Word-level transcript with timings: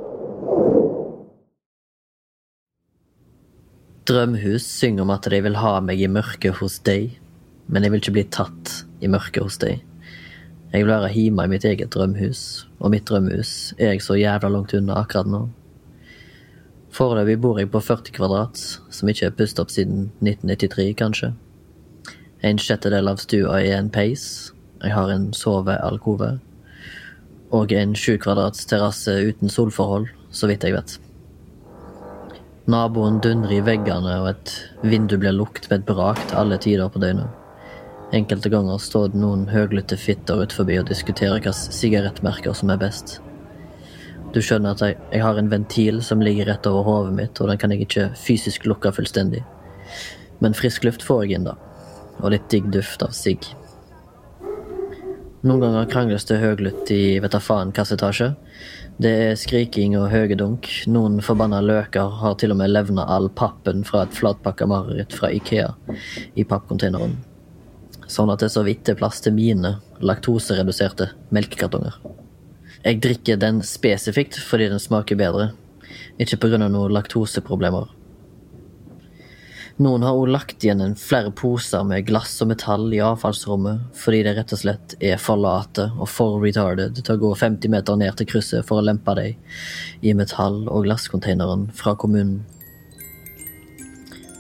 Drømhus 4.10 4.66
synger 4.82 5.06
om 5.06 5.14
at 5.14 5.30
de 5.30 5.38
vil 5.46 5.62
ha 5.62 5.78
meg 5.84 6.02
i 6.02 6.10
mørket 6.12 6.58
hos 6.58 6.82
deg, 6.88 7.23
men 7.68 7.84
jeg 7.84 7.94
vil 7.94 8.02
ikke 8.02 8.16
bli 8.18 8.24
tatt 8.34 8.74
i 9.04 9.10
mørket 9.12 9.44
hos 9.44 9.60
deg. 9.62 9.82
Jeg 10.74 10.86
vil 10.86 10.90
være 10.90 11.12
hjemme 11.14 11.46
i 11.46 11.52
mitt 11.52 11.66
eget 11.70 11.92
drømhus, 11.94 12.66
og 12.82 12.94
mitt 12.96 13.06
drømhus 13.06 13.74
er 13.78 13.94
jeg 13.94 14.02
så 14.02 14.18
jævla 14.18 14.50
langt 14.50 14.74
unna 14.74 14.98
akkurat 15.04 15.30
nå. 15.30 15.44
Foreløpig 16.94 17.40
bor 17.42 17.60
jeg 17.62 17.70
på 17.74 17.82
40 17.82 18.14
kvadrat, 18.16 18.64
som 18.90 19.10
ikke 19.10 19.28
er 19.30 19.36
pustet 19.38 19.62
opp 19.62 19.72
siden 19.74 20.08
1993, 20.22 20.88
kanskje. 20.98 21.30
En 22.46 22.60
sjettedel 22.62 23.10
av 23.10 23.22
stua 23.22 23.62
er 23.62 23.78
en 23.78 23.92
peis, 23.94 24.26
jeg 24.84 24.94
har 24.94 25.14
en 25.14 25.30
sovealkove, 25.38 26.32
og 27.54 27.74
en 27.78 27.94
sju 27.98 28.18
kvadrats 28.22 28.66
terrasse 28.70 29.14
uten 29.30 29.54
solforhold, 29.54 30.10
så 30.34 30.50
vidt 30.50 30.66
jeg 30.66 30.76
vet. 30.76 30.98
Naboen 32.70 33.22
dundrer 33.22 33.60
i 33.60 33.64
veggene, 33.64 34.18
og 34.24 34.34
et 34.34 34.58
vindu 34.82 35.20
blir 35.22 35.38
lukt 35.38 35.70
med 35.70 35.82
et 35.84 35.88
brak 35.88 36.22
til 36.28 36.42
alle 36.42 36.58
tider 36.58 36.90
på 36.90 37.02
døgnet. 37.04 37.43
Enkelte 38.14 38.50
ganger 38.54 38.78
står 38.78 39.08
det 39.10 39.18
noen 39.18 39.48
høglytte 39.50 39.98
fitter 39.98 40.44
utenfor 40.44 40.68
og 40.70 40.90
diskuterer 40.92 41.40
hvilke 41.40 41.54
sigarettmerker 41.54 42.54
som 42.54 42.70
er 42.70 42.78
best. 42.84 43.16
Du 44.34 44.40
skjønner 44.42 44.76
at 44.76 44.84
jeg, 44.86 45.00
jeg, 45.10 45.22
har 45.24 45.38
en 45.38 45.50
ventil 45.50 45.98
som 46.06 46.22
ligger 46.22 46.46
rett 46.52 46.70
over 46.70 46.86
hodet 46.86 47.16
mitt, 47.18 47.42
og 47.42 47.50
den 47.50 47.58
kan 47.62 47.74
jeg 47.74 47.88
ikke 47.88 48.12
fysisk 48.18 48.68
lukke 48.70 48.94
fullstendig. 48.94 49.42
Men 50.46 50.54
frisk 50.58 50.86
luft 50.86 51.06
får 51.06 51.26
jeg 51.26 51.40
inn, 51.40 51.50
da. 51.50 51.58
Og 52.22 52.36
litt 52.36 52.46
digg 52.54 52.70
duft 52.74 53.02
av 53.06 53.18
sigg. 53.18 53.50
Noen 55.44 55.66
ganger 55.66 55.90
krangles 55.90 56.30
det 56.30 56.38
høglytt 56.40 56.94
i 56.94 57.18
vet 57.20 57.34
da 57.34 57.42
faen 57.42 57.74
hvilken 57.74 57.98
etasje. 57.98 58.30
Det 59.02 59.18
er 59.26 59.38
skriking 59.42 59.98
og 59.98 60.12
høgedunk. 60.14 60.70
Noen 60.86 61.18
forbanna 61.26 61.66
løker 61.66 62.14
har 62.22 62.38
til 62.38 62.54
og 62.54 62.62
med 62.62 62.78
levna 62.78 63.10
all 63.10 63.34
pappen 63.34 63.82
fra 63.90 64.06
et 64.06 64.18
flatpakka 64.22 64.70
mareritt 64.70 65.18
fra 65.18 65.34
Ikea 65.34 65.74
i 66.38 66.46
pappkonteineren. 66.46 67.18
Sånn 68.14 68.30
at 68.30 68.44
det 68.44 68.52
så 68.54 68.62
vidt 68.66 68.92
er 68.92 68.98
plass 69.00 69.24
til 69.26 69.34
mine 69.34 69.78
laktosereduserte 70.06 71.10
melkekartonger. 71.34 71.96
Jeg 72.84 73.00
drikker 73.02 73.40
den 73.42 73.64
spesifikt 73.66 74.38
fordi 74.44 74.70
den 74.70 74.82
smaker 74.82 75.18
bedre, 75.18 75.52
ikke 76.22 76.38
pga. 76.44 76.60
noen 76.62 76.94
laktoseproblemer. 76.94 77.88
Noen 79.82 80.04
har 80.06 80.14
òg 80.14 80.28
lagt 80.30 80.62
igjen 80.62 80.84
en 80.86 80.94
flere 81.00 81.32
poser 81.34 81.82
med 81.90 82.06
glass 82.06 82.36
og 82.44 82.52
metall 82.52 82.92
i 82.94 83.00
avfallsrommet 83.02 83.96
fordi 83.98 84.20
det 84.28 84.36
rett 84.38 84.54
og 84.54 84.60
slett 84.62 84.94
er 85.02 85.18
for 85.18 85.42
late 85.42 85.88
og 85.98 86.06
for 86.14 86.38
retarded 86.44 87.00
til 87.00 87.16
å 87.16 87.22
gå 87.24 87.32
50 87.40 87.74
meter 87.74 87.98
ned 87.98 88.14
til 88.20 88.30
krysset 88.30 88.68
for 88.68 88.78
å 88.78 88.86
lempe 88.86 89.16
deg 89.18 89.40
i 90.06 90.14
metall- 90.14 90.68
og 90.68 90.86
glasscontaineren 90.86 91.72
fra 91.74 91.96
kommunen. 91.98 92.44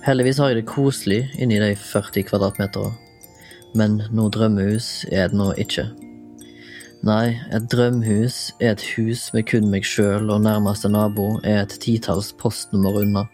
Heldigvis 0.05 0.43
har 0.43 0.51
jeg 0.51 0.61
det 0.61 0.69
koselig 0.69 1.21
inni 1.41 1.57
de 1.63 1.73
40 1.79 2.27
kvadratmeterne, 2.27 2.93
men 3.77 4.01
noe 4.13 4.31
drømmehus 4.33 5.05
er 5.11 5.31
det 5.31 5.37
nå 5.37 5.51
ikke. 5.61 5.87
Nei, 7.03 7.35
et 7.51 7.65
drømhus 7.67 8.53
er 8.63 8.77
et 8.77 8.83
hus 8.93 9.25
med 9.35 9.47
kun 9.49 9.65
meg 9.71 9.83
sjøl, 9.83 10.29
og 10.31 10.45
nærmeste 10.45 10.87
nabo 10.87 11.33
er 11.43 11.65
et 11.65 11.73
titalls 11.83 12.31
postnummer 12.39 13.01
unna. 13.01 13.25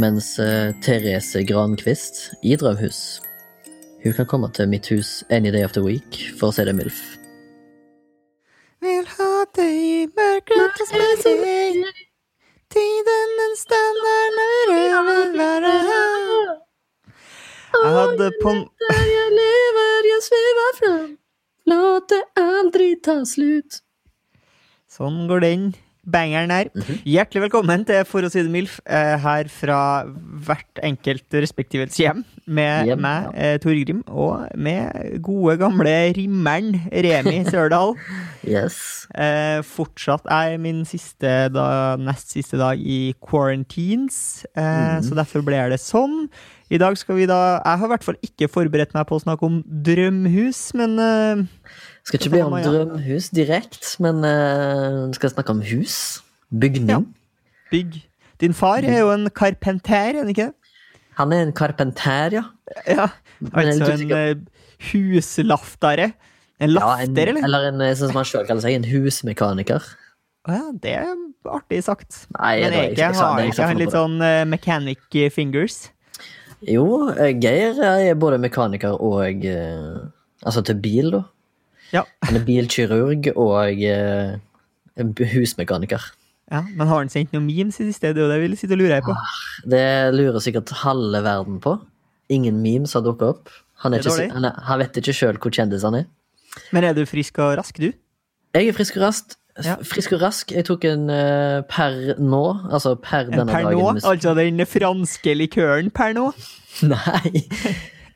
Mens 0.00 0.38
uh, 0.40 0.72
Therese 0.80 1.42
Grankvist 1.44 2.30
i 2.42 2.56
Drømhus 2.56 3.20
Hun 4.02 4.14
kan 4.16 4.26
komme 4.26 4.48
til 4.56 4.70
mitt 4.72 4.88
hus 4.88 5.20
any 5.28 5.52
day 5.52 5.64
of 5.64 5.74
the 5.76 5.82
week, 5.84 6.16
for 6.38 6.48
å 6.48 6.56
si 6.56 6.64
det 6.64 6.72
MILF. 6.74 7.02
Vil 8.82 9.04
ha 9.18 9.28
deg 9.58 9.76
i 9.76 10.08
mørket 10.16 10.80
hos 10.80 10.96
meg 10.96 11.92
Tiden 12.72 13.36
den 13.38 13.54
stender 13.60 14.36
når 14.38 15.06
vil 15.10 15.38
være 15.38 15.76
her 15.90 16.71
Jeg 17.72 17.92
hadde 17.96 18.32
på 18.42 18.50
Der 18.80 19.04
jeg 19.08 19.30
lever, 19.38 20.08
jeg 20.12 20.20
svever 20.28 20.74
fram 20.80 21.08
La 21.70 21.80
det 22.10 22.20
aldri 22.40 22.90
ta 23.04 23.22
slutt 23.28 23.80
Sånn 24.92 25.24
går 25.30 25.40
den 25.40 25.72
bangeren 26.02 26.50
her. 26.50 26.68
Mm 26.74 26.82
-hmm. 26.82 27.02
Hjertelig 27.04 27.42
velkommen 27.42 27.84
til 27.84 28.04
For 28.04 28.22
å 28.22 28.30
si 28.30 28.42
det 28.42 28.50
MILF, 28.50 28.80
eh, 28.86 29.18
her 29.18 29.48
fra 29.48 30.04
hvert 30.46 30.80
enkelt 30.82 31.24
respektivets 31.30 31.96
hjem. 31.96 32.24
Med 32.46 32.86
hjem, 32.86 33.00
meg, 33.00 33.28
ja. 33.34 33.54
eh, 33.54 33.58
Torgrim, 33.58 34.02
og 34.08 34.48
med 34.54 35.22
gode, 35.22 35.56
gamle 35.58 36.12
rimmeren 36.12 36.74
Remi 36.92 37.44
Sørdal. 37.44 37.94
yes. 38.44 39.06
Eh, 39.14 39.62
fortsatt 39.62 40.26
er 40.26 40.58
min 40.58 40.84
siste 40.84 41.48
da, 41.48 41.96
nest 41.96 42.32
siste 42.32 42.58
dag 42.58 42.78
i 42.78 43.14
quarantines, 43.22 44.44
mm 44.56 44.62
-hmm. 44.62 45.08
så 45.08 45.14
derfor 45.14 45.42
ble 45.42 45.70
det 45.70 45.80
sånn. 45.80 46.28
I 46.72 46.78
dag 46.80 46.96
skal 46.96 47.18
vi 47.18 47.26
da 47.28 47.38
Jeg 47.60 47.80
har 47.80 47.84
i 47.84 47.92
hvert 47.92 48.06
fall 48.06 48.16
ikke 48.24 48.48
forberedt 48.48 48.94
meg 48.96 49.04
på 49.08 49.18
å 49.18 49.22
snakke 49.22 49.44
om 49.48 49.58
drømhus, 49.88 50.60
men 50.78 50.96
uh, 50.96 51.42
skal 52.08 52.18
ikke 52.20 52.32
bli 52.32 52.40
om 52.46 52.56
drømhus 52.64 53.28
direkte, 53.36 53.92
men 54.04 54.24
uh, 54.24 55.12
skal 55.12 55.34
snakke 55.34 55.52
om 55.52 55.60
hus. 55.68 56.22
Bygning. 56.48 56.88
Ja. 56.88 57.02
Bygg. 57.72 58.00
Din 58.40 58.56
far 58.56 58.88
er 58.88 59.02
jo 59.02 59.12
en 59.12 59.28
karpenter, 59.36 60.16
er 60.16 60.22
han 60.22 60.32
ikke 60.32 60.50
Han 61.20 61.36
er 61.36 61.44
en 61.44 61.52
karpenter, 61.52 62.40
ja. 62.40 62.46
Ja, 62.88 63.10
Altså 63.52 63.92
en 63.92 64.08
uh, 64.08 64.66
huslaftare. 64.88 66.12
En 66.62 66.72
lafter, 66.72 67.04
ja, 67.04 67.04
en, 67.04 67.18
eller? 67.18 67.44
Eller 67.44 67.68
en, 67.68 67.96
som 67.98 68.16
han 68.16 68.28
sjøl 68.28 68.46
kaller 68.48 68.64
seg, 68.64 68.80
en 68.80 68.88
husmekaniker. 68.88 69.92
Å 70.48 70.56
ja, 70.56 70.66
det 70.72 71.00
er 71.04 71.10
artig 71.52 71.84
sagt. 71.84 72.24
Nei, 72.38 72.62
Men 72.62 72.78
jeg 72.78 72.94
ikke, 72.94 73.16
har 73.18 73.48
ikke 73.50 73.66
han 73.74 73.82
litt 73.82 73.92
sånn 73.92 74.22
mechanic 74.48 75.20
fingers? 75.34 75.84
Jo, 76.68 76.86
Geir 77.42 77.78
er 77.82 78.14
både 78.18 78.38
mekaniker 78.42 78.94
og 79.02 79.46
uh, 79.46 80.02
Altså 80.42 80.62
til 80.66 80.78
bil, 80.82 81.12
da. 81.14 81.22
Ja. 81.92 82.02
Han 82.26 82.38
er 82.40 82.44
bilkirurg 82.46 83.28
og 83.36 83.78
eh, 83.84 84.38
husmekaniker. 85.34 86.02
Ja, 86.50 86.64
Men 86.74 86.88
har 86.88 86.98
han 86.98 87.12
sendt 87.12 87.32
noen 87.32 87.46
memes 87.46 87.78
i 87.78 87.86
det 87.86 87.94
siste? 87.94 88.10
Det 88.16 88.26
vil 88.26 88.50
jeg 88.50 88.60
sitte 88.60 88.74
og 88.76 88.82
lure 88.82 88.98
på. 89.04 89.14
Ah, 89.14 89.42
det 89.70 89.84
lurer 90.16 90.42
sikkert 90.42 90.72
halve 90.82 91.22
verden 91.24 91.60
på. 91.62 91.76
Ingen 92.32 92.58
memes 92.64 92.96
har 92.96 93.04
dukka 93.04 93.30
opp. 93.36 93.52
Han, 93.84 93.94
ikke, 93.94 94.14
han, 94.32 94.48
er, 94.48 94.58
han, 94.66 94.80
vet 94.82 94.98
ikke 95.00 95.14
sjøl 95.16 95.38
hvor 95.42 95.54
kjendis 95.54 95.86
han 95.86 96.00
er. 96.02 96.08
Men 96.74 96.84
er 96.88 96.96
du 96.96 97.04
frisk 97.08 97.38
og 97.42 97.56
rask, 97.60 97.78
du? 97.80 97.92
Jeg 98.52 98.68
er 98.68 98.76
frisk 98.76 98.98
og 98.98 99.06
rask. 99.06 99.36
Ja. 99.60 99.76
Frisk 99.84 100.14
og 100.16 100.22
rask. 100.22 100.52
Jeg 100.54 100.64
tok 100.64 100.86
en 100.88 101.10
uh, 101.12 101.60
per 101.68 102.14
nå. 102.20 102.44
Altså 102.72 102.94
per 102.96 103.28
denne 103.28 103.52
per 103.52 103.68
dagen. 103.68 103.98
Nå? 104.00 104.06
Altså 104.08 104.32
den 104.38 104.64
franske 104.66 105.34
likøren 105.36 105.90
per 105.92 106.14
nå? 106.16 106.30
Nei. 106.94 107.42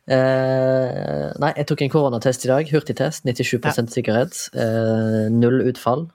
Uh, 0.06 1.32
nei, 1.42 1.48
jeg 1.58 1.66
tok 1.66 1.80
en 1.82 1.90
koronatest 1.92 2.46
i 2.46 2.50
dag. 2.50 2.68
Hurtigtest. 2.72 3.26
97 3.26 3.58
ja. 3.58 3.74
sikkerhet. 3.92 4.38
Uh, 4.56 5.26
null 5.34 5.60
utfall. 5.66 6.06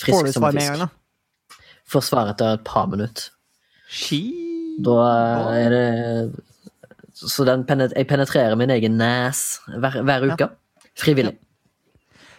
Frisk 0.00 0.32
som 0.34 0.48
fisk. 0.50 0.72
Gang, 0.72 0.86
da? 0.86 1.58
Får 1.88 2.06
svar 2.08 2.32
etter 2.32 2.58
et 2.58 2.64
par 2.66 2.88
minutter. 2.90 3.30
Ski. 3.88 4.22
Da 4.84 4.96
er 5.58 5.72
det 5.72 5.86
Så 7.18 7.42
penet, 7.66 7.92
jeg 7.96 8.06
penetrerer 8.06 8.54
min 8.54 8.70
egen 8.70 8.94
nes 8.98 9.60
hver, 9.66 10.02
hver 10.02 10.26
uke. 10.32 10.46
Ja. 10.46 10.84
Frivillig. 10.98 11.34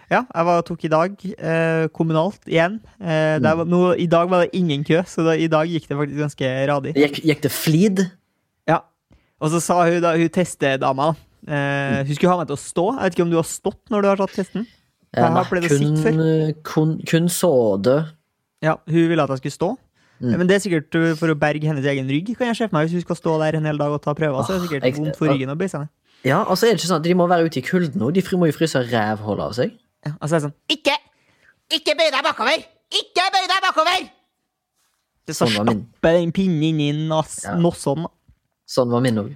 Ja, 0.09 0.23
jeg 0.25 0.45
var, 0.47 0.61
tok 0.65 0.83
i 0.87 0.89
dag 0.89 1.25
eh, 1.37 1.85
kommunalt 1.93 2.47
igjen. 2.49 2.79
Eh, 2.97 3.37
mm. 3.37 3.45
var, 3.45 3.67
no, 3.69 3.81
I 3.93 4.07
dag 4.09 4.29
var 4.31 4.45
det 4.45 4.57
ingen 4.57 4.81
kø, 4.87 5.03
så 5.05 5.25
da, 5.27 5.35
i 5.37 5.49
dag 5.51 5.69
gikk 5.69 5.85
det 5.85 5.97
faktisk 5.99 6.21
ganske 6.23 6.53
radig. 6.71 6.93
Gikk, 6.97 7.19
gikk 7.29 7.43
det 7.45 7.51
flid? 7.53 8.01
Ja. 8.69 8.81
Og 9.37 9.53
så 9.53 9.61
sa 9.61 9.83
hun 9.85 9.99
da, 10.01 10.15
hun 10.17 10.31
testedama 10.33 11.11
eh, 11.45 12.01
Hun 12.07 12.15
skulle 12.15 12.33
ha 12.33 12.39
meg 12.41 12.49
til 12.49 12.57
å 12.57 12.61
stå. 12.63 12.87
Jeg 12.95 13.03
vet 13.03 13.17
ikke 13.17 13.27
om 13.27 13.35
du 13.35 13.37
har 13.37 13.49
stått 13.49 13.93
når 13.93 14.01
du 14.01 14.09
har 14.09 14.23
tatt 14.23 14.33
testen? 14.39 14.65
Jeg 15.09 15.25
har 15.33 15.45
kun, 15.49 16.01
kun, 16.65 16.97
kun 17.09 17.29
såde. 17.33 17.95
Ja, 18.61 18.75
hun 18.89 19.07
ville 19.09 19.23
at 19.23 19.31
jeg 19.33 19.43
skulle 19.43 19.57
stå. 19.57 19.69
Mm. 20.19 20.33
Men 20.35 20.49
det 20.49 20.57
er 20.57 20.63
sikkert 20.65 20.95
uh, 20.99 21.11
for 21.17 21.31
å 21.31 21.37
berge 21.39 21.69
hennes 21.69 21.85
egen 21.87 22.09
rygg. 22.11 22.33
Kan 22.37 22.49
jeg 22.49 22.57
se 22.59 22.67
for 22.67 22.75
meg 22.75 22.89
Hvis 22.89 22.99
hun 22.99 23.05
skal 23.05 23.17
stå 23.17 23.35
der 23.39 23.57
en 23.57 23.69
hel 23.69 23.77
dag 23.79 23.93
og 23.95 24.01
ta 24.03 24.13
prøver, 24.17 24.41
så 24.43 24.53
er 24.53 24.59
det 24.59 24.67
sikkert 24.67 24.87
jeg, 24.89 24.97
vondt 24.97 25.19
for 25.21 25.31
ryggen 25.31 25.53
å 25.53 25.55
bøye 25.57 25.71
seg 25.71 25.85
ned. 25.85 25.93
Ja, 26.27 26.41
altså 26.43 26.67
er 26.67 26.73
det 26.73 26.81
ikke 26.81 26.89
sånn 26.89 26.99
at 26.99 27.07
De 27.07 27.15
må 27.15 27.29
være 27.31 27.47
ute 27.47 27.61
i 27.61 27.63
kulden 27.63 28.01
nå. 28.01 28.09
De 28.11 28.23
må 28.35 28.49
jo 28.49 28.57
fryse 28.57 28.81
rævhullet 28.89 29.45
av 29.45 29.55
seg. 29.55 29.77
Ja, 30.05 30.13
og 30.19 30.29
så 30.29 30.35
er 30.35 30.39
det 30.39 30.45
sånn 30.47 30.55
Ikke! 30.77 30.95
Ikke 31.75 31.95
bøy 31.99 32.07
deg 32.13 32.23
bakover! 32.25 32.63
Ikke 32.99 33.25
bøy 33.33 33.45
deg 33.51 33.65
bakover! 33.67 34.07
Det 35.27 35.35
så 35.37 35.45
sånn 35.45 35.67
stapper 35.69 36.15
den 36.17 36.31
pinnen 36.33 36.63
inn 36.71 36.79
i 36.81 36.89
nossene. 37.09 38.09
Sånn 38.69 38.89
var 38.89 39.03
min 39.05 39.19
òg. 39.21 39.29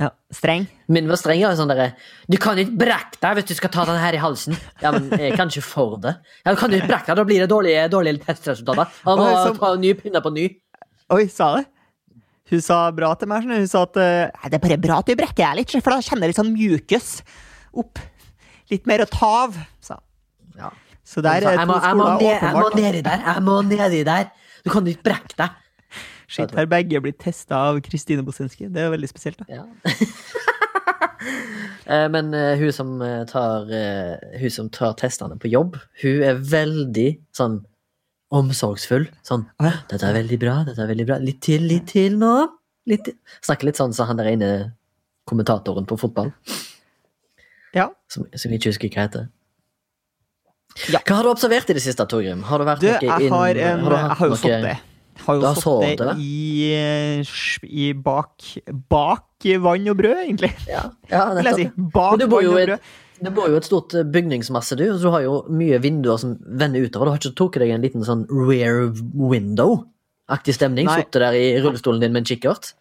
Ja, 0.00 0.10
Streng. 0.32 0.64
Min 0.88 1.08
var 1.10 1.18
streng. 1.20 1.40
Ja, 1.42 1.50
sånn 1.56 1.68
derre 1.68 1.90
Du 2.30 2.38
kan 2.40 2.56
ikke 2.60 2.72
brekke 2.80 3.18
deg 3.20 3.36
hvis 3.36 3.48
du 3.50 3.54
skal 3.58 3.72
ta 3.72 3.84
den 3.88 3.98
her 4.00 4.16
i 4.16 4.20
halsen. 4.20 4.56
Ja, 4.80 4.92
men 4.94 5.10
jeg 5.12 5.34
kan 5.36 5.50
ikke 5.52 5.64
for 5.64 5.98
det. 6.00 6.14
Ja, 6.44 6.54
du 6.54 6.60
kan 6.60 6.72
ikke 6.72 6.88
brekke 6.88 7.10
deg, 7.10 7.18
Da 7.20 7.26
blir 7.28 7.42
det 7.44 7.50
dårlige, 7.52 7.82
dårlige 7.92 8.22
testresultater. 8.24 8.88
Han 9.04 9.20
må 9.20 9.26
Oi, 9.28 9.34
så- 9.44 9.58
ta 9.58 9.74
ny 9.76 9.92
pinne 9.98 10.22
på 10.24 10.32
ny. 10.32 10.46
Oi, 11.12 11.26
sa 11.28 11.56
det? 11.58 11.66
Hun 12.50 12.60
sa 12.64 12.90
bra 12.90 13.14
til 13.14 13.28
meg. 13.28 13.44
Hun 13.44 13.68
sa 13.68 13.82
at 13.82 13.94
«Nei, 13.96 14.48
det 14.50 14.54
er 14.58 14.64
bare 14.64 14.80
bra 14.80 14.98
at 14.98 15.06
du 15.06 15.14
brekker 15.14 15.36
deg 15.44 15.56
litt, 15.60 15.70
for 15.84 15.90
da 15.92 16.00
kjenner 16.00 16.26
jeg 16.26 16.32
litt 16.32 16.40
sånn 16.40 16.54
mjukes 16.56 17.22
opp. 17.78 18.00
Litt 18.70 18.86
mer 18.86 19.04
å 19.04 19.08
ta 19.10 19.30
av, 19.46 19.56
sa 19.82 19.98
han. 19.98 20.04
Ja. 20.60 20.70
Så 21.04 21.22
der 21.24 21.42
er 21.42 21.64
to 21.66 21.78
skoler 21.80 22.20
åpenbart. 22.20 22.22
jeg 22.22 22.54
må 22.54 22.68
nedi 22.76 23.02
der. 23.06 23.24
Jeg 23.26 23.42
må 23.46 23.56
nedi 23.66 24.04
der. 24.06 24.30
Du 24.64 24.70
kan 24.70 24.86
ikke 24.86 25.06
brekke 25.10 25.38
deg. 25.40 25.56
Shit, 26.30 26.52
her 26.54 26.68
begge 26.70 27.00
blir 27.02 27.16
testa 27.18 27.58
av 27.70 27.80
Kristine 27.82 28.22
Bosinski. 28.22 28.68
Det 28.70 28.84
er 28.84 28.92
veldig 28.92 29.08
spesielt. 29.10 29.40
da. 29.42 29.62
Ja. 29.62 29.66
Eh, 31.90 32.06
Men 32.08 32.30
eh, 32.34 32.56
hun 32.56 32.70
som 32.72 33.02
eh, 33.02 33.24
tar 33.28 33.66
Hun 34.40 34.50
som 34.50 34.68
tar 34.72 34.94
testene 34.96 35.36
på 35.36 35.50
jobb, 35.50 35.74
hun 36.00 36.22
er 36.24 36.38
veldig 36.38 37.08
sånn 37.36 37.58
omsorgsfull. 38.30 39.08
Sånn 39.26 39.42
'Dette 39.58 40.06
er 40.06 40.14
veldig 40.14 40.38
bra, 40.40 40.54
dette 40.64 40.80
er 40.84 40.88
veldig 40.92 41.06
bra. 41.08 41.18
Litt 41.18 41.40
til, 41.42 41.66
litt 41.66 41.88
til 41.90 42.16
nå.' 42.20 42.46
Litt 42.86 43.04
til. 43.08 43.16
Snakker 43.42 43.68
litt 43.68 43.80
sånn 43.80 43.92
som 43.92 44.06
han 44.06 44.20
der 44.20 44.30
inne 44.30 44.50
kommentatoren 45.28 45.84
på 45.86 45.98
fotball, 45.98 46.30
Ja. 47.76 47.88
som, 48.10 48.24
som 48.34 48.50
jeg 48.50 48.58
ikke 48.60 48.72
husker 48.72 48.90
hva 48.94 49.04
heter. 49.06 49.28
Ja. 50.90 51.00
Hva 51.02 51.16
har 51.18 51.26
du 51.26 51.30
observert 51.32 51.70
i 51.70 51.74
det 51.76 51.82
siste, 51.82 52.04
Torgrim? 52.08 52.44
Har 52.46 52.62
du 52.62 52.64
vært 52.68 52.80
Du, 52.82 52.86
noe 52.86 53.00
jeg 53.02 53.26
inn- 53.26 53.34
har, 53.34 53.58
en, 53.58 53.80
har 53.84 53.90
du 53.90 53.96
jeg 53.96 54.16
har 54.20 54.26
jo 54.26 54.32
noe- 54.32 54.40
fått 54.44 54.64
det. 54.68 54.76
Har 55.20 55.36
jo 55.36 55.50
fått 55.60 55.98
det 56.00 56.12
i, 56.24 57.22
i 57.68 57.92
bak, 57.92 58.46
bak 58.88 59.48
vann 59.60 59.88
og 59.92 59.98
brød, 59.98 60.22
egentlig. 60.24 60.52
Ja, 60.70 60.86
ja 61.10 61.24
Vil 61.36 61.44
jeg 61.50 61.58
si. 61.58 61.66
Bak 61.92 62.18
du 62.22 62.26
bor 62.30 62.40
vann 62.40 62.54
og 62.54 62.60
brød. 62.70 62.86
du 63.20 63.30
bor 63.36 63.50
jo 63.52 63.58
et 63.60 63.66
stort 63.68 63.94
eh, 64.00 64.06
bygningsmasse, 64.14 64.78
du. 64.80 64.86
så 64.94 65.02
Du 65.02 65.10
har 65.12 65.26
jo 65.26 65.34
mye 65.52 65.78
vinduer 65.82 66.16
som 66.22 66.38
vender 66.40 66.86
utover. 66.86 67.10
Du 67.10 67.12
har 67.12 67.20
ikke 67.20 67.34
tatt 67.36 67.60
deg 67.60 67.74
en 67.74 67.84
liten 67.84 68.06
sånn 68.06 68.24
rear 68.30 68.88
window-aktig 69.34 70.54
stemning? 70.56 70.88
Sittet 70.88 71.20
der 71.20 71.36
i 71.36 71.44
rullestolen 71.60 72.00
din 72.00 72.14
med 72.16 72.22
en 72.24 72.30
kikkert? 72.30 72.72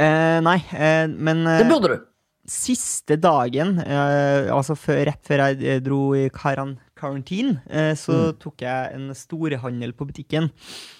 Eh, 0.00 0.40
nei, 0.44 0.58
eh, 0.74 1.06
men 1.06 1.46
eh, 1.46 1.60
Det 1.62 1.68
burde 1.70 1.92
du. 1.94 2.02
Siste 2.46 3.16
dagen, 3.20 3.78
eh, 3.82 4.48
altså 4.54 4.76
før, 4.78 5.04
rett 5.10 5.22
før 5.26 5.42
jeg 5.48 5.62
eh, 5.66 5.80
dro 5.80 6.14
i 6.14 6.28
karan 6.30 6.76
karantin, 6.96 7.58
eh, 7.68 7.92
så 7.94 8.32
Mm. 8.32 8.38
tok 8.40 8.62
jeg 8.64 8.94
en 8.94 9.10
storhandel 9.14 9.92
på 9.92 10.06
butikken. 10.08 10.50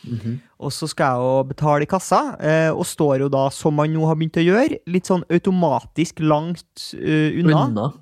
Mhm. 0.05 0.41
Og 0.61 0.71
så 0.73 0.89
skal 0.89 1.15
jeg 1.15 1.23
jo 1.25 1.45
betale 1.49 1.83
i 1.83 1.87
kassa, 1.87 2.37
eh, 2.41 2.71
og 2.71 2.85
står 2.85 3.21
jo 3.21 3.29
da, 3.29 3.49
som 3.51 3.75
man 3.75 3.89
nå 3.93 4.05
har 4.07 4.15
begynt 4.17 4.37
å 4.37 4.45
gjøre, 4.45 4.79
litt 4.87 5.05
sånn 5.07 5.25
automatisk 5.31 6.21
langt 6.21 6.93
uh, 6.95 7.31
unna. 7.41 7.67
Unna. 7.69 7.93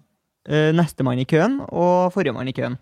eh, 0.49 0.73
nestemann 0.73 1.19
i 1.19 1.25
køen 1.25 1.61
og 1.73 2.13
forrige 2.13 2.35
mann 2.35 2.49
i 2.49 2.53
køen. 2.53 2.77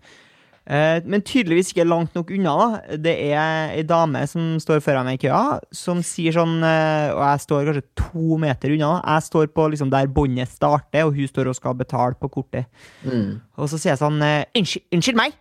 Eh, 0.63 1.01
men 1.03 1.19
tydeligvis 1.27 1.73
ikke 1.73 1.83
langt 1.83 2.13
nok 2.15 2.29
unna. 2.31 2.53
da. 2.55 2.97
Det 3.03 3.13
er 3.33 3.73
ei 3.75 3.83
dame 3.83 4.21
som 4.31 4.55
står 4.63 4.79
foran 4.83 5.07
meg 5.09 5.19
i 5.19 5.27
køa, 5.27 5.59
som 5.75 5.99
sier 6.05 6.35
sånn 6.35 6.63
eh, 6.63 7.11
Og 7.11 7.19
jeg 7.19 7.41
står 7.43 7.65
kanskje 7.67 7.85
to 7.99 8.37
meter 8.39 8.71
unna. 8.71 8.93
da. 9.01 9.17
Jeg 9.17 9.27
står 9.27 9.49
på 9.51 9.67
liksom 9.73 9.91
der 9.91 10.07
båndet 10.07 10.53
starter, 10.53 11.03
og 11.03 11.17
hun 11.17 11.27
står 11.27 11.51
og 11.51 11.57
skal 11.59 11.75
betale 11.75 12.15
på 12.15 12.31
kortet. 12.31 12.69
Mm. 13.03 13.41
Og 13.57 13.67
så 13.67 13.79
sier 13.79 13.93
jeg 13.93 14.03
sånn 14.03 14.21
eh, 14.23 14.45
Unnskyld, 14.55 14.87
unnskyld 14.95 15.19
meg, 15.19 15.35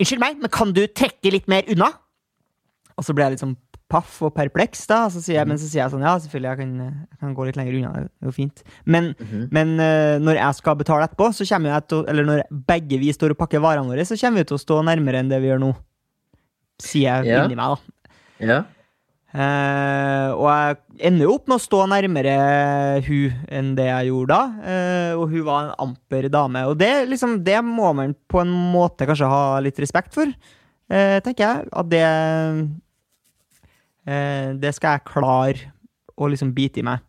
Unnskyld 0.00 0.24
meg, 0.24 0.40
men 0.40 0.50
kan 0.50 0.72
du 0.74 0.86
trekke 0.90 1.30
litt 1.30 1.46
mer 1.46 1.68
unna? 1.70 1.92
Og 2.98 3.04
så 3.06 3.14
blir 3.14 3.28
jeg 3.28 3.36
litt 3.36 3.44
sånn 3.44 3.58
paff 3.90 4.22
og 4.24 4.32
perpleks, 4.34 4.86
da. 4.90 5.04
Så 5.12 5.20
sier 5.22 5.36
jeg, 5.40 5.46
men 5.46 5.58
så 5.60 5.68
sier 5.68 5.82
jeg 5.84 5.92
sånn 5.92 6.02
Ja, 6.02 6.14
selvfølgelig, 6.18 6.50
jeg 6.50 6.58
kan, 6.58 6.70
jeg 7.12 7.18
kan 7.20 7.34
gå 7.36 7.44
litt 7.46 7.56
lenger 7.60 7.74
unna. 7.78 7.92
Det 8.04 8.24
er 8.24 8.30
jo 8.30 8.32
fint. 8.32 8.62
Men, 8.86 9.14
Mhm. 9.20 9.48
men 9.52 9.74
uh, 9.78 10.18
når 10.24 10.40
jeg 10.40 10.54
skal 10.60 10.76
betale 10.80 11.04
etterpå, 11.08 11.28
så 11.36 11.46
kommer 11.48 11.74
jeg 11.74 11.88
til 11.88 12.04
Eller 12.08 12.24
når 12.24 12.42
begge 12.66 12.98
vi 12.98 13.12
står 13.12 13.30
og 13.36 13.38
pakker 13.38 13.60
varene 13.60 13.86
våre, 13.86 14.04
så 14.08 14.16
kommer 14.18 14.40
vi 14.42 14.44
til 14.50 14.56
å 14.56 14.64
stå 14.64 14.80
nærmere 14.84 15.20
enn 15.20 15.28
det 15.28 15.40
vi 15.42 15.48
gjør 15.52 15.60
nå. 15.60 15.74
Sier 16.82 17.22
jeg 17.22 17.26
Ja. 17.34 17.44
inni 17.44 17.54
meg, 17.56 17.76
da. 17.76 18.46
Ja. 18.46 18.64
Uh, 19.34 20.30
og 20.38 20.44
jeg 20.46 20.76
ender 21.10 21.24
jo 21.26 21.32
opp 21.34 21.48
med 21.50 21.56
å 21.58 21.62
stå 21.64 21.80
nærmere 21.90 22.34
hun 23.02 23.32
enn 23.50 23.72
det 23.74 23.86
jeg 23.88 24.10
gjorde 24.12 24.28
da. 24.30 24.42
Uh, 24.62 25.12
og 25.18 25.32
hun 25.32 25.42
var 25.48 25.64
en 25.64 25.74
amper 25.88 26.28
dame. 26.30 26.62
Og 26.70 26.78
det, 26.78 26.92
liksom, 27.10 27.40
det 27.42 27.58
må 27.66 27.90
man 27.98 28.14
på 28.30 28.40
en 28.44 28.52
måte 28.72 29.08
kanskje 29.10 29.26
ha 29.30 29.58
litt 29.64 29.78
respekt 29.82 30.14
for, 30.14 30.30
eh, 30.88 31.18
tenker 31.20 31.42
jeg. 31.48 31.68
At 31.72 31.88
det 31.90 32.04
Det 34.04 34.70
skal 34.76 34.98
jeg 34.98 35.06
klare 35.08 35.70
å 36.20 36.28
liksom 36.28 36.52
bite 36.54 36.82
i 36.82 36.86
meg. 36.86 37.00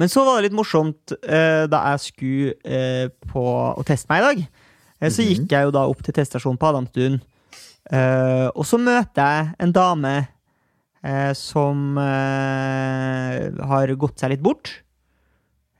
Men 0.00 0.10
så 0.10 0.24
var 0.26 0.38
det 0.38 0.48
litt 0.48 0.56
morsomt 0.56 1.12
eh, 1.20 1.64
da 1.70 1.82
jeg 1.92 2.04
skulle 2.06 2.54
eh, 2.64 3.08
på 3.28 3.42
å 3.42 3.84
teste 3.86 4.08
meg 4.10 4.22
i 4.22 4.26
dag. 4.26 4.44
Eh, 5.02 5.12
så 5.12 5.26
gikk 5.26 5.52
jeg 5.52 5.68
jo 5.68 5.74
da 5.74 5.84
opp 5.90 6.00
til 6.04 6.16
teststasjonen 6.16 6.60
på 6.60 6.70
Adamstuen. 6.70 7.18
Eh, 7.92 8.48
og 8.54 8.64
så 8.68 8.80
møter 8.80 9.20
jeg 9.20 9.52
en 9.62 9.74
dame 9.74 10.14
eh, 10.22 11.32
som 11.38 11.98
eh, 12.00 13.50
har 13.72 13.94
gått 14.00 14.22
seg 14.22 14.34
litt 14.34 14.44
bort. 14.44 14.72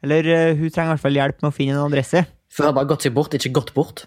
Eller 0.03 0.29
eh, 0.29 0.55
hun 0.59 0.69
trenger 0.69 0.93
i 0.93 0.95
hvert 0.97 1.07
fall 1.07 1.21
hjelp 1.21 1.43
med 1.43 1.53
å 1.53 1.57
finne 1.57 1.79
en 1.79 1.87
adresse. 1.87 2.25
For 2.53 2.67
hun 2.67 2.73
har 2.73 2.81
bare 2.83 2.91
gått 2.93 3.07
seg 3.07 3.15
bort, 3.17 3.35
ikke 3.39 3.55
gått 3.55 3.73
bort. 3.77 4.07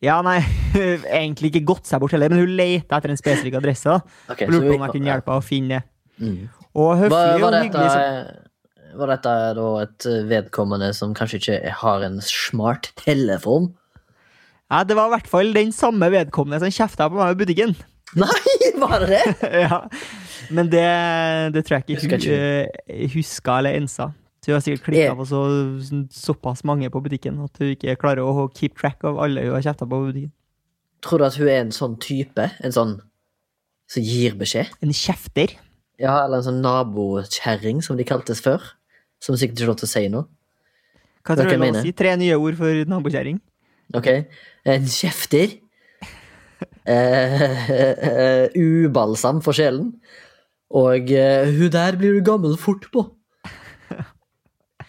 Ja, 0.00 0.20
nei, 0.24 0.38
egentlig 1.20 1.50
ikke 1.52 1.64
gått 1.74 1.88
seg 1.90 2.00
bort 2.00 2.14
heller, 2.16 2.32
men 2.32 2.40
hun 2.40 2.54
leita 2.56 2.96
etter 2.96 3.12
en 3.12 3.20
spesifikk 3.20 3.58
adresse. 3.60 3.84
da. 3.92 3.98
Ok, 4.32 4.46
Og 4.46 4.54
lurte 4.54 4.70
på 4.70 4.76
om 4.78 4.86
jeg 4.86 4.94
kunne 4.94 5.10
hjelpe 5.10 5.34
henne 5.34 5.42
å 5.42 5.44
finne 5.44 5.74
det. 5.80 5.82
Mm. 6.20 6.38
Og 6.80 6.88
høflig 7.02 7.10
Var, 7.16 7.42
og 7.44 7.58
hyggelig. 7.58 7.74
Dette, 7.74 7.90
så- 7.92 8.96
var 9.00 9.06
dette 9.12 9.32
da 9.54 9.66
et 9.84 10.06
vedkommende 10.26 10.88
som 10.96 11.12
kanskje 11.14 11.38
ikke 11.38 11.74
har 11.82 12.02
en 12.02 12.16
smart 12.24 12.90
telefon? 12.98 13.68
Ja, 14.70 14.84
det 14.86 14.96
var 14.98 15.10
i 15.10 15.14
hvert 15.16 15.28
fall 15.30 15.52
den 15.54 15.70
samme 15.74 16.08
vedkommende 16.10 16.60
som 16.62 16.72
kjefta 16.74 17.10
på 17.10 17.18
meg 17.18 17.34
i 17.36 17.38
butikken. 17.44 17.76
Nei, 18.18 18.72
var 18.80 19.04
det 19.04 19.20
det? 19.20 19.50
ja. 19.66 19.82
Men 20.50 20.70
det, 20.72 20.86
det 21.54 21.62
tror 21.66 21.78
jeg 21.78 21.98
ikke 21.98 22.08
hun 22.08 22.26
eh, 22.34 23.06
huska 23.12 23.58
eller 23.60 23.76
ensa. 23.78 24.08
Så 24.40 24.48
hun 24.50 24.54
har 24.56 24.62
sikkert 24.64 24.84
klikka 24.86 25.04
Jeg- 25.10 25.16
på 25.16 25.26
så, 25.28 25.40
såpass 26.10 26.64
mange 26.64 26.88
på 26.90 27.02
butikken 27.04 27.38
at 27.44 27.58
hun 27.58 27.74
ikke 27.76 27.96
klarer 28.00 28.24
å 28.24 28.48
keep 28.56 28.76
track 28.78 29.04
av 29.04 29.18
alle 29.20 29.42
hun 29.44 29.52
har 29.52 29.62
kjefta 29.62 29.86
på 29.88 29.98
butikken. 30.06 30.32
Tror 31.02 31.18
du 31.18 31.24
at 31.24 31.34
hun 31.36 31.48
er 31.48 31.60
en 31.60 31.70
sånn 31.72 31.98
type? 32.00 32.50
En 32.60 32.72
sånn 32.72 33.00
som 33.88 34.02
gir 34.02 34.32
beskjed? 34.36 34.68
En 34.82 34.92
kjefter. 34.92 35.56
Ja, 35.98 36.24
eller 36.24 36.38
en 36.38 36.44
sånn 36.44 36.62
nabokjerring, 36.64 37.82
som 37.84 37.96
de 37.96 38.04
kaltes 38.04 38.40
før. 38.40 38.60
Som 39.20 39.36
sikkert 39.36 39.58
ikke 39.58 39.66
har 39.66 39.72
lov 39.74 39.76
til 39.82 39.88
å 39.88 39.92
si 39.92 40.08
noe. 40.08 40.24
Hva 41.24 41.36
tror 41.36 41.44
du 41.44 41.50
jeg 41.50 41.60
er 41.60 41.64
mener? 41.66 41.82
si? 41.84 41.92
Tre 41.92 42.16
nye 42.16 42.36
ord 42.40 42.56
for 42.56 42.84
nabokjerring. 42.88 43.40
Ok? 43.94 44.06
En 44.64 44.82
kjefter. 44.86 45.58
Eh, 46.86 47.70
eh, 47.70 48.48
ubalsam 48.56 49.38
for 49.44 49.52
sjelen. 49.56 49.92
Og 50.74 51.10
eh, 51.12 51.46
hun 51.46 51.70
der 51.70 51.96
blir 51.96 52.16
du 52.16 52.20
gammel 52.24 52.56
fort 52.58 52.88
på. 52.92 53.04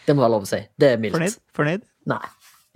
Det 0.07 0.15
må 0.15 0.23
være 0.23 0.33
lov 0.33 0.45
å 0.47 0.49
si. 0.49 0.59
Det 0.81 0.93
er 0.95 1.01
mildt. 1.01 1.15
Fornøyd? 1.17 1.37
Fornøyd? 1.57 1.85
Nei. 2.11 2.23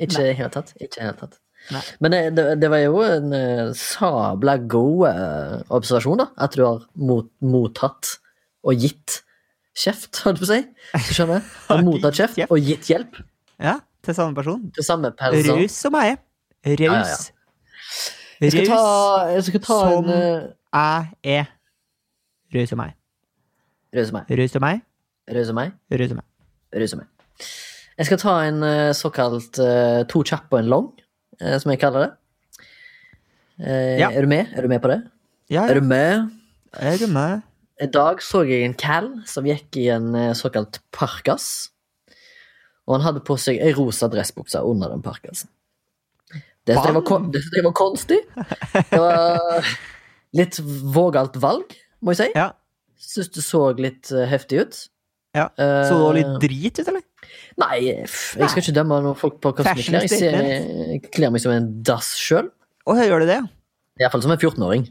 Ikke 0.05 0.21
i 0.21 0.27
det 0.29 0.35
hele 0.37 0.51
tatt. 0.53 0.73
Ikke 0.81 0.99
i 1.01 1.05
hele 1.07 1.17
tatt. 1.19 1.37
Nei. 1.73 1.81
Men 2.03 2.13
det, 2.37 2.43
det, 2.61 2.69
var 2.69 2.81
jo 2.83 2.99
en 3.01 3.31
eh, 3.33 3.69
sabla 3.79 4.57
god 4.69 5.05
eh, 5.09 5.53
observasjon, 5.73 6.19
da. 6.21 6.27
At 6.45 6.53
du 6.57 6.61
har 6.65 6.83
mot, 7.01 7.31
mottatt 7.41 8.11
og 8.65 8.77
gitt 8.83 9.21
kjeft, 9.75 10.21
holdt 10.25 10.39
jeg 10.39 10.43
på 10.43 10.49
å 10.49 10.51
si. 10.51 11.13
Skjønner 11.15 11.39
jeg. 11.39 11.47
Har 11.71 11.81
mottatt 11.87 12.19
kjeft 12.19 12.43
og 12.45 12.59
gitt 12.61 12.91
hjelp 12.91 13.17
Ja, 13.63 13.79
til 14.05 14.17
samme 14.17 14.37
person. 14.37 14.67
til 14.75 14.85
samme 14.85 15.09
person. 15.17 15.57
Raus 15.57 15.79
som 15.81 15.97
jeg 16.01 16.17
er. 16.17 16.21
Raus. 16.85 17.25
Jeg 18.43 18.51
skal 18.51 18.69
ta, 18.69 18.77
Raus 18.77 19.33
jeg 19.39 19.47
skal 19.49 19.63
ta 19.65 19.79
som- 19.81 20.11
en 20.11 20.13
uh, 20.13 20.47
jeg 21.25 21.39
er. 21.39 21.49
Raus 22.55 22.69
som 22.69 22.81
meg. 22.83 22.93
Raus 23.95 24.11
som 24.11 24.19
meg. 24.19 24.31
Raus 24.37 24.53
som 24.53 24.65
meg. 24.67 24.81
Rød 25.31 25.45
som 25.49 25.55
meg. 26.21 26.25
Raus 26.75 26.91
som 26.93 26.99
meg. 27.01 27.09
Jeg 27.95 28.09
skal 28.09 28.19
ta 28.19 28.33
en 28.43 28.63
eh, 28.67 28.91
såkalt 28.95 29.59
eh, 29.63 30.01
to 30.11 30.21
kjappe 30.27 30.57
og 30.57 30.61
en 30.61 30.71
lang, 30.71 30.87
eh, 31.39 31.55
som 31.61 31.71
jeg 31.71 31.79
kaller 31.83 32.07
det. 32.07 32.13
Ja. 33.55 34.09
Er 34.11 34.25
du 34.25 34.27
med? 34.27 34.49
Er 34.51 34.65
du 34.65 34.67
med 34.67 34.81
på 34.83 34.89
det? 34.91 34.97
Ja, 35.47 35.61
Er 35.71 35.79
du 35.79 35.85
med? 35.87 36.25
Er 36.75 36.97
du 36.99 37.05
med? 37.07 37.45
I 37.79 37.87
dag 37.87 38.19
så 38.23 38.41
jeg 38.47 38.65
en 38.65 38.73
cal 38.75 39.07
som 39.27 39.47
gikk 39.47 39.77
i 39.79 39.85
en 39.93 40.09
såkalt 40.35 40.81
parkas. 40.95 41.69
Og 42.83 42.97
han 42.97 43.05
hadde 43.05 43.23
på 43.23 43.37
seg 43.39 43.61
ei 43.63 43.71
rosa 43.75 44.09
dressbukse 44.11 44.59
under 44.59 44.91
den 44.91 45.03
parkasen. 45.05 45.47
Det 46.67 46.75
syntes 46.75 46.91
jeg 46.91 46.97
var, 46.99 47.25
det 47.31 47.41
jeg 47.55 47.63
var 47.63 47.75
konstig. 47.79 48.19
Det 48.91 48.99
var 48.99 49.71
litt 50.39 50.59
vågalt 50.99 51.39
valg, 51.39 51.77
må 52.03 52.11
jeg 52.11 52.25
si. 52.25 52.29
Ja. 52.35 52.49
Syns 52.99 53.31
det 53.37 53.43
så 53.45 53.69
litt 53.79 54.11
heftig 54.11 54.65
ut. 54.65 54.83
ja. 55.37 55.47
Så 55.55 55.95
du 55.95 56.19
litt 56.19 56.35
drit 56.43 56.81
ut, 56.83 56.87
eller? 56.89 57.07
Nei, 57.57 57.77
jeg 57.87 58.49
skal 58.51 58.59
ikke 58.61 58.73
dømme 58.75 58.97
noen 59.05 59.15
folk 59.15 59.37
på 59.43 59.53
hva 59.55 59.63
som 59.63 59.77
de 59.79 59.83
kler. 59.87 60.03
Jeg, 60.09 60.63
jeg 60.91 61.11
kler 61.15 61.31
meg 61.31 61.39
som 61.43 61.53
en 61.55 61.69
dass 61.87 62.09
sjøl. 62.19 62.49
Å, 62.85 62.95
gjør 62.99 63.23
du 63.23 63.29
det? 63.29 63.37
Iallfall 64.01 64.25
som 64.25 64.33
en 64.35 64.41
14-åring. 64.41 64.83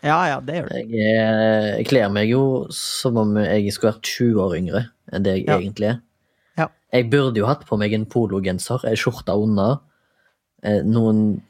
Ja, 0.00 0.16
ja, 0.30 0.38
det 0.40 0.54
gjør 0.56 0.70
du. 0.70 0.76
Jeg, 0.96 1.10
er- 1.12 1.74
jeg 1.76 1.86
kler 1.90 2.08
meg 2.08 2.30
jo 2.32 2.40
som 2.72 3.18
om 3.20 3.34
jeg 3.36 3.68
skulle 3.76 3.92
vært 3.92 4.08
20 4.08 4.40
år 4.46 4.54
yngre 4.56 4.82
enn 5.12 5.26
det 5.26 5.34
jeg 5.36 5.44
Ja. 5.50 5.58
egentlig 5.60 5.88
er. 5.90 5.98
Ja. 6.56 6.66
Jeg 6.96 7.10
burde 7.12 7.36
jo 7.42 7.46
hatt 7.50 7.66
på 7.68 7.76
meg 7.78 7.92
en 7.92 8.06
pologenser, 8.08 8.80
ei 8.88 8.96
skjorte 8.96 9.36
under, 9.36 9.80
eh, 10.64 10.80
noen 10.88 11.42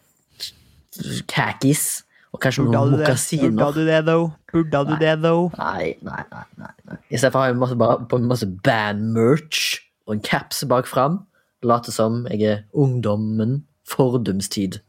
khakis 1.30 2.02
og 2.34 2.40
kanskje 2.42 2.64
Burde 2.66 2.74
noen 2.78 2.96
mokasiner. 2.98 3.54
Burde 3.54 3.74
du 3.84 3.86
det, 3.86 4.00
though? 4.06 4.32
Burde 4.52 4.82
du 4.90 4.96
det, 5.00 5.14
though? 5.22 5.50
Nei, 5.58 5.94
nei, 6.02 6.22
nei. 6.32 6.44
nei, 6.58 6.72
nei. 6.90 6.98
Istedenfor 7.10 7.32
for 7.38 7.40
har 7.44 7.52
jeg 7.52 7.58
masse, 7.62 7.78
bare 7.78 7.96
på 8.10 8.20
masse 8.26 8.46
band-merch 8.66 9.62
og 10.10 10.18
en 10.18 10.24
caps 10.26 10.64
bak 10.68 10.90
fram. 10.90 11.22
Later 11.62 11.94
som 11.94 12.24
jeg 12.32 12.42
er 12.48 12.62
ungdommen 12.74 13.60
fordumstid. 13.86 14.80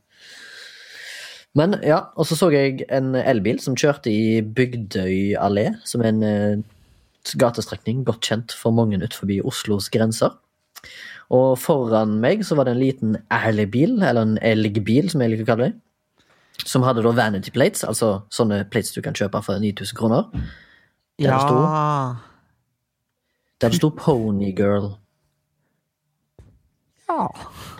Men 1.58 1.76
ja, 1.84 2.06
og 2.16 2.26
så 2.28 2.38
så 2.40 2.48
jeg 2.54 2.86
en 2.90 3.14
elbil 3.16 3.60
som 3.60 3.76
kjørte 3.76 4.12
i 4.12 4.40
Bygdøy 4.42 5.36
allé, 5.36 5.74
som 5.86 6.02
er 6.02 6.14
en 6.14 6.24
eh, 6.24 6.62
gatestrekning 7.36 8.06
godt 8.08 8.24
kjent 8.24 8.56
for 8.56 8.72
mange 8.72 8.98
utenfor 9.02 9.34
Oslos 9.50 9.90
grenser. 9.92 10.32
Og 11.32 11.60
foran 11.60 12.18
meg 12.24 12.46
så 12.48 12.56
var 12.56 12.68
det 12.68 12.76
en 12.76 12.84
liten 12.84 13.18
elbil, 13.32 14.00
eller 14.00 14.24
en 14.24 14.40
elgbil, 14.42 15.12
som 15.12 15.24
jeg 15.24 15.34
liker 15.34 15.48
å 15.48 15.52
kalle 15.52 15.70
det. 15.70 15.76
Som 16.68 16.84
hadde 16.86 17.04
da 17.04 17.14
vanity 17.16 17.52
plates, 17.52 17.84
altså 17.88 18.22
sånne 18.34 18.64
plates 18.72 18.96
du 18.96 19.02
kan 19.04 19.16
kjøpe 19.18 19.40
for 19.44 19.60
9000 19.60 19.98
kroner. 19.98 20.28
Der 21.20 21.32
det 21.36 21.44
sto 21.44 21.62
Ja. 21.62 22.16
Der 23.62 23.70
det 23.70 23.78
sto 23.78 23.92
Ponygirl. 23.92 25.01
Ja. 27.12 27.28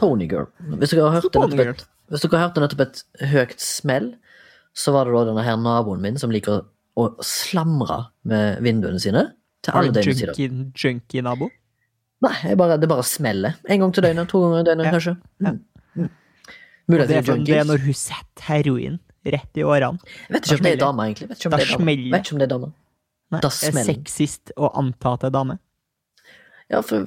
Ponygirl. 0.02 0.48
Hvis 0.82 0.92
dere 0.94 1.08
har 1.10 1.18
hørt 1.22 1.32
det 1.32 1.42
nettopp 1.42 1.64
et, 1.72 1.86
hvis 2.12 2.26
dere 2.26 2.38
har 2.40 2.48
hørt 2.50 2.60
nettopp 2.64 2.84
et 2.86 3.04
høyt 3.32 3.56
smell, 3.64 4.12
så 4.78 4.94
var 4.96 5.08
det 5.10 5.16
da 5.16 5.24
denne 5.32 5.44
her 5.48 5.58
naboen 5.60 6.02
min 6.04 6.20
som 6.22 6.32
liker 6.32 6.64
å 7.00 7.08
slamre 7.24 8.02
med 8.28 8.60
vinduene 8.66 9.00
sine 9.02 9.26
til 9.64 9.74
alle 9.78 9.92
døgnets 9.96 10.20
tider. 10.20 10.36
junkie- 10.36 10.72
junkie-nabo? 10.76 11.50
Nei, 12.22 12.34
jeg 12.44 12.58
bare, 12.60 12.78
det 12.78 12.88
bare 12.92 13.04
smeller. 13.08 13.56
En 13.68 13.80
gang 13.82 13.94
til 13.96 14.04
døgnet, 14.06 14.28
to 14.30 14.42
ganger 14.44 14.60
i 14.60 14.68
døgnet, 14.68 14.86
Ja. 14.86 14.92
kanskje. 14.92 15.16
Mm. 15.42 15.60
Mm. 15.96 16.10
Mulig 16.92 17.08
det, 17.08 17.18
er 17.18 17.38
det 17.46 17.56
er 17.58 17.64
når 17.66 17.80
hun 17.86 17.94
setter 17.94 18.44
heroin 18.50 19.00
rett 19.26 19.58
i 19.58 19.64
årene. 19.64 20.00
Jeg 20.30 20.36
vet 20.36 20.46
ikke 20.46 20.58
om 20.60 20.64
det 20.68 20.74
er 20.74 20.82
dame, 20.86 21.08
egentlig. 21.08 21.30
Vet 21.30 21.38
ikke 21.40 21.46
om 21.48 21.52
Da 21.52 21.58
det 21.58 21.66
er 21.66 21.78
dame. 21.78 22.12
Vet 22.12 22.26
ikke 22.26 22.34
om 22.34 22.40
det 22.40 22.46
er 22.48 22.54
dame. 22.58 22.72
Nei, 23.32 23.40
det 23.40 23.52
er 23.52 23.84
sexist 23.88 24.52
å 24.58 24.70
anta 24.76 25.14
at 25.14 25.20
det 25.22 25.28
er 25.32 25.36
dame. 25.40 25.60
Ja, 26.72 26.80
for 26.88 27.04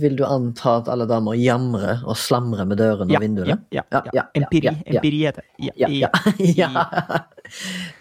vil 0.00 0.16
du 0.18 0.24
anta 0.28 0.74
at 0.82 0.88
alle 0.92 1.06
damer 1.08 1.32
jamrer 1.40 2.02
og 2.04 2.18
slamrer 2.20 2.66
med 2.68 2.76
dørene 2.82 3.10
Ja, 3.14 3.16
og 3.16 3.22
vinduene? 3.24 3.54
ja, 3.72 3.82
ja, 3.90 4.00
Ja, 4.04 4.12
ja. 4.18 4.24
Empiri, 4.36 4.66
ja, 4.68 4.72
ja. 4.84 4.98
empiri 5.00 5.20
heter 5.24 5.42
det. 5.42 5.72
Ja, 5.80 6.10
Ja. 6.60 6.84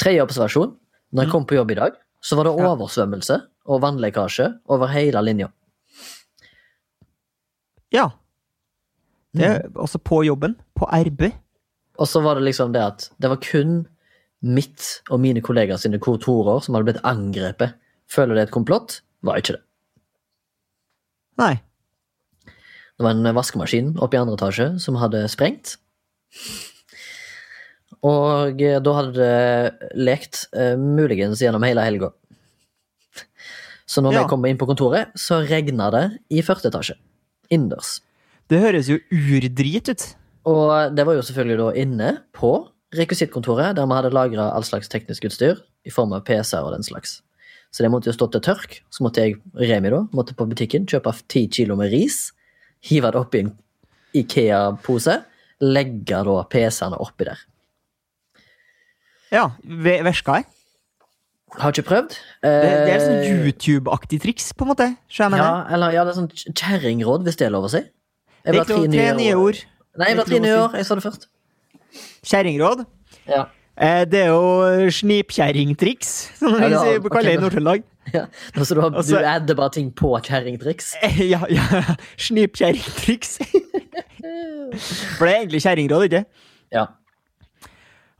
Tredje 0.01 0.25
observasjon. 0.25 0.73
Når 1.15 1.23
jeg 1.23 1.31
kom 1.31 1.45
på 1.47 1.55
jobb 1.55 1.71
i 1.71 1.77
dag, 1.79 1.93
så 2.21 2.35
var 2.35 2.43
det 2.49 2.55
Mm. 2.57 2.65
Oversvømmelse 2.67 3.37
og 3.65 3.81
vannlekkasje 3.81 4.49
over 4.67 4.87
hele 4.91 5.21
linja. 5.23 5.47
ja. 7.93 8.09
Det 9.35 9.43
er 9.45 9.63
Mm. 9.67 9.73
også 9.75 9.97
på 9.99 10.23
jobben. 10.25 10.55
På 10.75 10.85
RB. 10.91 11.31
Og 11.99 12.07
så 12.07 12.21
var 12.23 12.35
det 12.35 12.43
liksom 12.43 12.71
det 12.73 12.81
at 12.81 13.09
det 13.19 13.29
var 13.29 13.37
kun 13.37 13.87
mitt 14.41 15.01
og 15.09 15.19
mine 15.19 15.41
kollegaer 15.41 15.77
sine 15.77 15.99
kontorer 15.99 16.61
som 16.63 16.75
hadde 16.75 16.85
blitt 16.91 17.03
angrepet. 17.03 17.73
Føler 18.07 18.35
det 18.35 18.41
er 18.41 18.47
et 18.47 18.51
komplott? 18.55 19.01
Var 19.23 19.35
ikke 19.37 19.53
det. 19.57 19.61
Nei. 21.41 21.55
Det 22.95 23.03
var 23.03 23.11
en 23.11 23.35
vaskemaskin 23.35 23.93
oppe 23.99 24.15
i 24.15 24.19
andre 24.21 24.37
etasje 24.37 24.67
som 24.79 24.95
hadde 25.01 25.25
sprengt. 25.31 25.75
Og 28.05 28.61
eh, 28.61 28.77
da 28.83 28.93
hadde 28.99 29.15
det 29.17 29.91
lekt 29.97 30.45
eh, 30.55 30.75
muligens 30.79 31.41
gjennom 31.43 31.63
hele 31.65 31.83
helga. 31.85 32.11
Så 33.85 34.01
når 34.01 34.13
Ja. 34.15 34.23
vi 34.23 34.29
kom 34.31 34.45
inn 34.49 34.57
på 34.57 34.67
kontoret, 34.69 35.11
så 35.19 35.41
regna 35.45 35.89
det 35.93 36.05
i 36.33 36.41
første 36.41 36.69
etasje. 36.71 36.95
Innendørs. 37.53 37.99
Det 38.49 38.61
høres 38.61 38.87
jo 38.89 38.97
urdrit 39.13 39.89
ut. 39.89 40.05
Og 40.45 40.95
det 40.95 41.05
var 41.05 41.17
jo 41.17 41.21
selvfølgelig 41.25 41.57
da 41.57 41.69
inne 41.81 42.09
på 42.33 42.51
rekvisittkontoret, 42.95 43.75
der 43.75 43.85
vi 43.89 43.93
hadde 43.97 44.13
lagra 44.13 44.51
all 44.53 44.63
slags 44.65 44.87
teknisk 44.89 45.25
utstyr 45.25 45.59
i 45.85 45.91
form 45.93 46.13
av 46.13 46.23
PC-er 46.25 46.63
og 46.65 46.73
den 46.73 46.85
slags. 46.85 47.21
Så 47.75 47.83
det 47.83 47.91
måtte 47.91 48.07
jo 48.07 48.15
stå 48.15 48.29
til 48.31 48.43
tørk. 48.45 48.77
Så 48.93 49.03
måtte 49.03 49.25
jeg, 49.25 49.35
Remi 49.59 49.91
da, 49.91 50.05
måtte 50.15 50.35
på 50.37 50.47
butikken 50.47 50.85
kjøpe 50.87 51.11
ti 51.31 51.43
kilo 51.51 51.75
med 51.75 51.91
ris, 51.91 52.29
hive 52.87 53.11
det 53.11 53.19
oppi 53.19 53.41
en 53.43 53.51
Ikea-pose, 54.15 55.17
legge 55.59 56.21
da 56.23 56.35
PC-ene 56.51 56.99
oppi 57.03 57.27
der. 57.27 57.41
Ja, 59.33 59.49
Veska 60.07 60.39
jeg. 60.39 60.47
Har 61.59 61.71
ikke 61.75 61.87
prøvd. 61.87 62.15
Det, 62.43 62.53
det 62.87 62.93
er 62.93 63.03
sånn 63.03 63.43
YouTube-aktig 63.43 64.21
triks, 64.23 64.47
på 64.55 64.65
en 64.65 64.71
måte. 64.71 64.87
Jeg 65.11 65.35
ja, 65.35 65.51
eller, 65.75 65.93
ja, 65.95 66.07
det 66.07 66.13
er 66.13 66.17
sånn 66.21 66.31
kjerringråd, 66.31 67.27
hvis 67.27 67.39
det 67.39 67.49
er 67.49 67.53
lov 67.55 67.67
å 67.67 67.71
si. 67.75 67.83
Jeg 67.83 68.55
det 68.55 68.55
er 68.55 68.63
ikke 68.63 68.79
lov 68.79 68.87
tre 68.95 69.05
nye 69.19 69.35
ord. 69.39 69.61
Nei, 69.99 70.09
jeg 70.11 70.19
er 70.19 70.29
tre 70.31 70.41
nye 70.43 70.57
år. 70.63 70.79
Jeg 70.79 70.87
sa 70.87 70.97
det 70.99 71.05
først. 71.05 71.27
Kjerringråd. 72.31 72.83
Ja. 73.31 73.45
Eh, 73.81 74.05
det 74.07 74.19
er 74.23 74.27
jo 74.31 74.89
snipkjerringtriks, 74.95 76.11
som 76.39 76.53
vi 76.55 76.69
ja, 76.71 76.79
sier- 76.79 76.99
ok, 77.01 77.09
kaller 77.11 77.31
det 77.31 77.37
i. 77.37 77.41
Nord-Trøndelag. 77.43 77.81
ja. 78.13 78.23
Så 78.63 78.75
du, 78.75 78.79
har, 78.81 78.89
Også, 78.95 79.17
du 79.19 79.25
adder 79.27 79.55
bare 79.59 79.69
ting 79.75 79.89
på 79.95 80.13
kjerringtriks. 80.23 80.93
Eh, 81.03 81.19
Ja, 81.33 81.41
ja. 81.51 81.63
Snipkjerringtriks. 82.17 83.37
For 85.17 85.25
det 85.25 85.33
er 85.33 85.39
egentlig 85.43 85.61
kjerringråd, 85.65 86.03
ikke 86.09 86.23
Ja. 86.73 86.85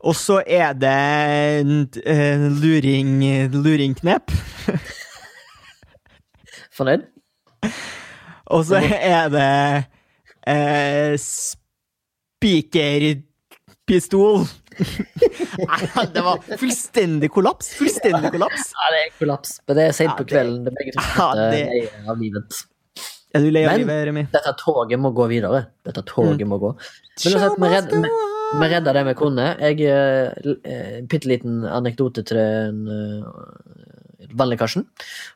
Og 0.05 0.13
så 0.15 0.41
er 0.45 0.73
det 0.77 0.91
en 1.63 1.87
luring, 2.61 3.15
luringknep. 3.55 4.31
Fornøyd? 6.75 7.01
Og 8.53 8.65
så 8.67 8.75
er 8.83 9.29
det 9.33 9.85
eh, 10.45 11.15
spikerpistol. 12.45 14.45
Det 16.15 16.21
var 16.25 16.39
fullstendig 16.59 17.29
kollaps. 17.33 17.73
Fullstendig 17.79 18.31
kollaps. 18.35 18.69
Ja, 18.75 18.87
det 18.93 19.01
er 19.05 19.11
kollaps. 19.19 19.57
Men 19.67 19.77
det 19.79 19.85
er 19.89 19.95
sent 19.97 20.11
Ja, 20.11 20.15
på 20.19 20.27
kvelden. 20.29 20.63
Det 20.65 20.73
er 20.73 20.79
begge 20.79 20.95
to 20.95 21.03
Ja, 21.05 21.27
ja, 21.35 21.49
det- 21.51 22.09
av 22.09 22.19
livet. 22.21 22.61
Er 23.35 23.43
du 23.43 23.49
lei 23.51 23.65
av 23.67 23.77
livet, 23.77 24.05
Remi? 24.07 24.23
Dette 24.31 24.53
toget 24.61 24.99
må 24.99 25.11
gå 25.15 25.25
videre. 25.27 25.65
Dette 25.83 26.03
toget 26.07 26.39
Mm. 26.45 26.47
må 26.53 26.59
gå. 26.61 26.69
Men 27.25 27.33
uansett, 27.33 27.57
vi 27.59 27.67
redda 27.73 28.01
vi, 28.01 28.09
vi 28.59 28.67
redda 28.73 28.93
det 28.93 29.05
vi 29.09 29.13
kunne. 29.13 29.47
Jeg 29.59 29.81
eh, 29.81 31.01
Bitte 31.03 31.27
liten 31.27 31.63
anekdote 31.67 32.23
til 32.23 32.37
den 32.37 32.87
uh, 32.87 33.25
vannlekkasjen 34.35 34.85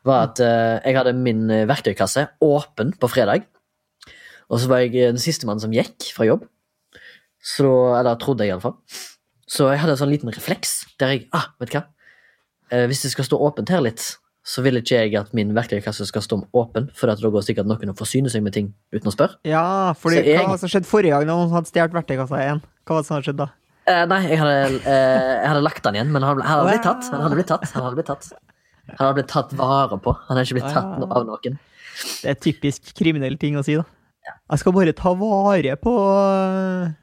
var 0.04 0.28
at 0.30 0.40
eh, 0.40 0.80
jeg 0.84 0.96
hadde 0.96 1.12
min 1.16 1.50
eh, 1.50 1.66
verktøykasse 1.68 2.28
åpen 2.40 2.92
på 2.98 3.08
fredag. 3.08 3.44
Og 4.50 4.58
så 4.60 4.68
var 4.68 4.78
jeg 4.82 4.94
eh, 4.96 5.12
den 5.12 5.20
siste 5.20 5.46
mannen 5.46 5.60
som 5.62 5.72
gikk 5.72 6.08
fra 6.16 6.24
jobb. 6.26 6.46
Så, 7.40 7.68
eller 7.98 8.16
trodde 8.20 8.44
jeg 8.44 8.52
iallfall. 8.52 8.74
Så 9.50 9.66
jeg 9.72 9.80
hadde 9.82 9.96
en 9.96 10.00
sånn 10.04 10.12
liten 10.12 10.30
refleks 10.30 10.84
der 11.00 11.14
jeg 11.16 11.24
ah, 11.34 11.48
vet 11.62 11.72
hva? 11.74 11.84
Eh, 12.70 12.84
hvis 12.90 13.02
det 13.02 13.10
skal 13.16 13.26
stå 13.26 13.38
åpent 13.42 13.70
her 13.74 13.82
litt, 13.82 14.04
så 14.46 14.62
vil 14.64 14.78
ikke 14.78 15.00
jeg 15.02 15.16
at 15.18 15.32
min 15.36 15.50
verktøykasse 15.56 16.06
skal 16.08 16.22
stå 16.24 16.38
åpen, 16.56 16.86
for 16.96 17.10
da 17.10 17.16
går 17.18 17.42
sikkert 17.44 17.68
noen 17.68 17.90
og 17.92 17.98
forsyner 17.98 18.32
seg 18.32 18.44
med 18.46 18.54
ting 18.56 18.70
uten 18.94 19.10
å 19.10 19.14
spørre. 19.14 19.36
Ja, 19.44 19.92
fordi 19.98 20.22
jeg- 20.24 20.46
hva 20.46 20.56
skjedde 20.56 20.88
forrige 20.88 21.10
gang 21.18 21.26
noen 21.28 21.50
hadde 21.50 21.68
stjålet 21.68 21.92
verktøykassa 21.98 22.38
igjen? 22.40 22.62
Hva 22.86 22.94
var 22.94 23.02
det 23.02 23.06
som 23.06 23.16
hadde 23.16 23.26
skjedd 23.28 23.40
da? 23.42 23.48
Eh, 23.90 24.04
nei, 24.06 24.20
jeg 24.28 24.38
hadde, 24.38 24.56
eh, 24.86 25.42
jeg 25.42 25.48
hadde 25.50 25.62
lagt 25.66 25.82
den 25.82 25.94
igjen, 25.98 26.12
men 26.14 26.22
han, 26.22 26.40
han 26.40 26.58
hadde 26.60 26.70
blitt 26.70 26.86
tatt. 26.86 27.10
Han 27.10 27.22
hadde 27.26 27.34
blitt 27.40 27.50
tatt. 27.50 27.72
Han 27.74 27.82
hadde 27.84 27.96
blitt 27.98 28.06
tatt, 28.06 28.32
han 28.86 29.02
hadde 29.06 29.14
blitt 29.18 29.28
tatt 29.34 29.52
vare 29.58 29.98
på. 29.98 30.14
Han 30.28 30.36
hadde 30.36 30.46
ikke 30.46 30.60
blitt 30.60 30.72
tatt 30.74 30.98
no- 31.00 31.10
av 31.10 31.26
noen. 31.26 31.58
Det 32.22 32.30
er 32.30 32.38
typisk 32.38 32.94
kriminell 32.94 33.36
ting 33.36 33.56
å 33.58 33.64
si, 33.66 33.74
da. 33.74 33.84
Jeg 34.50 34.58
skal 34.62 34.72
bare 34.72 34.92
ta 34.94 35.12
vare 35.14 35.74
på 35.80 35.90
øh, 35.90 36.94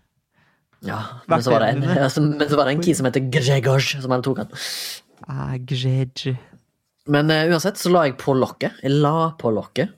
Ja, 0.85 0.99
men 1.25 1.43
så 1.43 1.53
var 1.53 1.65
det 1.65 1.69
en, 1.75 1.85
ja, 2.03 2.09
så, 2.09 2.21
men 2.21 2.49
så 2.49 2.59
var 2.59 2.69
det 2.69 2.77
en 2.77 2.83
kis 2.85 2.99
som 2.99 3.07
heter 3.09 3.29
Gregors, 3.33 3.93
som 4.01 4.13
han 4.13 4.25
tok 4.25 4.43
han. 4.43 4.57
ah. 5.27 5.55
Men 7.07 7.31
uh, 7.31 7.45
uansett 7.53 7.79
så 7.79 7.91
la 7.93 8.07
jeg 8.07 8.17
på 8.21 8.35
lokket. 8.37 8.81
Jeg 8.83 8.99
la 8.99 9.31
på 9.39 9.51
lokket. 9.55 9.95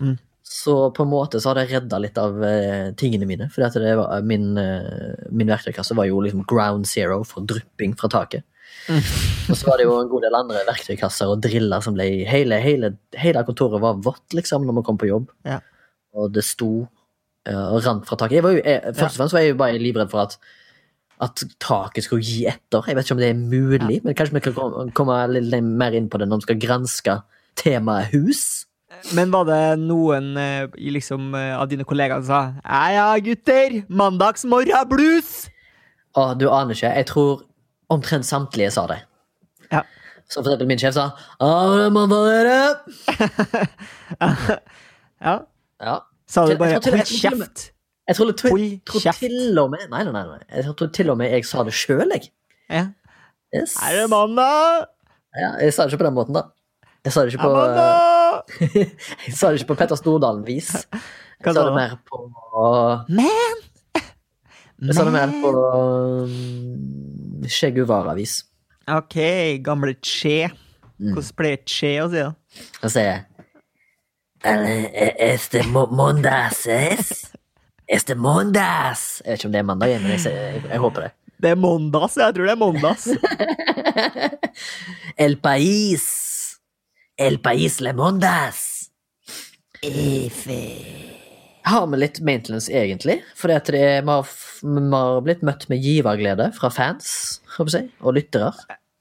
Mm. 0.00 0.16
Så 0.48 0.74
på 0.96 1.04
en 1.04 1.10
måte 1.10 1.42
så 1.42 1.50
hadde 1.50 1.66
jeg 1.66 1.76
redda 1.76 1.98
litt 2.00 2.18
av 2.20 2.38
uh, 2.40 2.90
tingene 2.98 3.28
mine. 3.28 3.50
For 3.52 3.68
det 3.68 3.96
min, 4.26 4.54
uh, 4.56 5.28
min 5.30 5.50
verktøykasse 5.52 5.96
var 5.98 6.08
jo 6.08 6.22
liksom 6.24 6.46
ground 6.48 6.88
zero 6.88 7.20
for 7.28 7.44
drypping 7.46 7.94
fra 8.00 8.10
taket. 8.12 8.46
Mm. 8.88 9.02
Og 9.52 9.56
så 9.56 9.68
var 9.68 9.80
det 9.80 9.84
jo 9.84 9.96
en 10.00 10.08
god 10.08 10.24
del 10.24 10.36
andre 10.38 10.62
verktøykasser 10.68 11.30
og 11.32 11.42
driller 11.44 11.84
som 11.84 11.96
ble 11.96 12.06
Hele, 12.28 12.60
hele, 12.64 12.94
hele 13.16 13.42
kontoret 13.44 13.82
var 13.82 14.00
vått, 14.04 14.26
liksom, 14.36 14.64
når 14.64 14.78
man 14.78 14.86
kom 14.86 15.00
på 15.00 15.10
jobb. 15.10 15.28
Ja. 15.48 15.60
Og 16.16 16.32
det 16.32 16.44
sto 16.48 16.72
eh, 16.82 16.88
og 17.56 17.82
rant 17.86 18.06
fra 18.08 18.18
taket. 18.20 18.44
Jo, 18.44 18.54
jeg, 18.58 18.94
først 18.94 19.16
og 19.16 19.22
fremst 19.22 19.36
var 19.36 19.44
jeg 19.44 19.54
jo 19.54 19.60
bare 19.60 19.80
livredd 19.80 20.10
for 20.12 20.26
at 20.26 20.38
at 21.24 21.42
taket 21.58 22.04
skulle 22.06 22.22
gi 22.22 22.44
etter. 22.46 22.84
Jeg 22.86 22.94
vet 22.94 23.06
ikke 23.06 23.16
om 23.16 23.20
det 23.22 23.30
er 23.32 23.38
mulig, 23.38 23.96
men 24.04 24.14
kanskje 24.14 24.36
vi 24.36 24.42
kan 24.44 24.54
komme, 24.54 24.84
komme 24.94 25.16
litt 25.34 25.64
mer 25.66 25.96
inn 25.98 26.06
på 26.10 26.20
det 26.20 26.28
når 26.30 26.42
vi 26.42 26.46
skal 26.46 26.60
granske 26.62 27.16
temaet 27.58 28.12
hus. 28.14 28.42
Men 29.14 29.32
var 29.34 29.44
det 29.48 29.60
noen 29.82 30.32
eh, 30.40 30.70
liksom, 30.94 31.32
eh, 31.36 31.52
av 31.58 31.68
dine 31.70 31.84
kollegaer 31.86 32.22
som 32.24 32.30
sa 32.30 32.40
Ja 32.62 32.84
ja, 32.94 33.06
gutter, 33.22 33.82
mandagsmorgenblues! 33.90 35.32
Å, 36.18 36.32
du 36.38 36.48
aner 36.48 36.74
ikke, 36.74 36.94
jeg 36.96 37.08
tror 37.10 37.44
omtrent 37.92 38.26
samtlige 38.26 38.72
sa 38.74 38.86
det. 38.90 38.98
Ja. 39.72 39.84
Så 40.28 40.40
for 40.40 40.50
eksempel 40.50 40.70
min 40.70 40.80
sjef 40.80 40.96
sa 40.96 41.10
Ja, 41.38 41.50
det 41.74 41.84
er 41.88 41.94
mandag, 41.94 42.30
dere! 42.30 42.58
Ja. 45.18 45.34
Ja. 45.82 45.94
Sa 46.28 46.44
du 46.44 46.52
Jeg 46.52 46.58
bare 46.58 46.80
tror 46.80 46.92
'hold 46.92 46.98
jeg 46.98 47.06
tror 47.06 47.30
kjeft'? 47.30 47.70
Jeg 48.08 48.16
tror, 48.16 48.32
til, 48.32 48.50
Hold 48.50 48.84
tror 48.86 49.12
til 49.12 49.58
og 49.58 49.70
med 49.70 49.88
Nei, 49.90 50.02
nei, 50.04 50.12
nei. 50.12 50.38
Jeg 50.48 50.76
tror 50.76 50.86
til 50.92 51.10
og 51.10 51.18
med 51.18 51.30
jeg 51.30 51.44
sa 51.44 51.64
det 51.64 51.74
sjøl, 51.76 52.08
jeg. 52.12 52.30
Ja. 52.70 52.86
Yes. 53.56 53.76
Er 53.76 54.00
det 54.00 54.10
mandag? 54.10 54.88
Ja, 55.36 55.50
jeg 55.60 55.72
sa 55.74 55.84
det 55.84 55.92
ikke 55.92 56.02
på 56.04 56.08
den 56.08 56.14
måten, 56.14 56.34
da. 56.36 56.42
Jeg 57.04 57.12
sa 57.12 57.24
det 57.24 57.32
ikke 57.32 57.44
på, 57.44 57.52
jeg 59.26 59.34
sa 59.36 59.50
det 59.50 59.60
ikke 59.60 59.70
på 59.72 59.76
Petter 59.80 59.96
Stordalen-vis. 59.96 60.70
Jeg 61.44 61.54
sa 61.54 61.64
det 61.64 61.74
mer 61.76 61.96
på 62.08 62.24
Men! 63.08 63.64
Jeg 64.82 64.94
sa 64.94 65.04
det 65.04 65.12
mer 65.12 65.32
på 65.42 65.52
um, 65.52 67.46
Che 67.48 67.70
Guevara-vis. 67.76 68.44
Ok, 68.88 69.16
gamle 69.64 69.94
Che. 70.02 70.50
Mm. 70.98 71.12
Hvordan 71.12 71.34
pleier 71.36 71.64
Che 71.64 71.92
å 72.02 72.08
si 72.08 72.20
det? 72.20 72.30
Da 72.82 72.92
sier 72.92 73.26
Este 74.48 75.62
mondas 75.68 76.66
es? 76.66 77.32
Este 77.88 78.14
mondas? 78.14 79.22
Jeg 79.24 79.32
vet 79.32 79.40
ikke 79.40 79.48
om 79.48 79.52
det 79.56 79.60
er 79.62 79.68
mandag, 79.70 79.96
men 80.02 80.12
jeg, 80.16 80.24
jeg, 80.32 80.62
jeg 80.70 80.82
håper 80.82 81.08
det. 81.08 81.12
Det 81.38 81.52
er 81.52 81.58
Mondas, 81.60 82.16
jeg 82.18 82.34
tror 82.34 82.48
det 82.48 82.50
er 82.50 82.58
Mondas. 82.58 83.04
El 85.24 85.36
país. 85.38 86.06
El 87.18 87.38
país 87.42 87.78
le 87.80 87.92
mondas. 87.94 88.90
Efe. 89.82 90.58
Jeg 90.58 91.70
Har 91.74 91.86
med 91.90 92.00
litt 92.02 92.20
maintenance, 92.24 92.70
egentlig? 92.72 93.20
Er, 93.44 93.60
vi, 93.70 94.10
har, 94.10 94.30
vi 94.62 94.84
har 94.94 95.20
blitt 95.26 95.42
møtt 95.46 95.66
med 95.70 95.82
giverglede 95.84 96.50
fra 96.56 96.70
fans 96.72 97.40
håper 97.56 97.76
jeg, 97.76 97.90
og 98.00 98.16
lyttere. 98.16 98.52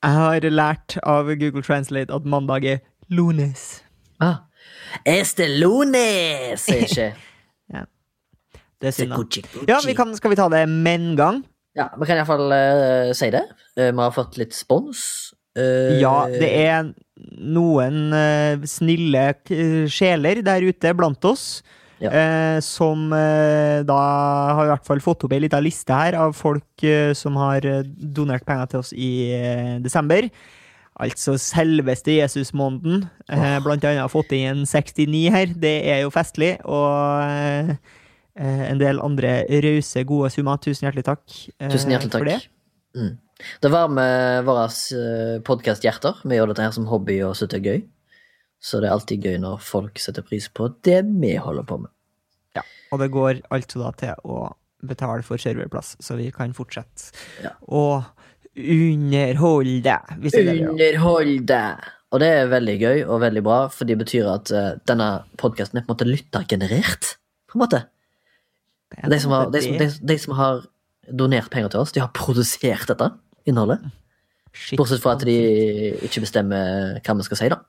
Jeg 0.04 0.18
har 0.18 0.50
lært 0.52 0.98
av 1.06 1.30
Google 1.40 1.64
Translate 1.66 2.14
at 2.14 2.26
mandag 2.26 2.66
er 2.66 2.82
lunes. 3.10 3.84
Ah. 4.20 4.47
Este 5.06 5.48
lunes, 5.52 6.62
sier 6.66 6.84
ikke 6.88 7.08
Det 8.78 8.92
er 8.92 8.94
synd, 8.94 9.14
da. 9.14 9.42
Ja, 9.72 9.80
vi 9.86 9.96
kan, 9.98 10.12
skal 10.18 10.34
vi 10.34 10.38
ta 10.38 10.46
det 10.54 10.64
med 10.70 11.00
en 11.00 11.16
gang? 11.18 11.40
Ja, 11.78 11.88
vi 11.98 12.06
kan 12.10 12.20
iallfall 12.20 12.52
uh, 12.54 13.10
si 13.18 13.32
det. 13.34 13.42
Uh, 13.78 13.90
vi 13.90 14.02
har 14.04 14.14
fått 14.14 14.38
litt 14.38 14.54
spons. 14.54 15.34
Uh, 15.58 15.98
Ja, 15.98 16.28
det 16.30 16.52
er 16.62 16.92
noen 17.42 18.14
uh, 18.14 18.62
snille 18.70 19.32
sjeler 19.90 20.44
der 20.46 20.66
ute 20.70 20.94
blant 20.98 21.26
oss. 21.26 21.48
Ja. 21.98 22.12
eh, 22.14 22.60
som 22.62 23.08
eh, 23.10 23.80
da 23.82 23.96
har 24.54 24.68
i 24.68 24.70
hvert 24.70 24.86
fall 24.86 25.00
fått 25.02 25.24
opp 25.26 25.32
ei 25.34 25.40
lita 25.42 25.58
liste 25.58 25.96
her 25.98 26.14
av 26.22 26.36
folk 26.38 26.84
eh, 26.86 27.10
som 27.18 27.34
har 27.42 27.66
eh, 27.66 27.80
donert 27.90 28.46
penger 28.46 28.70
til 28.70 28.84
oss 28.84 28.92
i 28.94 29.10
eh, 29.34 29.72
desember. 29.82 30.28
Altså 31.00 31.36
selveste 31.38 32.16
Jesusmåneden. 32.18 33.04
Eh, 33.30 33.58
blant 33.62 33.84
annet 33.86 34.10
fått 34.10 34.32
inn 34.34 34.48
en 34.50 34.66
69 34.66 35.28
her. 35.34 35.52
Det 35.54 35.76
er 35.94 36.02
jo 36.02 36.10
festlig. 36.10 36.56
Og 36.66 37.22
eh, 37.28 37.76
eh, 38.40 38.64
en 38.72 38.80
del 38.82 38.98
andre 39.06 39.44
rause, 39.68 40.04
gode 40.10 40.32
summer. 40.34 40.58
Tusen 40.58 40.88
hjertelig 40.88 41.06
takk. 41.06 41.24
eh, 41.60 41.70
Tusen 41.70 41.94
hjertelig 41.94 42.12
for 42.16 42.26
takk. 42.26 42.48
det. 42.48 42.98
Mm. 42.98 43.14
Det 43.62 43.70
varmer 43.70 44.42
våre 44.48 44.66
podkast-hjerter. 45.46 46.24
Vi 46.26 46.40
gjør 46.40 46.50
dette 46.54 46.66
her 46.66 46.74
som 46.74 46.88
hobby 46.90 47.20
og 47.26 47.36
syns 47.38 47.52
det 47.54 47.60
er 47.62 47.68
gøy. 47.70 47.84
Så 48.58 48.80
det 48.82 48.90
er 48.90 48.96
alltid 48.96 49.28
gøy 49.28 49.38
når 49.44 49.60
folk 49.62 50.00
setter 50.02 50.26
pris 50.26 50.48
på 50.50 50.72
det 50.88 51.04
vi 51.06 51.36
holder 51.38 51.68
på 51.70 51.78
med. 51.84 51.92
Ja, 52.58 52.64
og 52.92 53.04
det 53.04 53.12
går 53.14 53.44
altså 53.54 53.84
da 53.84 53.92
til 54.00 54.16
å 54.26 54.48
betale 54.88 55.22
for 55.26 55.38
serverplass, 55.42 55.96
så 56.02 56.18
vi 56.18 56.32
kan 56.34 56.54
fortsette 56.58 57.12
Ja. 57.44 57.52
å 57.70 58.02
underholde. 58.58 59.82
deg. 59.86 60.18
Underhold 60.18 60.58
er. 60.58 60.70
Underholde! 60.72 61.62
Og 62.16 62.22
det 62.24 62.28
er 62.32 62.48
veldig 62.48 62.76
gøy 62.80 63.02
og 63.04 63.20
veldig 63.22 63.44
bra, 63.44 63.60
for 63.74 63.88
det 63.90 63.98
betyr 64.00 64.28
at 64.32 64.52
uh, 64.56 64.70
denne 64.88 65.10
podkasten 65.40 65.80
er 65.80 65.84
på 65.84 65.92
en 65.92 65.96
måte 65.98 66.08
lyttergenerert. 66.08 67.14
På 67.52 67.58
en 67.60 67.64
måte. 67.66 67.84
De 69.12 69.20
som, 69.20 69.34
har, 69.36 69.50
de, 69.52 69.62
som, 69.66 69.76
de, 69.82 69.88
de 70.14 70.18
som 70.24 70.36
har 70.38 70.62
donert 71.12 71.50
penger 71.52 71.74
til 71.74 71.84
oss, 71.84 71.92
de 71.92 72.00
har 72.00 72.14
produsert 72.16 72.88
dette 72.88 73.10
innholdet. 73.48 73.84
Shit. 74.56 74.78
Bortsett 74.80 75.04
fra 75.04 75.14
at 75.18 75.26
de 75.28 75.36
ikke 76.08 76.24
bestemmer 76.24 76.98
hva 77.04 77.18
vi 77.20 77.26
skal 77.28 77.40
si, 77.42 77.50
da. 77.52 77.60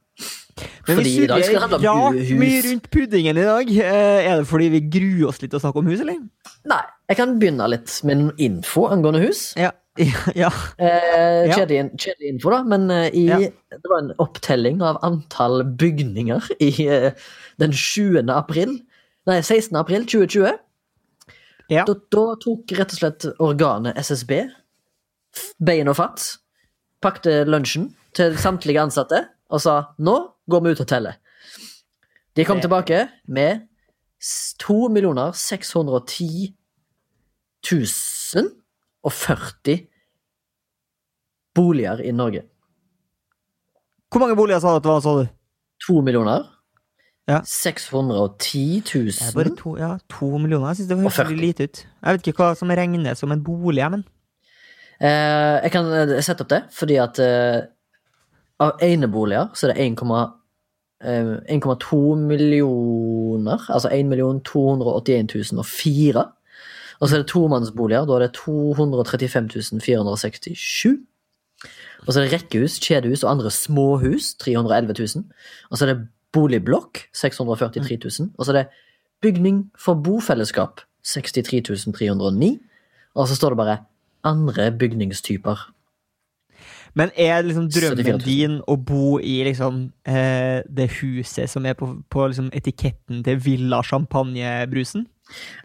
Men 0.89 0.99
Fordi 0.99 1.11
vi 1.11 1.27
surrer 1.29 1.67
rart 1.69 2.31
mye 2.41 2.63
rundt 2.65 2.87
puddingen 2.95 3.39
i 3.39 3.45
dag. 3.47 3.69
Eh, 3.71 4.31
Er 4.31 4.41
det 4.41 4.49
fordi 4.49 4.71
vi 4.73 4.81
gruer 4.91 5.29
oss 5.29 5.43
litt 5.43 5.53
til 5.53 5.61
å 5.61 5.63
snakke 5.63 5.83
om 5.83 5.91
hus, 5.91 6.01
eller? 6.03 6.17
Nei, 6.71 6.81
jeg 7.11 7.19
kan 7.21 7.37
begynne 7.39 7.69
litt 7.71 7.93
med 8.09 8.23
noen 8.23 8.41
info 8.49 8.87
angående 8.91 9.21
hus. 9.27 9.53
Ja. 9.59 9.71
Ja. 10.37 10.49
Eh, 10.79 11.49
Kjedelig 11.55 11.91
kjedelig 11.99 12.29
info, 12.35 12.51
da, 12.55 12.63
men 12.69 12.91
eh, 12.95 13.09
i, 13.17 13.25
Ja. 13.29 13.39
det 13.75 13.89
var 13.91 14.03
en 14.05 14.13
opptelling 14.23 14.81
av 14.85 14.99
antall 15.07 15.63
bygninger 15.81 16.49
i 16.65 16.71
eh, 16.87 17.13
den 17.59 17.73
20. 17.75 18.29
april 18.35 18.79
Nei, 19.29 19.41
16. 19.45 19.77
april 19.77 20.07
2020. 20.09 20.55
ja. 21.69 21.83
Da, 21.85 21.95
da 22.15 22.23
tok 22.41 22.71
rett 22.79 22.95
og 22.95 23.01
slett 23.03 23.27
organet 23.45 23.99
SSB 24.01 24.33
f- 25.37 25.51
bein 25.61 25.91
og 25.93 25.99
fatt, 25.99 26.25
pakte 27.05 27.43
lunsjen 27.45 27.91
til 28.17 28.39
samtlige 28.41 28.81
ansatte 28.81 29.25
og 29.53 29.61
sa 29.61 29.75
nå 30.01 30.15
går 30.49 30.65
vi 30.65 30.73
ut 30.73 30.81
og 30.81 30.89
teller. 30.89 31.19
De 32.35 32.45
kom 32.49 32.57
Det- 32.63 32.69
tilbake 32.69 33.03
med 33.29 33.67
s- 34.23 34.55
2 34.65 34.89
610 35.37 36.55
000 37.71 38.49
og 38.49 38.58
40 39.15 39.81
boliger 41.55 42.03
i 42.05 42.13
Norge. 42.13 42.45
Hvor 44.11 44.23
mange 44.23 44.37
boliger 44.37 44.63
sa 44.63 44.73
du 44.73 44.81
at 44.81 44.87
det 44.87 44.93
var, 44.93 45.01
sa 45.05 45.17
du? 45.19 45.27
2 45.87 46.01
millioner. 46.07 46.47
Ja. 47.29 47.43
610 47.45 48.83
000. 48.95 49.13
Det 49.13 49.27
er 49.29 49.35
bare 49.37 49.57
to, 49.57 49.77
ja, 49.77 49.97
to 50.09 50.31
millioner. 50.39 50.71
Jeg 50.71 50.77
synes 50.77 50.89
det 50.89 50.99
høres 50.99 51.19
veldig 51.19 51.41
lite 51.43 51.69
ut. 51.69 51.83
Jeg 52.03 52.17
vet 52.17 52.31
ikke 52.33 52.47
hva 52.47 52.55
som 52.57 52.73
regnes 52.73 53.21
som 53.21 53.33
en 53.35 53.45
bolig, 53.45 53.85
men 53.93 54.07
Eh, 54.99 55.57
jeg 55.63 55.71
kan 55.71 55.87
eh, 55.95 56.17
sette 56.27 56.43
opp 56.43 56.51
det, 56.51 56.65
fordi 56.75 56.97
at 56.99 57.21
eh, 57.23 57.61
av 58.59 58.81
eneboliger 58.83 59.53
så 59.55 59.69
er 59.69 59.77
det 59.77 59.85
1,2 59.93 60.17
eh, 61.07 61.31
1,2 61.55 62.01
millioner, 62.19 63.63
altså 63.71 63.93
1 63.95 64.11
281 64.49 65.55
004. 65.55 66.25
Og 66.99 67.09
så 67.09 67.17
er 67.17 67.23
det 67.23 67.31
tomannsboliger, 67.31 68.07
da 68.09 68.17
er 68.17 68.27
det 68.27 68.35
235 68.39 69.81
467. 69.85 70.99
Og 72.07 72.13
så 72.13 72.21
er 72.21 72.25
det 72.25 72.33
rekkehus, 72.33 72.79
kjedehus 72.83 73.25
og 73.25 73.31
andre 73.31 73.51
småhus, 73.51 74.35
311 74.39 74.95
000. 74.99 75.25
Og 75.71 75.79
så 75.79 75.87
er 75.87 75.93
det 75.93 76.09
boligblokk, 76.33 77.07
643 77.15 77.99
000. 78.21 78.31
Og 78.39 78.45
så 78.45 78.53
er 78.53 78.59
det 78.61 78.67
bygning 79.23 79.71
for 79.79 79.95
bofellesskap, 79.95 80.81
63 81.05 81.89
309. 81.95 82.59
Og 83.15 83.29
så 83.29 83.37
står 83.37 83.55
det 83.55 83.57
bare 83.57 83.79
andre 84.25 84.73
bygningstyper. 84.79 85.73
Men 86.95 87.11
er 87.17 87.43
liksom 87.43 87.69
drømmen 87.71 88.21
din 88.25 88.59
å 88.67 88.75
bo 88.77 89.19
i 89.21 89.43
liksom 89.47 89.93
eh, 90.09 90.65
det 90.67 90.89
huset 90.99 91.51
som 91.51 91.67
er 91.69 91.77
på, 91.79 91.91
på 92.11 92.27
liksom 92.27 92.49
etiketten 92.57 93.23
til 93.27 93.39
Villa 93.45 93.83
Champagne-brusen? 93.87 95.07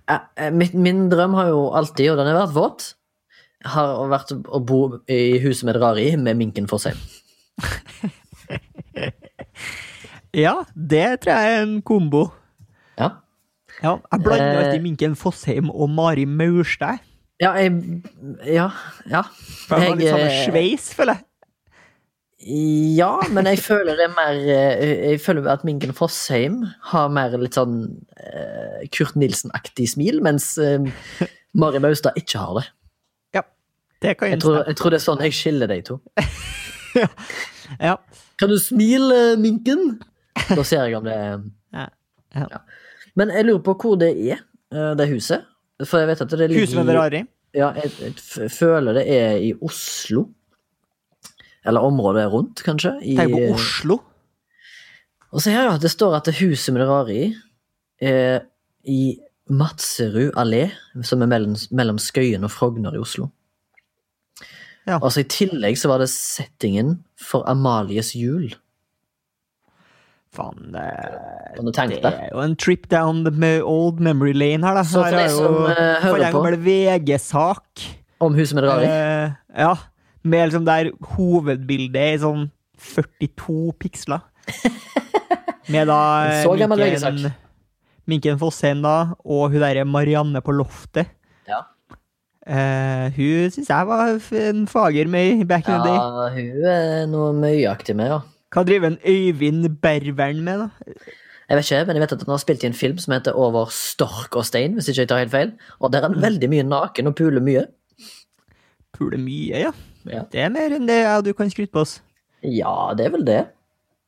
Eh, 0.09 0.19
eh, 0.37 0.51
Min, 0.51 1.09
drøm 1.09 1.33
har 1.37 1.47
jo 1.53 1.69
alltid, 1.75 2.11
og 2.11 2.17
den 2.19 2.27
har 2.27 2.41
vært 2.45 2.55
våt, 2.57 2.87
har 3.65 4.07
vært 4.11 4.33
å 4.45 4.59
bo 4.59 4.79
i 5.07 5.39
huset 5.39 5.63
med 5.69 5.79
Rari 5.81 6.09
med 6.19 6.35
Minken 6.37 6.67
Fossheim. 6.67 6.97
Ja, 10.33 10.63
det 10.73 11.21
tror 11.21 11.35
jeg 11.37 11.53
er 11.53 11.63
en 11.63 11.75
kombo. 11.85 12.23
Ja. 12.97 13.09
Ja, 13.83 13.97
jeg 14.11 14.23
blander 14.23 14.47
Eh. 14.49 14.61
alltid 14.63 14.81
Minken 14.81 15.15
Fossheim 15.15 15.69
og 15.69 15.89
Mari 15.93 16.25
Maurstad. 16.25 16.97
Ja, 17.39 17.51
jeg 17.53 18.01
Ja. 18.45 18.69
ja. 19.09 19.21
Jeg, 19.69 19.69
jeg 19.69 19.89
har 19.89 19.95
litt 19.95 20.09
samme 20.09 20.31
sveis, 20.47 20.93
føler 20.97 21.13
jeg. 21.13 21.23
Ja, 22.43 23.21
men 23.31 23.47
jeg 23.47 23.61
føler 23.63 23.95
det 23.95 24.03
er 24.09 24.15
mer 24.17 24.35
eh, 24.35 25.11
Jeg 25.13 25.19
føler 25.23 25.45
at 25.47 25.61
Minken 25.63 25.93
Fossheim 25.95 26.63
har 26.89 27.11
mer 27.13 27.35
litt 27.39 27.55
sånn 27.55 27.77
uh, 28.19 28.81
Kurt 28.91 29.15
Nilsen-aktig 29.19 29.87
smil, 29.93 30.19
mens 30.25 30.49
uh, 30.59 30.83
Mari 31.59 31.79
Maustad 31.83 32.17
ikke 32.19 32.41
har 32.41 32.59
det. 32.59 32.65
Ja, 33.37 33.43
Det 34.03 34.15
kan 34.19 34.33
Jeg 34.33 34.41
tror, 34.43 34.59
jeg 34.67 34.79
tror 34.79 34.91
det 34.91 34.99
er 34.99 35.05
sånn 35.05 35.23
jeg 35.23 35.37
skiller 35.39 35.71
de 35.71 35.79
to. 35.91 35.99
Ja. 37.79 37.95
Kan 38.37 38.51
du 38.51 38.57
smile, 38.59 39.37
Minken? 39.39 39.95
Da 40.51 40.65
ser 40.67 40.83
jeg 40.83 40.97
om 40.99 41.07
det 41.07 41.15
Ja, 41.73 41.87
ja. 42.35 42.59
Men 43.17 43.31
jeg 43.31 43.47
lurer 43.47 43.63
på 43.65 43.73
hvor 43.79 43.95
det 43.97 44.11
er, 44.13 44.43
det 44.69 45.07
huset. 45.09 45.47
For 45.81 46.03
jeg 46.03 46.11
vet 46.11 46.21
at 46.25 46.33
det 46.33 46.49
ligger 46.51 46.67
Huset 46.67 46.77
med 46.81 46.91
Ferrari. 46.91 47.23
Ja, 47.55 47.71
jeg, 47.77 48.13
jeg 48.37 48.51
føler 48.51 48.97
det 48.99 49.03
er 49.09 49.39
i 49.41 49.51
Oslo. 49.61 50.27
Eller 51.65 51.85
området 51.85 52.25
rundt, 52.31 52.63
kanskje. 52.65 52.97
I, 53.01 53.15
Tenk 53.17 53.31
på 53.35 53.53
Oslo. 53.55 53.99
Og 55.33 55.41
så 55.41 55.53
her, 55.53 55.69
ja, 55.71 55.77
det 55.81 55.91
står 55.93 56.17
at 56.19 56.27
det 56.29 56.35
huset 56.41 56.75
det 56.75 56.87
rare 56.89 57.21
i 58.83 59.03
Matserud 59.49 60.35
allé, 60.39 60.67
som 61.03 61.23
er 61.23 61.29
mellom, 61.31 61.55
mellom 61.71 61.99
Skøyen 62.01 62.43
og 62.45 62.51
Frogner 62.51 62.95
i 62.95 63.01
Oslo. 63.01 63.29
Ja. 64.87 64.97
Og 64.99 65.11
så 65.15 65.23
I 65.23 65.29
tillegg 65.31 65.77
så 65.79 65.91
var 65.91 66.03
det 66.03 66.09
settingen 66.11 66.97
for 67.19 67.47
Amalies 67.49 68.13
jul. 68.19 68.51
Faen, 70.33 70.73
det, 70.73 70.83
det 71.61 72.09
er 72.09 72.31
jo 72.31 72.41
en 72.41 72.55
trip 72.57 72.87
down 72.89 73.21
the 73.27 73.59
old 73.61 73.99
memory 74.01 74.33
lane 74.33 74.65
her, 74.65 74.79
da. 74.79 74.83
Så 74.83 75.03
for 75.03 75.13
deg 75.13 75.29
som, 75.29 75.57
eh, 75.69 75.77
hører 75.77 76.07
for 76.07 76.17
en 76.17 76.33
på- 76.33 76.41
gammel 76.41 76.57
VG-sak. 76.65 77.83
Om 78.23 78.33
huset 78.39 78.55
med 78.57 78.65
Rari? 78.65 78.87
Uh, 78.87 79.35
ja. 79.59 79.73
Med 80.23 80.47
liksom 80.47 80.67
der 80.67 80.91
hovedbildet 81.15 82.15
i 82.15 82.21
sånn 82.21 82.47
42 82.79 83.73
piksler. 83.79 84.23
Med 85.73 85.87
da 85.87 85.99
eh, 86.27 86.47
Minken, 86.67 87.29
Minken 88.09 88.39
Fossheim, 88.39 88.83
da, 88.83 89.13
og 89.23 89.53
hun 89.53 89.63
derre 89.63 89.85
Marianne 89.87 90.41
på 90.43 90.55
loftet. 90.55 91.13
Ja. 91.47 91.61
Uh, 92.43 93.07
hun 93.15 93.51
syns 93.53 93.69
jeg 93.71 93.87
var 93.87 94.17
en 94.35 94.65
fager 94.67 95.07
med 95.07 95.45
back 95.47 95.69
in 95.71 95.77
the 95.79 95.87
day. 95.87 95.95
Ja, 95.95 96.25
hun 96.35 96.65
er 96.67 97.05
noe 97.07 97.29
møyaktig 97.37 97.95
med, 97.95 98.11
ja. 98.11 98.19
Hva 98.53 98.65
driver 98.67 98.91
en 98.91 98.99
Øyvind 99.07 99.69
Bervern 99.81 100.43
med, 100.43 100.65
da? 100.65 101.13
Jeg 101.49 101.57
vet 101.57 101.71
ikke, 101.71 101.85
men 101.87 101.97
jeg 101.97 102.03
vet 102.03 102.13
at 102.15 102.25
han 102.25 102.33
har 102.33 102.41
spilt 102.41 102.63
i 102.63 102.67
en 102.69 102.75
film 102.75 102.99
som 103.01 103.13
heter 103.15 103.39
Over 103.39 103.71
stork 103.73 104.35
og 104.39 104.45
stein, 104.47 104.75
hvis 104.77 104.87
ikke 104.91 105.03
jeg 105.03 105.09
tar 105.11 105.23
helt 105.23 105.33
feil. 105.33 105.55
Og 105.79 105.93
der 105.93 106.03
er 106.03 106.11
han 106.11 106.21
veldig 106.21 106.49
mye 106.51 106.67
naken 106.67 107.09
og 107.11 107.15
puler 107.19 107.43
mye. 107.43 107.65
Puler 108.95 109.19
mye, 109.19 109.65
ja. 109.67 109.73
Ja. 110.09 110.23
Det 110.31 110.41
er 110.43 110.51
mer 110.53 110.75
enn 110.75 110.87
det 110.89 111.01
og 111.07 111.25
du 111.27 111.33
kan 111.37 111.51
skryte 111.51 111.71
på 111.73 111.83
oss. 111.85 111.97
Ja, 112.43 112.93
det 112.97 113.07
er 113.07 113.13
vel 113.13 113.25
det. 113.27 113.41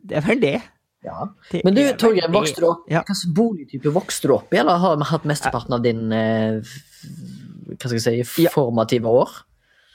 Det 0.05 0.17
er 0.19 0.25
vel 0.25 0.41
det. 0.41 0.57
Ja. 1.05 1.27
det 1.51 1.61
Men 1.63 1.75
du, 1.77 1.83
Torgeir, 2.01 2.31
vokste 2.33 2.63
du 2.63 2.69
opp 2.71 2.87
Ja. 2.89 3.03
Slags 3.05 3.25
boligtype 3.37 3.91
vokste 3.93 4.27
du 4.27 4.33
opp 4.39 4.53
i, 4.53 4.57
eller 4.57 4.79
har 4.81 4.95
vi 4.97 5.07
hatt 5.11 5.27
mesteparten 5.29 5.75
av 5.77 5.83
din 5.85 6.11
eh, 6.11 6.57
hva 7.75 7.89
skal 7.89 7.99
jeg 7.99 8.25
si, 8.25 8.47
formative 8.51 9.09
år? 9.09 9.31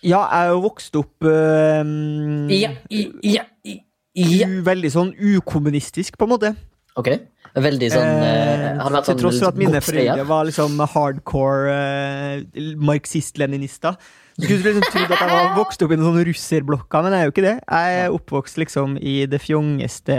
Ja, 0.00 0.22
jeg 0.30 0.46
er 0.46 0.52
jo 0.54 0.60
vokst 0.64 0.96
opp 0.96 1.26
øhm, 1.28 2.48
Ja, 2.52 2.70
i, 2.88 3.02
ja, 3.26 3.44
i, 3.66 3.80
ja. 4.16 4.48
veldig 4.64 4.90
sånn 4.94 5.10
ukommunistisk, 5.14 6.16
på 6.18 6.26
en 6.26 6.32
måte. 6.32 6.52
Ok. 6.98 7.12
Veldig 7.58 7.88
sånn 7.90 8.22
eh, 8.22 8.60
Eh, 8.80 8.86
til 8.86 9.04
sånn 9.10 9.18
tross 9.20 9.38
for 9.40 9.50
at 9.50 9.58
mine 9.58 9.80
foreldre 9.82 10.24
var 10.28 10.46
liksom 10.48 10.78
hardcore 10.92 11.74
eh, 11.74 12.72
marxist-leninister. 12.78 13.96
Du 14.38 14.46
skulle 14.46 14.72
liksom 14.76 14.86
trodd 14.92 15.10
at 15.12 15.20
jeg 15.24 15.32
var 15.34 15.50
vokst 15.58 15.82
opp 15.84 15.90
i 15.92 15.98
noen 15.98 16.08
sånne 16.12 16.24
russerblokker, 16.30 17.04
men 17.04 17.12
jeg 17.16 17.20
er 17.20 17.28
jo 17.28 17.34
ikke 17.34 17.44
det. 17.48 17.56
Jeg 17.66 17.98
er 18.04 18.14
oppvokst 18.16 18.60
liksom 18.62 18.96
i 19.02 19.16
det 19.28 19.42
fjongeste 19.42 20.16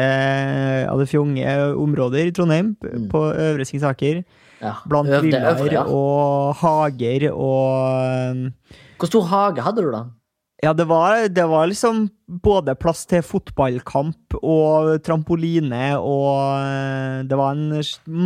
av 0.91 1.02
det 1.02 1.08
fjonge 1.10 1.56
områder 1.80 2.28
i 2.30 2.36
Trondheim, 2.36 2.76
Mm. 2.82 3.08
på 3.10 3.24
Øvre 3.32 3.65
Singsaker. 3.65 4.24
Ja. 4.62 4.76
Blant 4.86 5.10
villaer 5.24 5.72
ja. 5.74 5.84
og 5.89 6.54
hager 6.60 7.32
og 7.34 8.52
Hvor 9.02 9.10
stor 9.10 9.24
hage 9.32 9.63
hadde 9.65 9.82
du, 9.82 9.89
da? 9.89 10.04
Ja, 10.62 10.76
det 10.78 10.86
var, 10.86 11.24
det 11.26 11.43
var 11.50 11.65
liksom 11.65 12.04
både 12.30 12.76
plass 12.78 13.00
til 13.10 13.24
fotballkamp 13.26 14.36
og 14.45 14.91
trampoline, 15.02 15.80
og 15.97 16.36
eh, 16.54 17.24
det 17.26 17.39
var 17.39 17.56
en 17.56 17.80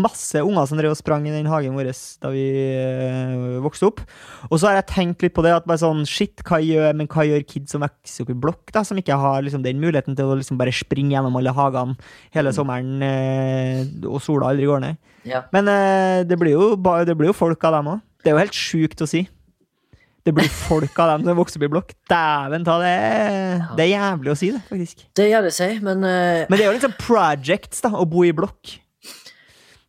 masse 0.03 0.41
unger 0.43 0.67
som 0.67 0.75
drev 0.75 0.91
og 0.91 0.99
sprang 0.99 1.23
i 1.29 1.31
den 1.31 1.47
hagen 1.47 1.77
vår 1.79 1.93
da 2.19 2.33
vi 2.33 2.43
øh, 2.75 3.61
vokste 3.63 3.87
opp. 3.87 4.03
Og 4.49 4.59
så 4.59 4.67
har 4.67 4.81
jeg 4.81 4.87
tenkt 4.91 5.23
litt 5.23 5.35
på 5.37 5.45
det, 5.45 5.53
at 5.55 5.69
bare 5.69 5.79
sånn, 5.79 6.03
shit, 6.03 6.43
hva 6.43 6.59
gjør, 6.59 6.89
men 6.99 7.07
hva 7.07 7.23
gjør 7.23 7.45
kids 7.47 7.71
som 7.71 7.85
vokser 7.85 8.27
opp 8.27 8.33
i 8.35 8.37
blokk, 8.43 8.65
da, 8.75 8.83
som 8.83 8.99
ikke 8.99 9.15
har 9.21 9.39
liksom 9.45 9.63
den 9.63 9.79
muligheten 9.79 10.19
til 10.19 10.27
å 10.27 10.35
liksom 10.35 10.59
bare 10.59 10.75
springe 10.75 11.15
gjennom 11.15 11.39
alle 11.39 11.55
hagene 11.55 11.95
hele 12.35 12.51
sommeren, 12.57 12.99
øh, 12.99 14.11
og 14.11 14.19
sola 14.27 14.51
aldri 14.51 14.67
går 14.67 14.83
ned. 14.83 14.99
Ja. 15.23 15.45
Men 15.55 15.71
øh, 15.71 16.27
det, 16.27 16.35
blir 16.43 16.57
jo, 16.57 16.73
det 17.07 17.15
blir 17.15 17.31
jo 17.31 17.39
folk 17.39 17.63
av 17.63 17.79
dem 17.79 17.93
òg. 17.95 18.03
Det 18.25 18.33
er 18.33 18.35
jo 18.35 18.43
helt 18.43 18.59
sjukt 18.59 19.05
å 19.05 19.07
si. 19.07 19.23
Det 20.25 20.33
blir 20.33 20.47
folk 20.49 20.97
av 21.03 21.11
dem 21.11 21.27
som 21.27 21.37
vokser 21.37 21.59
opp 21.59 21.67
i 21.67 21.69
blokk. 21.69 21.91
Dæven 22.09 22.63
ta 22.65 22.79
det. 22.81 22.93
Det 23.77 23.83
er 23.85 23.91
jævlig 23.91 24.31
å 24.31 24.37
si, 24.39 24.49
det, 24.55 24.61
faktisk. 24.71 25.03
Det 25.17 25.27
gjør 25.29 25.45
det 25.45 25.51
seg, 25.53 25.83
men, 25.85 26.01
uh... 26.01 26.47
Men 26.49 26.57
det 26.57 26.65
er 26.65 26.71
jo 26.71 26.77
liksom 26.79 26.95
projects, 26.97 27.83
da, 27.85 27.91
å 27.93 28.07
bo 28.09 28.23
i 28.25 28.33
blokk. 28.33 28.79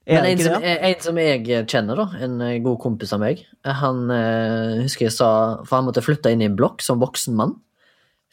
Er 0.07 0.20
men 0.20 0.29
en, 0.35 0.42
som, 0.44 0.61
det? 0.62 0.75
en 0.87 1.01
som 1.03 1.16
jeg 1.18 1.62
kjenner, 1.72 1.99
da, 1.99 2.05
en 2.22 2.37
eh, 2.44 2.59
god 2.62 2.77
kompis 2.85 3.14
av 3.16 3.22
meg, 3.25 3.40
han 3.64 4.05
uh, 4.12 4.77
husker 4.85 5.09
jeg 5.09 5.14
sa 5.16 5.31
For 5.66 5.81
han 5.81 5.88
måtte 5.88 6.05
flytte 6.05 6.31
inn 6.31 6.44
i 6.44 6.46
en 6.46 6.55
blokk 6.59 6.85
som 6.85 7.01
voksen 7.03 7.35
mann. 7.35 7.57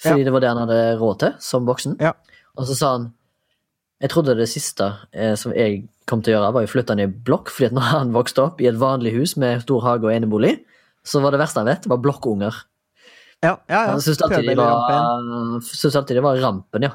Fordi 0.04 0.22
Ja. 0.22 0.28
det 0.28 0.34
var 0.36 0.44
det 0.44 0.52
han 0.52 0.62
hadde 0.62 0.78
råd 1.00 1.18
til 1.24 1.34
som 1.42 1.66
voksen. 1.66 1.96
Ja. 2.04 2.12
Og 2.60 2.68
så 2.70 2.76
sa 2.78 2.92
han 2.98 3.08
Jeg 4.04 4.12
trodde 4.12 4.36
det 4.38 4.50
siste 4.52 4.92
uh, 4.92 5.34
som 5.40 5.56
jeg 5.56 5.86
kom 6.06 6.22
til 6.22 6.36
å 6.36 6.38
gjøre, 6.38 6.54
var 6.54 6.68
å 6.68 6.70
flytte 6.70 6.94
inn 6.94 7.06
i 7.08 7.08
blokk, 7.08 7.50
fordi 7.50 7.72
at 7.72 7.76
når 7.80 7.90
han 7.94 8.14
vokste 8.14 8.44
opp 8.44 8.62
i 8.62 8.68
et 8.68 8.78
vanlig 8.78 9.16
hus 9.16 9.38
med 9.40 9.64
stor 9.64 9.82
hage 9.88 10.10
og 10.10 10.12
enebolig, 10.14 10.58
så 11.06 11.22
var 11.24 11.32
det 11.36 11.40
verste 11.44 11.60
jeg 11.64 11.70
vet, 11.72 11.88
var 11.92 12.00
blokkunger. 12.04 12.60
Ja, 13.44 13.58
ja. 13.68 13.74
ja. 13.76 13.80
Han 13.92 14.02
syntes 14.04 14.22
alltid, 14.24 14.48
de 14.50 14.56
var- 14.56 15.62
syntes 15.68 15.96
alltid 16.00 16.16
det 16.20 16.24
var 16.24 16.38
rampen, 16.40 16.86
ja. 16.88 16.94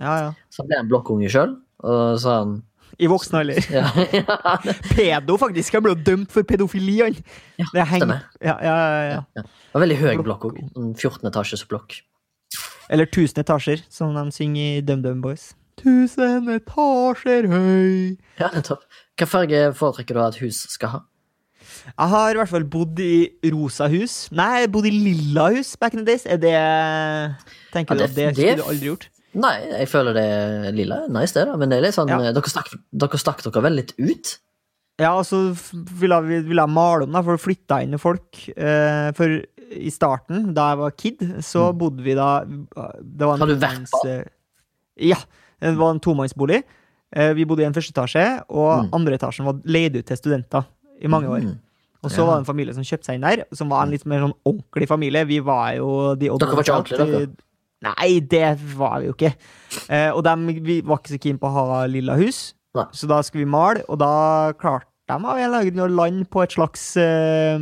ja, 0.00 0.14
ja. 0.22 0.30
Så 0.50 0.64
ble 0.64 0.78
en 0.80 0.88
blokkunge 0.88 1.28
sjøl, 1.32 1.58
og 1.84 2.14
så 2.22 2.38
han 2.38 2.54
I 3.02 3.08
voksen 3.10 3.36
alder. 3.40 3.58
ja, 3.74 3.84
ja, 4.14 4.54
Pedo, 4.94 5.36
faktisk. 5.40 5.74
Jeg 5.74 5.82
ble 5.84 5.94
dømt 6.06 6.30
for 6.32 6.46
pedofili, 6.46 7.00
han. 7.02 7.16
Ja, 7.60 7.66
Det 7.74 7.86
stemmer. 7.90 8.22
ja, 8.40 8.54
ja, 8.62 8.76
ja. 9.10 9.20
Det 9.42 9.44
var 9.74 9.82
veldig 9.84 9.98
høy 9.98 10.22
Blokk. 10.22 10.44
òg. 10.48 10.60
14 10.96 11.26
etasjes 11.32 11.64
blokk. 11.68 11.98
Eller 12.88 13.08
1000 13.08 13.40
etasjer, 13.42 13.82
som 13.90 14.14
de 14.14 14.24
synger 14.32 14.78
i 14.78 14.80
DumDum 14.86 15.20
Boys. 15.24 15.50
Tusen 15.80 16.46
etasjer 16.54 17.48
høy. 17.50 18.16
Ja, 18.38 18.50
nettopp. 18.54 18.84
Hva 19.18 19.26
farge 19.26 19.62
foretrekker 19.74 20.14
du 20.14 20.22
at 20.22 20.38
hus 20.40 20.62
skal 20.70 20.92
ha? 20.94 21.00
Jeg 21.98 22.08
har 22.08 22.30
i 22.30 22.38
hvert 22.40 22.48
fall 22.48 22.64
bodd 22.64 22.98
i 23.00 23.30
rosa 23.52 23.88
hus. 23.88 24.28
Nei, 24.32 24.60
jeg 24.64 24.70
bodde 24.72 24.88
i 24.90 24.90
lilla 24.98 25.48
hus 25.54 25.74
back 25.76 25.94
in 25.94 26.04
the 26.04 26.06
days. 26.12 26.24
Er 26.26 26.36
det 26.38 26.54
Tenker 27.74 27.94
Ja, 27.94 27.98
du 27.98 28.04
at 28.04 28.14
det 28.14 28.34
det- 28.34 28.34
skulle 28.36 28.56
du 28.56 28.62
aldri 28.70 28.88
gjort? 28.92 29.08
Nei, 29.34 29.54
jeg 29.80 29.88
føler 29.90 30.14
det 30.14 30.74
lilla 30.76 31.04
er 31.04 31.08
nice, 31.10 31.32
det, 31.34 31.44
da. 31.46 31.56
Men 31.56 31.68
det 31.68 31.78
er 31.78 31.82
litt 31.82 31.94
sånn, 31.94 32.08
Ja. 32.08 32.20
eh, 32.20 32.32
dere, 32.32 32.42
stakk, 32.48 32.68
dere 32.94 33.18
stakk 33.18 33.42
dere 33.42 33.62
vel 33.62 33.72
litt 33.74 33.92
ut? 33.98 34.38
Ja, 35.00 35.16
og 35.18 35.24
så 35.26 35.50
ville 35.98 36.14
jeg, 36.22 36.44
ville 36.46 36.62
jeg 36.62 36.70
male 36.70 37.02
om, 37.02 37.10
da, 37.12 37.20
for 37.22 37.34
å 37.34 37.40
flytte 37.42 37.82
inn 37.82 37.98
folk. 37.98 38.48
Eh, 38.56 39.10
for 39.12 39.40
i 39.74 39.90
starten, 39.90 40.54
da 40.54 40.68
jeg 40.70 40.78
var 40.78 40.90
kid, 40.92 41.18
så 41.42 41.72
bodde 41.76 42.00
vi 42.04 42.14
da 42.14 42.44
Det 42.44 43.26
var 43.26 43.34
en 43.34 43.40
Mm. 43.40 43.40
Har 43.40 43.46
du 43.46 43.56
vært 43.56 43.90
på? 43.90 44.24
Ja. 44.98 45.16
Det 45.60 45.76
var 45.76 45.90
en 45.90 46.00
tomannsbolig. 46.00 46.62
Eh, 47.12 47.32
vi 47.34 47.44
bodde 47.44 47.62
i 47.62 47.64
en 47.66 47.72
første 47.72 47.92
etasje, 47.92 48.44
og 48.50 48.84
Mm. 48.84 48.90
andre 48.92 49.18
etasjen 49.18 49.44
var 49.46 49.54
leid 49.64 49.96
ut 49.96 50.06
til 50.06 50.16
studenter 50.16 50.64
i 51.02 51.08
mange 51.08 51.26
år. 51.26 51.40
Mm. 51.42 51.58
Og 52.04 52.10
så 52.12 52.18
Ja. 52.20 52.26
var 52.26 52.34
det 52.36 52.42
en 52.44 52.50
familie 52.52 52.74
som 52.76 52.84
kjøpte 52.84 53.04
seg 53.08 53.14
inn 53.16 53.24
der, 53.26 53.44
som 53.56 53.68
var 53.72 53.82
en 53.86 53.90
litt 53.90 54.04
mer 54.06 54.20
sånn 54.20 54.34
ordentlig 54.46 54.88
familie. 54.88 55.24
Vi 55.26 55.38
var 55.40 55.74
jo 55.78 56.14
de 56.14 56.28
Dere 56.28 56.38
var 56.54 56.62
ikke 56.62 56.76
ordentlige, 56.78 57.06
dere? 57.10 57.28
Nei, 57.84 58.20
det 58.20 58.58
var 58.76 59.00
vi 59.00 59.06
jo 59.10 59.14
ikke. 59.14 59.34
Eh, 59.90 60.10
og 60.14 60.22
de 60.24 60.60
vi 60.64 60.80
var 60.80 60.98
ikke 60.98 61.14
så 61.16 61.20
keen 61.20 61.38
på 61.38 61.48
å 61.50 61.52
ha 61.52 61.86
lilla 61.86 62.14
hus, 62.16 62.54
Nei. 62.74 62.84
så 62.92 63.06
da 63.08 63.20
skulle 63.22 63.44
vi 63.44 63.50
male, 63.50 63.82
og 63.88 63.98
da 63.98 64.52
klarte 64.52 64.86
de 65.08 65.12
av 65.14 65.36
en 65.36 65.44
eller 65.44 65.60
annen 65.60 65.84
å 65.84 65.94
lande 65.94 66.24
på 66.32 66.42
et 66.42 66.54
slags 66.56 66.96
eh, 66.96 67.58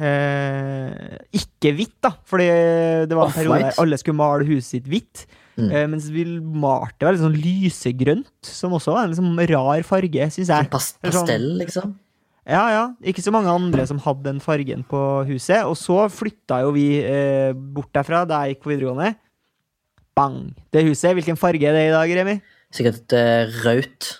eh, 0.00 1.18
ikke 1.36 1.72
hvitt, 1.76 1.96
da. 2.04 2.12
Fordi 2.26 2.48
det 3.08 3.16
var 3.18 3.28
en 3.30 3.36
periode 3.36 3.60
der 3.68 3.80
alle 3.82 3.98
skulle 4.00 4.18
male 4.18 4.46
huset 4.48 4.78
sitt 4.78 4.88
hvitt. 4.90 5.26
Mm. 5.54 5.68
Eh, 5.70 5.84
mens 5.86 6.08
vi 6.10 6.24
malte 6.40 7.06
veldig 7.06 7.22
sånn 7.22 7.36
lysegrønt, 7.38 8.26
som 8.42 8.74
også 8.74 8.90
var 8.96 9.04
en 9.06 9.12
liksom 9.14 9.36
rar 9.52 9.84
farge, 9.86 10.26
syns 10.34 10.50
jeg. 10.50 10.70
Sånn- 10.72 10.98
pastell, 11.04 11.46
liksom? 11.60 11.94
Ja, 12.44 12.64
ja. 12.68 12.82
Ikke 13.08 13.22
så 13.24 13.32
mange 13.32 13.48
andre 13.48 13.86
som 13.88 13.98
hadde 14.04 14.26
den 14.26 14.40
fargen 14.44 14.82
på 14.88 14.98
huset. 15.28 15.62
Og 15.64 15.76
så 15.80 16.04
flytta 16.12 16.58
jo 16.66 16.74
vi 16.76 16.88
eh, 17.00 17.52
bort 17.54 17.92
derfra 17.96 18.24
da 18.28 18.42
jeg 18.44 18.56
gikk 18.56 18.66
på 18.66 18.72
videregående. 18.74 19.14
Bang! 20.14 20.52
Det 20.72 20.84
huset, 20.86 21.14
hvilken 21.16 21.38
farge 21.40 21.66
er 21.66 21.74
det 21.74 21.86
i 21.88 21.94
dag, 21.94 22.12
Remi? 22.20 22.34
Sikkert 22.74 23.14
eh, 23.16 23.48
rødt, 23.64 24.10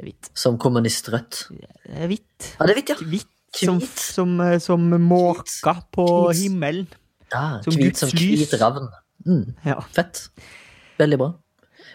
hvitt. 0.00 0.30
som 0.38 0.56
kommunistrødt. 0.60 1.42
Hvitt. 1.50 2.52
Ja, 2.60 2.68
det 2.68 2.70
er 2.76 2.78
hvitt, 2.80 2.92
ja. 2.94 2.96
Hvitt 3.02 3.60
som, 3.64 3.80
som, 3.80 4.38
eh, 4.44 4.58
som 4.62 4.86
måka 5.02 5.74
på 5.92 6.06
Hvit. 6.30 6.44
himmelen. 6.44 6.86
ja 7.32 7.44
Som 7.64 7.74
hvit 7.80 7.96
som 7.98 8.12
hvit 8.14 8.54
ravn. 8.60 8.88
Mm, 9.26 9.54
Ja. 9.66 9.80
fett. 9.92 10.28
Veldig 11.00 11.18
bra. 11.20 11.32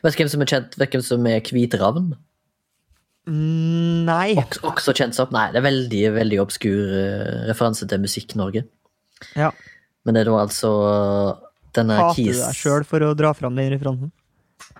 Vet 0.03 0.17
du 0.17 0.19
hvem 0.23 0.29
som 0.33 0.41
er 0.43 0.49
kjent 0.51 0.73
Vet 0.77 0.91
du 0.91 0.97
hvem 0.97 1.03
som 1.05 1.25
er 1.31 1.39
hvit 1.39 1.73
ravn? 1.79 2.11
Nei. 3.27 4.33
Også, 4.35 4.59
også 4.67 4.93
kjent 4.97 5.15
som 5.15 5.29
Nei, 5.31 5.45
det 5.53 5.61
er 5.61 5.67
veldig 5.67 6.01
veldig 6.17 6.39
obskur 6.43 6.95
eh, 6.99 7.43
referanse 7.47 7.87
til 7.87 8.01
Musikk-Norge. 8.03 8.65
Ja. 9.39 9.53
Men 10.03 10.17
det 10.17 10.25
er 10.25 10.31
da 10.31 10.41
altså 10.41 10.71
denne 11.73 11.97
Hater 12.01 12.33
du 12.35 12.41
deg 12.41 12.57
sjøl 12.57 12.83
for 12.87 13.05
å 13.07 13.13
dra 13.17 13.31
fram 13.37 13.55
den 13.57 13.71
referansen? 13.73 14.11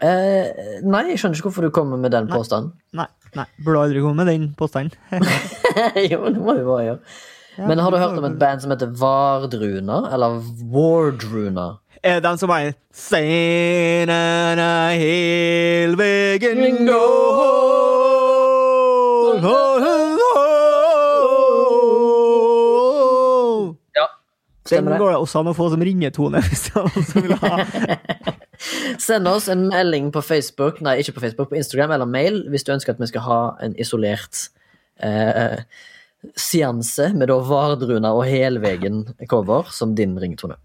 Eh, 0.04 0.80
nei, 0.84 1.04
jeg 1.12 1.22
skjønner 1.22 1.38
ikke 1.38 1.50
hvorfor 1.50 1.68
du 1.68 1.74
kommer 1.76 2.00
med 2.02 2.14
den 2.16 2.28
Nei. 2.28 2.36
påstanden. 2.36 2.74
Nei. 2.98 3.08
nei. 3.38 3.46
Burde 3.64 3.86
aldri 3.88 4.04
komme 4.04 4.24
med 4.24 4.32
den 4.32 4.50
påstanden. 4.60 4.98
jo, 6.12 6.20
det 6.28 6.42
må 6.44 6.58
vi 6.58 6.68
bare 6.68 6.84
gjøre. 6.90 7.16
Ja, 7.54 7.68
Men 7.70 7.84
har 7.86 7.94
du 7.94 8.00
hørt 8.02 8.18
om 8.18 8.26
et 8.26 8.38
band 8.42 8.64
som 8.64 8.74
heter 8.74 8.92
Vardruna? 8.98 10.00
Eller 10.14 10.40
Wardruna? 10.74 11.68
Er 12.04 12.18
det 12.20 12.26
den 12.26 12.40
som 12.42 12.52
er 12.52 12.74
Sen 12.92 14.10
er 14.12 14.60
jeg 14.60 15.04
hel 15.06 15.96
vegen 16.00 16.88
går. 16.90 17.93
Ja, 23.94 24.08
Den 24.70 24.86
går 24.98 25.10
det. 25.12 25.18
Også 25.20 25.42
an 25.42 25.52
å 25.52 25.56
få 25.58 25.70
som 25.74 25.84
ringetone 25.84 26.40
hvis 26.48 26.64
det 26.70 26.76
er 26.80 26.88
noen 26.88 27.06
som 27.10 27.26
vil 27.26 27.36
ha. 27.42 27.54
Send 29.08 29.28
oss 29.28 29.50
en 29.52 29.68
melding 29.68 30.12
på 30.16 30.22
Facebook, 30.24 30.80
nei, 30.86 30.96
ikke 31.02 31.18
på 31.18 31.24
Facebook, 31.26 31.50
på 31.52 31.60
Instagram 31.60 31.92
eller 31.98 32.08
mail 32.08 32.36
hvis 32.54 32.64
du 32.64 32.72
ønsker 32.76 32.96
at 32.96 33.02
vi 33.02 33.10
skal 33.12 33.26
ha 33.26 33.40
en 33.66 33.74
isolert 33.82 34.36
eh, 35.04 35.58
seanse 36.40 37.10
med 37.14 37.28
da 37.30 37.36
Vardruna 37.44 38.14
og 38.16 38.24
Helvegen-cover 38.30 39.70
som 39.74 39.94
din 39.98 40.16
ringetone. 40.20 40.56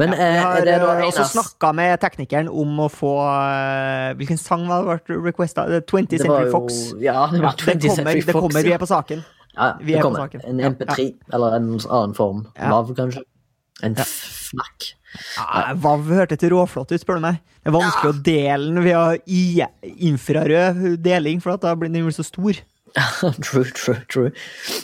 Men 0.00 0.14
Ja, 0.14 0.18
eh, 0.26 0.40
har 0.42 0.66
er 0.66 0.82
da 0.82 0.96
eh, 0.98 1.06
også 1.06 1.26
snakka 1.30 1.72
med 1.74 2.00
teknikeren 2.02 2.50
om 2.50 2.80
å 2.82 2.88
få 2.92 3.12
eh, 3.22 4.14
Hvilken 4.18 4.40
sang 4.40 4.66
var 4.68 4.98
det 4.98 5.06
ble 5.06 5.20
requesta? 5.30 5.66
20th 5.80 6.18
Century 6.18 6.50
Fox. 6.50 6.82
Ja, 7.00 7.28
det 7.30 7.40
Ja, 7.40 7.52
det 7.52 7.78
20th 7.78 7.88
kommer, 7.88 8.12
Fox, 8.12 8.26
det 8.26 8.34
kommer, 8.34 8.62
vi 8.62 8.74
er 8.74 8.82
på 8.82 8.90
saken. 8.90 9.24
Ja, 9.54 9.70
Vi 9.80 9.94
er 9.94 10.02
på 10.02 10.14
saken. 10.16 10.44
En 10.50 10.60
MP3, 10.74 11.14
eller 11.32 11.56
en 11.60 11.70
annen 11.78 12.14
form. 12.14 12.46
Lav, 12.58 12.90
kanskje. 12.96 13.22
En 13.82 13.94
fnakk. 13.94 14.94
Ja, 15.38 15.74
Vav 15.78 16.08
hørtes 16.10 16.42
råflott 16.50 16.90
ut, 16.90 17.00
spør 17.00 17.20
du 17.20 17.26
meg. 17.28 17.38
Det 17.62 17.70
er 17.70 17.76
vanskelig 17.76 18.10
å 18.10 18.22
dele 18.26 18.72
den 18.74 18.82
via 18.82 19.68
infrarød 19.84 20.98
deling, 21.04 21.40
for 21.40 21.56
da 21.56 21.74
blir 21.78 21.92
den 21.92 22.10
så 22.12 22.26
stor. 22.26 22.58
true, 23.42 23.64
true, 23.74 23.98
true. 24.08 24.30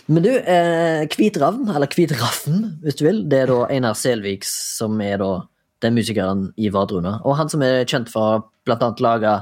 Men 0.07 0.25
du, 0.27 0.33
eh, 0.35 1.07
Kvitravn, 1.11 1.69
eller 1.71 1.91
Kvitraffen, 1.91 2.81
hvis 2.83 2.99
du 2.99 3.05
vil, 3.07 3.23
det 3.31 3.45
er 3.45 3.53
da 3.53 3.61
Einar 3.71 3.95
Selviks 3.99 4.51
som 4.79 4.99
er 5.05 5.21
da 5.23 5.31
den 5.85 5.97
musikeren 5.97 6.49
i 6.61 6.73
Vardruna. 6.75 7.21
Og 7.25 7.39
han 7.39 7.51
som 7.53 7.63
er 7.65 7.87
kjent 7.89 8.11
for 8.13 8.49
blant 8.69 8.83
annet 8.85 9.03
lage 9.05 9.37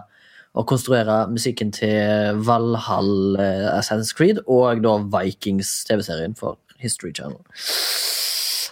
og 0.58 0.66
konstruere 0.68 1.22
musikken 1.30 1.72
til 1.74 2.38
Valhall 2.46 3.38
eh, 3.40 3.68
Assassin's 3.72 4.14
Creed 4.16 4.42
og 4.46 4.82
da 4.84 4.96
Vikings 5.16 5.70
TV-serien 5.88 6.36
for 6.38 6.58
History 6.82 7.14
Channel. 7.14 7.40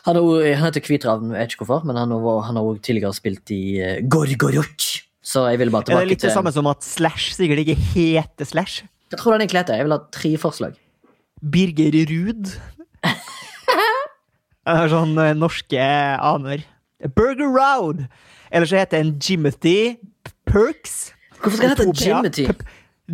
Han, 0.07 0.19
er 0.21 0.55
han 0.55 0.69
heter 0.69 0.85
Kvitravn, 0.85 1.33
jeg 1.33 1.41
vet 1.41 1.55
ikke 1.57 1.65
hvorfor, 1.65 1.87
men 1.89 1.99
han 1.99 2.13
har 2.15 2.43
han 2.47 2.59
har 2.59 2.63
også 2.63 2.85
tidligere 2.87 3.15
spilt 3.17 3.51
i 3.51 3.63
uh, 3.83 3.97
Gorgorok. 4.07 4.85
Så 5.27 5.49
jeg 5.51 5.59
ville 5.59 5.75
bare 5.75 5.89
tilbake 5.89 5.97
til 5.97 5.99
Er 5.99 6.07
det 6.07 6.13
litt 6.13 6.27
det 6.29 6.35
samme 6.37 6.53
som 6.55 6.69
at 6.71 6.87
Slash 6.87 7.35
sikkert 7.35 7.65
ikke 7.65 7.75
heter 7.75 8.47
Slash? 8.47 8.85
Jeg 9.13 9.19
tror 9.21 9.33
den 9.33 9.45
egentlig 9.45 9.61
heter 9.63 9.79
Jeg 9.79 9.87
vil 9.87 9.95
ha 9.95 10.01
tre 10.13 10.33
forslag. 10.41 10.79
Birger 11.53 11.95
Ruud. 12.11 12.55
Er 14.67 14.89
sånn 14.91 15.13
eh, 15.23 15.35
norske 15.39 15.79
aner. 15.79 16.65
Burger 17.15 17.47
Round! 17.47 18.09
Eller 18.51 18.67
så 18.67 18.81
heter 18.81 18.99
den 18.99 19.13
Jimothy 19.23 19.95
Perks. 20.47 21.13
Hvorfor 21.39 21.57
skal 21.61 21.77
den 21.77 21.93
hete 21.93 22.09
Jimothy? 22.09 22.47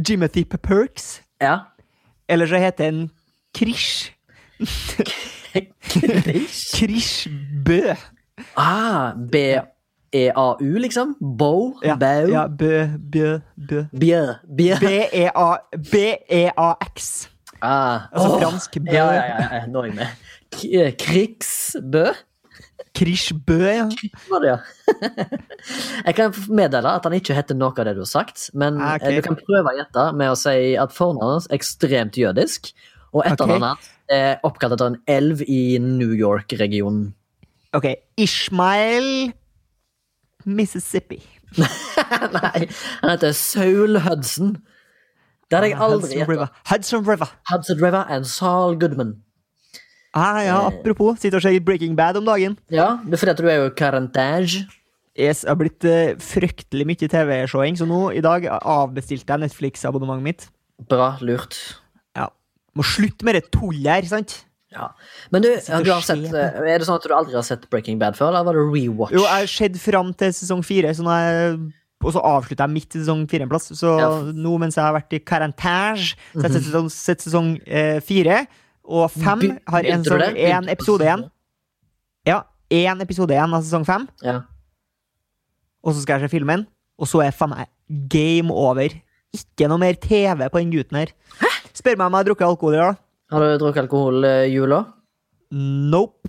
Jimothy 0.09 0.45
Perks. 0.49 1.21
Ja. 1.43 1.59
Eller 2.29 2.49
så 2.49 2.57
heter 2.57 2.89
den 2.89 3.11
Krish. 3.53 4.13
Krish 6.77 7.29
Bø. 7.67 7.95
Ah, 8.57 9.13
B-E-A-U, 10.13 10.79
liksom? 10.79 11.17
Bow? 11.21 11.79
Ja, 11.83 11.97
Bau? 11.97 12.29
ja 12.29 12.47
Bø, 12.47 12.87
Bø, 13.13 13.39
Bø. 13.57 13.85
Bjø? 13.97 14.35
Bjø? 14.57 14.77
B-E-A- 14.81 15.63
B-E-A-X. 15.93 17.29
Ah. 17.63 18.01
Altså 18.13 18.29
oh. 18.29 18.41
fransk 18.41 18.77
bø. 18.83 18.93
Ja, 18.93 19.07
ja, 19.15 19.25
ja, 19.25 19.49
ja, 19.57 19.67
nå 19.71 19.83
er 19.83 19.89
jeg 19.89 19.97
med. 19.97 20.07
Eh, 20.69 20.93
Krigsbø? 21.01 22.05
Krishbø, 22.93 23.59
ja. 23.65 23.89
Ja. 24.45 24.57
jeg 26.07 26.15
kan 26.19 26.35
meddele 26.53 26.93
at 26.93 27.07
han 27.09 27.17
ikke 27.17 27.37
heter 27.39 27.57
noe 27.57 27.73
av 27.73 27.87
det 27.89 27.95
du 27.97 28.03
har 28.03 28.11
sagt, 28.11 28.51
men 28.53 28.77
Ah, 28.83 28.99
ok. 28.99 29.07
eh, 29.09 29.17
du 29.17 29.25
kan 29.25 29.39
prøve 29.41 29.73
å 29.73 29.77
gjette 29.79 30.09
med 30.19 30.35
å 30.35 30.37
si 30.37 30.75
at 30.77 30.93
fornavnet 30.93 31.39
hans 31.39 31.49
er 31.49 31.57
ekstremt 31.57 32.19
jødisk, 32.21 32.75
og 33.15 33.25
etternavnet 33.25 33.79
hans 33.79 33.91
er 34.13 34.45
oppkalt 34.45 34.77
etter 34.77 34.93
en 34.93 35.01
elv 35.09 35.41
i 35.49 35.79
New 35.81 36.13
York-regionen. 36.13 37.15
Ok. 37.73 37.95
Ishmael 38.21 39.33
Mississippi. 40.45 41.21
Nei, 41.59 42.69
han 43.03 43.11
heter 43.13 43.35
Saul 43.37 44.01
Hudson. 44.05 44.57
Det 45.51 45.59
hadde 45.59 45.73
jeg 45.73 45.81
aldri 45.85 46.17
Hudson 46.17 46.37
gjetta. 46.37 46.49
Hudson 46.71 47.05
River. 47.09 47.35
Hudson 47.51 47.83
River 47.83 48.05
and 48.09 48.29
Saul 48.29 48.79
Goodman. 48.81 49.17
Ah, 50.13 50.43
ja, 50.45 50.59
apropos, 50.69 51.17
sitter 51.21 51.41
og 51.41 51.45
ser 51.45 51.61
Breaking 51.65 51.97
Bad 51.97 52.19
om 52.21 52.27
dagen. 52.29 52.59
Ja, 52.73 52.99
det 53.05 53.17
er 53.17 53.21
fordi 53.23 53.33
at 53.33 53.41
du 53.41 53.49
er 53.49 53.61
jo 53.63 53.69
karantage. 53.77 54.67
Yes, 55.17 55.41
det 55.45 55.49
har 55.53 55.59
blitt 55.61 55.85
eh, 55.89 56.15
fryktelig 56.21 56.87
mye 56.89 57.09
TV-showing, 57.15 57.77
så 57.77 57.89
nå 57.89 58.01
i 58.17 58.21
dag 58.25 58.45
avbestilte 58.49 59.29
jeg 59.29 59.45
Netflix-abonnementet 59.45 60.25
mitt. 60.25 60.47
Bra, 60.89 61.15
lurt. 61.25 61.57
Ja. 62.17 62.31
Må 62.77 62.85
slutte 62.85 63.25
med 63.29 63.37
det 63.37 63.47
tullet 63.53 63.89
her, 63.89 64.09
sant? 64.09 64.39
Ja. 64.73 64.89
Men 65.31 65.43
du, 65.45 65.49
du 65.53 65.91
har 65.93 66.01
sett, 66.05 66.25
eh, 66.33 66.59
er 66.65 66.79
det 66.81 66.87
sånn 66.89 66.97
at 66.97 67.05
du 67.05 67.13
aldri 67.15 67.35
har 67.37 67.45
sett 67.45 67.69
Breaking 67.71 67.99
Bad 68.01 68.17
før, 68.17 68.31
eller 68.33 68.47
var 68.49 68.57
det 68.57 68.63
rewatch? 68.73 69.13
Jo, 69.13 69.23
jeg 69.27 69.43
har 69.45 69.51
sett 69.53 69.77
fram 69.83 70.13
til 70.17 70.33
sesong 70.33 70.63
fire, 70.65 70.95
så 70.97 71.05
jeg, 71.05 71.59
og 72.03 72.15
så 72.17 72.23
avslutter 72.25 72.65
jeg 72.67 72.73
midt 72.79 72.97
i 72.97 73.03
sesong 73.03 73.27
fire 73.31 73.45
en 73.47 73.53
plass. 73.53 73.69
Så 73.79 73.93
Ja. 74.01 74.09
nå 74.33 74.55
mens 74.59 74.75
jeg 74.81 74.85
har 74.85 74.95
vært 74.97 75.13
i 75.13 75.21
karantage, 75.21 76.17
så 76.33 76.41
har 76.41 76.49
jeg 76.49 76.57
sett 76.57 76.69
sesong, 76.71 76.89
sett 76.91 77.21
sesong 77.27 77.51
eh, 77.69 78.01
fire, 78.01 78.47
og 78.85 79.11
fem 79.13 79.45
har 79.69 79.85
en, 79.93 80.03
sesong, 80.09 80.37
en 80.37 80.69
episode 80.73 81.05
igjen. 81.07 81.27
Ja, 82.27 82.41
én 82.73 83.01
episode 83.05 83.31
igjen 83.37 83.53
av 83.55 83.63
sesong 83.63 83.85
fem, 83.87 84.09
Ja. 84.25 84.41
og 85.85 85.95
så 85.95 86.03
skal 86.03 86.21
jeg 86.21 86.31
se 86.31 86.37
filmen, 86.39 86.67
og 86.99 87.07
så 87.11 87.23
er 87.27 87.33
faen 87.37 87.51
meg 87.55 87.69
game 88.09 88.51
over. 88.51 88.89
Ikke 89.35 89.69
noe 89.71 89.79
mer 89.81 89.95
TV 90.01 90.49
på 90.49 90.61
den 90.61 90.73
gutten 90.75 90.99
her. 91.01 91.13
Spør 91.73 91.97
meg 91.97 92.07
om 92.09 92.13
jeg 92.13 92.21
har 92.21 92.29
drukket 92.29 92.49
alkohol 92.49 92.75
i 92.77 92.83
dag. 92.83 92.99
Har 93.33 93.41
du 93.45 93.59
drukket 93.63 93.83
alkohol 93.87 94.25
eh, 94.29 94.45
jula? 94.53 94.83
Nope. 95.53 96.29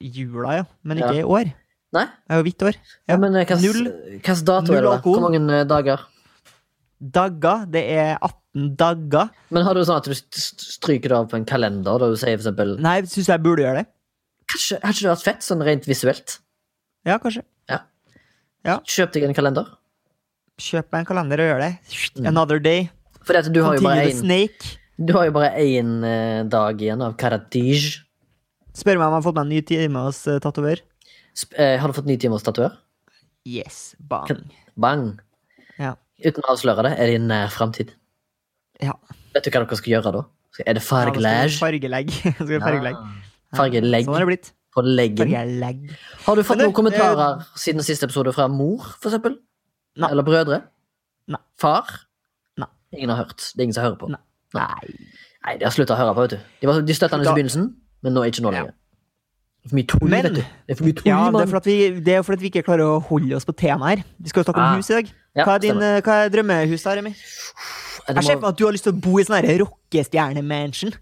Jula, 0.00 0.54
ja. 0.60 0.64
Men 0.84 0.98
ikke 1.02 1.14
Ja. 1.14 1.22
i 1.22 1.28
år. 1.28 1.52
Nei? 1.92 2.04
Jeg 2.06 2.30
er 2.34 2.38
jo 2.40 2.44
hvitt 2.46 2.62
år. 2.68 2.76
Ja, 3.10 3.16
men 3.18 3.34
eh, 3.36 3.46
Null 3.60 3.88
hvilken 3.90 4.44
dato 4.46 4.66
null 4.70 4.76
er 4.76 4.80
det? 4.80 4.88
da? 4.88 4.96
alkohol. 4.96 5.18
Hvor 5.20 5.26
mange 5.30 5.40
eh, 5.60 5.64
dager? 5.68 6.04
dager. 7.00 7.64
Det 7.72 7.82
er 7.96 8.12
18 8.20 8.76
dager. 8.76 9.30
Men 9.50 9.64
har 9.66 9.74
du 9.74 9.82
sånn 9.86 9.96
at 10.00 10.04
du 10.10 10.12
st- 10.14 10.60
stryker 10.76 11.08
det 11.12 11.16
av 11.18 11.28
på 11.30 11.36
en 11.38 11.46
kalender, 11.48 11.98
da 12.02 12.10
du 12.10 12.16
sier 12.18 12.36
for 12.36 12.44
eksempel 12.44 12.76
Nei, 12.82 12.98
syns 13.08 13.28
jeg 13.30 13.42
burde 13.42 13.62
gjøre 13.64 13.82
det. 13.82 13.86
Kanskje, 14.50 14.80
Har 14.82 14.92
ikke 14.94 15.06
det 15.06 15.12
vært 15.14 15.24
fett, 15.28 15.44
sånn 15.46 15.62
rent 15.66 15.86
visuelt? 15.86 16.38
Ja, 17.06 17.18
kanskje. 17.22 17.44
Kjøp 18.60 19.12
deg 19.14 19.24
en 19.24 19.32
kalender. 19.36 19.68
Kjøp 20.60 20.90
meg 20.92 21.00
en 21.00 21.06
kalender 21.08 21.40
og 21.40 21.46
gjør 21.48 21.62
det. 21.62 21.70
Mm. 22.18 22.26
Another 22.28 22.58
day. 22.60 22.90
Fordi 23.24 23.38
at 23.40 23.48
du 23.54 23.62
har 23.64 23.78
jo 23.78 23.84
bare 23.84 24.02
Continue 24.04 24.10
the 24.10 24.12
én 24.12 24.20
snake. 24.20 24.76
Du 25.00 25.14
har 25.16 25.26
jo 25.30 25.32
bare 25.32 25.54
én 25.56 25.92
eh, 26.04 26.42
dag 26.52 26.80
igjen 26.82 27.00
av 27.04 27.14
Karadij. 27.20 27.86
Spør 28.76 28.98
meg 29.00 29.06
om 29.06 29.14
jeg 29.14 29.16
har 29.16 29.24
fått 29.24 29.38
meg 29.38 29.46
en 29.46 29.52
ny 29.54 29.60
time 29.66 30.02
hos 30.04 30.18
uh, 30.28 30.36
tatover. 30.44 30.82
Sp 31.32 31.56
eh, 31.56 31.76
har 31.80 31.88
du 31.88 31.96
fått 31.96 32.08
ny 32.10 32.18
time 32.20 32.36
hos 32.36 32.44
tatover? 32.46 32.74
Yes, 33.48 33.94
bang. 33.98 34.28
Kan- 34.28 34.50
Bang. 34.80 35.06
Ja. 35.80 35.94
Uten 36.20 36.44
å 36.44 36.52
avsløre 36.52 36.84
det, 36.86 36.92
er 37.00 37.08
det 37.10 37.16
i 37.16 37.22
nær 37.24 37.50
framtid. 37.52 37.90
Ja. 38.80 38.94
Vet 39.34 39.44
du 39.44 39.50
hva 39.50 39.62
dere 39.64 39.78
skal 39.80 39.94
gjøre 39.96 40.12
da? 40.18 40.22
Er 40.66 40.76
det 40.76 40.84
fargelegg? 40.84 41.56
Fargelegg. 41.56 42.12
Skal 42.20 42.48
vi 42.48 42.60
fargelegg. 42.62 43.00
Fargelegg 43.58 44.06
Sånn 44.06 44.14
har 44.14 44.22
det 44.24 44.28
blitt. 44.30 44.52
på 44.76 44.84
leggen. 44.86 45.24
Fargelegg. 45.32 45.82
Har 46.26 46.38
du 46.38 46.44
fått 46.46 46.60
du, 46.60 46.64
noen 46.66 46.76
kommentarer 46.76 47.40
siden 47.58 47.84
siste 47.86 48.06
episode 48.08 48.32
fra 48.36 48.46
mor, 48.52 48.84
for 49.00 49.10
eksempel? 49.10 49.40
Nei. 50.00 50.10
Eller 50.12 50.26
brødre? 50.28 50.60
Nei. 51.32 51.40
Far? 51.60 51.88
Nei. 52.60 52.68
Ingen 52.96 53.12
har 53.14 53.24
hørt. 53.24 53.40
Det 53.54 53.64
er 53.64 53.68
ingen 53.70 53.76
som 53.80 53.88
hører 53.88 53.98
på. 54.04 54.10
Nei. 54.12 54.20
Nei. 54.54 54.94
Nei, 55.46 55.56
de 55.58 55.64
har 55.64 55.72
slutta 55.72 55.94
å 55.94 56.00
høre 56.00 56.14
på, 56.14 56.20
vet 56.26 56.30
du. 56.30 56.38
De 56.60 56.66
var 56.68 56.80
de 56.84 56.94
støttende 56.94 57.24
i 57.26 57.32
begynnelsen, 57.34 57.74
men 58.02 58.12
nå 58.16 58.24
ikke 58.28 58.42
nå 58.44 58.50
lenger. 58.52 58.74
Det 59.60 59.68
er 59.68 59.70
for 59.70 59.76
mye 59.76 59.88
tull, 59.92 60.08
vet 60.10 60.34
du. 60.34 60.40
Det 60.40 60.72
er 60.72 60.78
for 60.78 60.84
mye 60.88 60.96
tull, 60.96 61.06
Ja, 61.10 61.30
det 61.30 61.40
er 61.42 61.50
fordi 61.52 61.76
vi, 61.92 62.00
det 62.00 62.14
at 62.20 62.40
vi 62.40 62.48
ikke 62.50 62.62
klarer 62.64 62.84
å 62.86 63.00
holde 63.04 63.36
oss 63.36 63.44
på 63.44 63.52
temaet 63.56 63.98
her. 63.98 64.04
Vi 64.20 64.28
skal 64.32 64.40
jo 64.42 64.46
snakke 64.48 64.60
om 64.62 64.68
Ah. 64.72 64.76
hus 64.76 64.90
i 64.90 64.94
dag. 64.94 65.10
Hva 65.36 65.54
er, 65.54 65.58
din, 65.58 65.82
eh, 65.82 66.00
hva 66.00 66.14
er 66.24 66.30
drømmehus 66.30 66.82
da, 66.82 66.94
Remi? 66.96 67.10
Jeg 67.10 68.24
ser 68.24 68.36
må- 68.36 68.40
for 68.40 68.40
meg 68.40 68.48
at 68.48 68.56
du 68.56 68.64
har 68.64 68.72
lyst 68.72 68.84
til 68.84 68.92
å 68.92 69.00
bo 69.00 69.18
i 69.18 69.22
sånn 69.24 69.58
rockestjerne-mansion. 69.60 70.92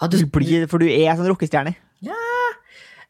Ja, 0.00 0.06
du- 0.06 0.66
for 0.68 0.78
du 0.78 0.86
er 0.88 1.16
sånn 1.16 1.28
rockestjerne. 1.28 1.74
Ja. 2.00 2.14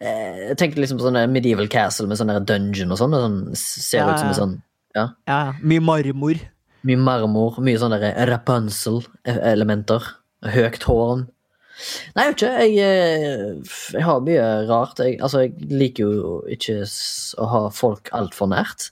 Jeg 0.00 0.56
tenkte 0.56 0.76
liksom 0.80 0.98
på 0.98 1.04
sånne 1.10 1.28
medieval 1.30 1.68
castle 1.68 2.06
med 2.06 2.16
sånn 2.16 2.28
der 2.28 2.40
dungeon 2.40 2.90
og 2.90 2.98
sånn. 2.98 3.10
sånn 3.12 3.56
ser 3.56 3.98
Ja, 3.98 4.12
ut 4.14 4.18
som 4.18 4.28
en 4.28 4.34
sånn 4.34 4.62
Ja, 4.96 5.08
ja. 5.28 5.52
Mye 5.62 5.80
marmor. 5.80 6.40
Mye 6.88 6.96
marmor, 7.00 7.58
mye 7.64 7.80
sånne 7.80 8.14
Rapunzel-elementer. 8.30 10.06
Høyt 10.54 10.80
tårn. 10.80 11.26
Nei, 12.16 12.24
jeg 12.24 12.32
vet 12.32 12.38
ikke. 12.38 12.52
Jeg, 12.60 12.78
eh, 12.84 13.74
jeg 13.96 14.06
har 14.06 14.24
mye 14.24 14.46
rart. 14.68 15.02
Jeg, 15.04 15.18
altså, 15.20 15.44
jeg 15.46 15.70
liker 15.70 16.08
jo 16.08 16.38
ikke 16.52 16.80
å 17.40 17.50
ha 17.52 17.62
folk 17.74 18.10
altfor 18.16 18.50
nært. 18.52 18.90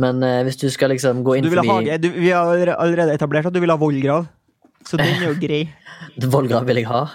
Men 0.00 0.20
eh, 0.24 0.42
hvis 0.44 0.60
du 0.60 0.68
skal 0.72 0.92
liksom 0.92 1.24
gå 1.24 1.38
inn 1.38 1.48
ha 1.48 1.54
forbi. 1.56 1.96
Du, 2.04 2.10
vi 2.12 2.32
har 2.32 2.76
allerede 2.76 3.16
etablert 3.16 3.48
at 3.48 3.56
du 3.56 3.62
vil 3.64 3.72
ha 3.72 3.80
vollgrav. 3.80 4.28
Så 4.86 5.00
den 5.00 5.16
er 5.16 5.30
jo 5.30 5.34
grei. 5.46 5.64
Vollgrav 6.20 6.68
vil 6.68 6.82
jeg 6.82 6.90
ha. 6.92 7.06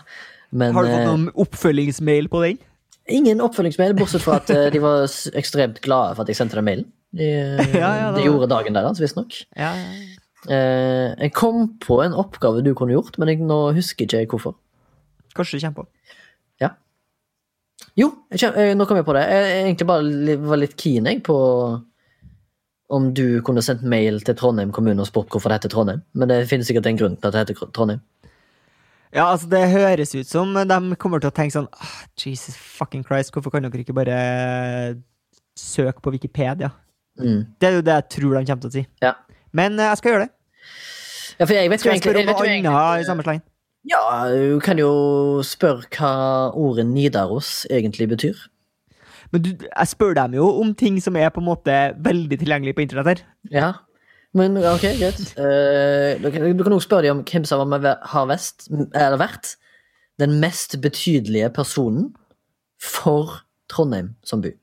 Men 0.52 0.74
Har 0.76 0.86
du 0.86 0.92
fått 0.92 1.00
eh, 1.06 1.10
noen 1.10 1.30
oppfølgingsmail 1.46 2.30
på 2.32 2.44
den? 2.48 2.62
ingen 3.12 3.42
oppfølgingsmail, 3.44 3.96
bortsett 3.98 4.24
fra 4.24 4.40
at 4.40 4.50
eh, 4.54 4.68
de 4.74 4.82
var 4.84 5.06
ekstremt 5.38 5.82
glade 5.84 6.16
for 6.16 6.24
at 6.24 6.32
jeg 6.32 6.40
sendte 6.40 6.60
den 6.60 6.68
mailen. 6.68 6.90
De, 7.12 7.30
Ja, 7.84 7.92
ja, 7.98 8.10
de 8.12 8.20
det 8.20 8.28
gjorde 8.28 8.50
dagen 8.52 8.78
deres, 8.78 9.02
visstnok. 9.04 9.44
Ja, 9.58 9.74
ja. 9.78 10.18
Eh, 10.50 11.12
jeg 11.22 11.36
kom 11.38 11.76
på 11.84 12.00
en 12.02 12.16
oppgave 12.18 12.64
du 12.66 12.72
kunne 12.74 12.96
gjort, 12.96 13.20
men 13.22 13.30
jeg, 13.30 13.44
nå 13.46 13.60
husker 13.78 14.08
ikke 14.08 14.24
jeg 14.24 14.32
hvorfor. 14.32 14.56
Kanskje 15.38 15.60
du 15.60 15.66
kommer 15.68 15.84
på. 15.84 15.92
Jo, 18.00 18.08
jeg 18.32 18.40
kjem, 18.40 18.58
eh, 18.60 18.74
nå 18.78 18.86
kom 18.88 19.00
jeg 19.00 19.08
på 19.08 19.16
det. 19.18 19.24
Jeg, 19.28 19.48
jeg 19.52 19.64
egentlig 19.66 19.88
bare 19.90 20.36
var 20.48 20.60
litt 20.62 20.78
keen 20.80 21.10
jeg, 21.10 21.20
på 21.28 21.36
om 22.92 23.10
du 23.16 23.42
kunne 23.48 23.64
sendt 23.64 23.84
mail 23.88 24.20
til 24.28 24.36
Trondheim 24.36 24.72
kommune 24.76 25.04
og 25.04 25.08
spurt 25.08 25.32
hvorfor 25.32 25.52
det 25.52 25.62
heter 25.62 25.74
Trondheim. 25.76 26.04
Men 26.16 26.32
det 26.32 26.46
finnes 26.50 26.68
sikkert 26.68 26.88
en 26.88 27.00
grunn 27.00 27.18
til 27.20 27.30
at 27.30 27.36
det 27.36 27.44
heter 27.44 27.72
Trondheim. 27.76 28.02
Ja, 29.12 29.26
altså 29.28 29.50
Det 29.52 29.66
høres 29.74 30.14
ut 30.16 30.28
som 30.28 30.54
de 30.56 30.96
kommer 31.00 31.20
til 31.20 31.32
å 31.32 31.36
tenke 31.36 31.52
sånn 31.52 31.68
ah, 31.68 31.96
Jesus 32.16 32.56
fucking 32.56 33.04
Christ, 33.04 33.34
hvorfor 33.36 33.52
kan 33.52 33.66
dere 33.66 33.84
ikke 33.84 33.96
bare 33.96 34.20
søke 35.60 36.00
på 36.04 36.14
Wikipedia? 36.16 36.72
Mm. 37.20 37.42
Det 37.60 37.68
er 37.68 37.78
jo 37.78 37.84
det 37.86 37.98
jeg 37.98 38.08
tror 38.16 38.38
de 38.38 38.46
kommer 38.46 38.64
til 38.64 38.72
å 38.72 38.76
si. 38.76 38.86
Ja. 39.04 39.16
Men 39.58 39.80
eh, 39.80 39.90
jeg 39.92 40.00
skal 40.00 40.14
gjøre 40.14 40.28
det. 40.28 40.34
Ja, 41.40 41.46
for 41.46 41.56
jeg 41.58 41.72
vet 41.72 41.82
jo 41.82 41.90
Skal 41.90 41.96
jeg 41.98 42.04
spørre 42.04 42.22
om 42.22 42.30
noe 42.30 42.46
annet 42.46 43.04
i 43.04 43.08
samme 43.08 43.26
slengen? 43.26 43.46
Ja, 43.90 44.02
du 44.30 44.60
kan 44.62 44.78
jo 44.78 44.92
spørre 45.46 45.88
hva 45.90 46.12
ordet 46.54 46.86
Nidaros 46.86 47.64
egentlig 47.74 48.12
betyr. 48.12 48.44
Men 49.32 49.46
du, 49.46 49.50
jeg 49.64 49.90
spør 49.90 50.14
dem 50.14 50.36
jo 50.38 50.50
om 50.62 50.76
ting 50.78 51.00
som 51.02 51.18
er 51.18 51.32
på 51.34 51.42
en 51.42 51.48
måte 51.48 51.78
veldig 52.04 52.38
tilgjengelig 52.38 52.76
på 52.78 52.84
internett 52.86 53.10
her. 53.10 53.24
Ja, 53.50 53.72
men 54.38 54.56
ok, 54.60 54.86
greit. 55.00 55.24
Uh, 55.36 56.20
du 56.22 56.30
kan 56.32 56.46
du 56.46 56.76
også 56.76 56.86
spørre 56.86 57.08
dem 57.08 57.20
om 57.20 57.26
hvem 57.28 57.48
som 57.48 57.74
har 57.74 57.98
har 58.14 58.28
vest, 58.30 58.70
eller 58.70 59.20
vært 59.20 59.56
den 60.22 60.38
mest 60.44 60.78
betydelige 60.84 61.50
personen 61.56 62.12
for 62.80 63.42
Trondheim 63.72 64.14
som 64.24 64.44
by. 64.44 64.54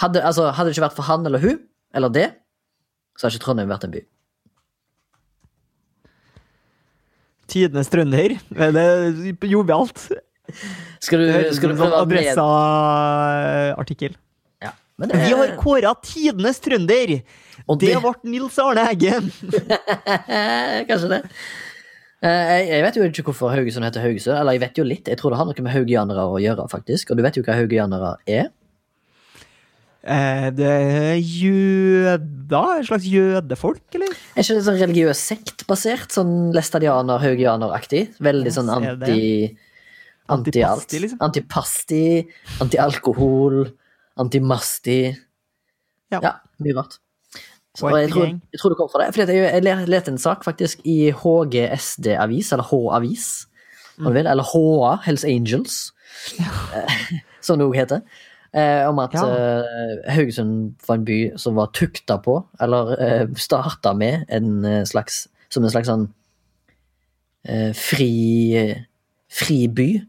Hadde, 0.00 0.22
altså, 0.24 0.48
hadde 0.56 0.70
det 0.70 0.76
ikke 0.76 0.86
vært 0.88 0.96
for 0.96 1.06
han 1.10 1.26
eller 1.28 1.42
hun, 1.42 1.58
eller 1.96 2.10
det, 2.14 2.28
så 3.18 3.26
hadde 3.26 3.36
ikke 3.36 3.44
Trondheim 3.44 3.70
vært 3.70 3.84
en 3.86 3.94
by. 3.94 4.02
Tidenes 7.50 7.90
trønder. 7.90 8.36
Er 8.54 8.70
det 8.76 8.86
jovialt? 9.50 9.98
Skal 11.02 11.18
du, 11.22 11.26
skal 11.54 11.72
du 11.72 11.76
prøve 11.78 11.94
å 11.98 12.04
ned... 12.06 12.16
Adressa-artikkel. 12.20 14.12
Ja. 14.62 14.72
er... 15.04 15.16
Vi 15.24 15.32
har 15.36 15.56
kåra 15.60 15.92
tidenes 16.04 16.58
trønder! 16.62 17.08
og 17.66 17.74
Det 17.82 17.96
ble 18.02 18.12
Nils 18.30 18.56
Arne 18.62 18.82
Eggen. 18.92 19.24
Kanskje 20.88 21.08
det. 21.12 21.20
Eh, 22.20 22.68
jeg 22.68 22.82
vet 22.84 22.96
jo 22.98 23.04
ikke 23.08 23.26
hvorfor 23.30 23.48
Haugesund 23.54 23.84
heter 23.86 24.04
Haugesund. 24.04 24.36
Eller 24.36 24.52
jeg 24.56 24.62
vet 24.64 24.76
jo 24.80 24.84
litt. 24.86 25.06
Jeg 25.10 25.18
tror 25.20 25.30
det 25.32 25.38
har 25.40 25.46
noe 25.48 25.64
med 25.66 25.74
haugianere 25.74 26.22
å 26.28 26.40
gjøre, 26.42 26.64
faktisk. 26.72 27.04
Og 27.10 27.16
du 27.18 27.22
vet 27.26 27.36
jo 27.38 27.44
hva 27.46 27.54
haugianere 27.58 28.10
er? 28.28 28.46
Eh, 30.00 30.46
det 30.56 30.66
er 30.66 31.18
jøder? 31.20 32.78
En 32.80 32.86
slags 32.88 33.04
jødefolk, 33.04 33.82
eller? 33.98 34.14
Er 34.34 34.44
ikke 34.44 34.56
det 34.56 34.64
sånn 34.66 34.78
religiøs 34.80 35.24
sektbasert? 35.32 36.14
Sånn 36.14 36.54
læstadianer, 36.56 37.20
haugianer-aktig? 37.24 38.06
Veldig 38.24 38.54
sånn 38.54 38.72
anti... 38.76 39.50
Antipasti, 40.30 41.00
liksom? 41.02 41.18
Antipasti, 41.26 42.04
anti-alkohol, 42.62 43.64
antimasti. 44.22 45.00
Ja. 46.14 46.20
Ja, 46.22 46.32
mye 46.62 46.76
rart. 46.76 47.00
Så 47.74 47.90
jeg, 47.94 48.10
tror, 48.10 48.26
jeg 48.26 48.60
tror 48.60 48.72
det 48.72 48.78
kommer 48.78 48.92
fra 48.92 49.02
det. 49.02 49.10
Fordi 49.14 49.36
jeg, 49.36 49.62
jeg 49.66 49.90
leste 49.90 50.14
en 50.14 50.22
sak 50.22 50.46
faktisk 50.46 50.82
i 50.88 51.10
HGSD-avis, 51.14 52.52
eller 52.54 52.66
H-avis, 52.70 53.26
mm. 53.98 54.10
eller 54.22 54.46
HA, 54.52 54.94
Hells 55.06 55.26
Angels, 55.26 55.78
ja. 56.38 56.50
som 57.44 57.60
det 57.60 57.68
òg 57.68 57.78
heter. 57.78 58.06
Eh, 58.52 58.88
om 58.88 58.98
at 58.98 59.12
Ja. 59.14 59.24
eh, 59.26 60.12
Haugesund 60.14 60.74
var 60.88 60.94
en 60.96 61.04
by 61.04 61.18
som 61.38 61.54
var 61.54 61.66
tukta 61.72 62.16
på, 62.18 62.44
eller 62.60 62.96
eh, 63.00 63.26
starta 63.36 63.92
med, 63.94 64.24
en 64.28 64.64
eh, 64.64 64.84
slags 64.84 65.28
Som 65.50 65.64
en 65.64 65.70
slags 65.70 65.86
sånn 65.88 66.08
eh, 67.44 67.72
fri 67.72 68.76
Fri 69.30 69.66
by. 69.68 70.00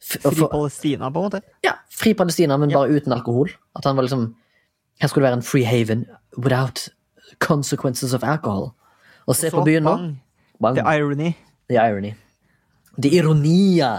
F- 0.00 0.20
Fri 0.22 0.46
Palestina, 0.48 1.10
på 1.10 1.18
en 1.20 1.24
måte. 1.30 1.40
ja, 1.64 1.72
fri 1.90 2.14
Palestina, 2.14 2.56
men 2.58 2.70
Ja. 2.70 2.78
bare 2.78 2.90
uten 3.00 3.12
alkohol. 3.12 3.50
At 3.76 3.84
han 3.84 3.96
var 3.96 4.02
liksom 4.04 4.34
Her 5.00 5.08
skulle 5.08 5.26
det 5.26 5.30
være 5.32 5.36
en 5.38 5.42
free 5.42 5.64
haven 5.64 6.06
without 6.38 6.88
consequences 7.38 8.12
of 8.14 8.22
alcohol. 8.22 8.72
Og 9.26 9.34
se 9.36 9.50
på 9.50 9.64
byen 9.64 9.82
nå. 9.82 10.14
Bang. 10.60 10.76
The 10.76 10.84
irony. 10.84 11.32
The 11.70 11.76
irony. 11.78 12.14
The 12.98 13.10
ironia. 13.20 13.90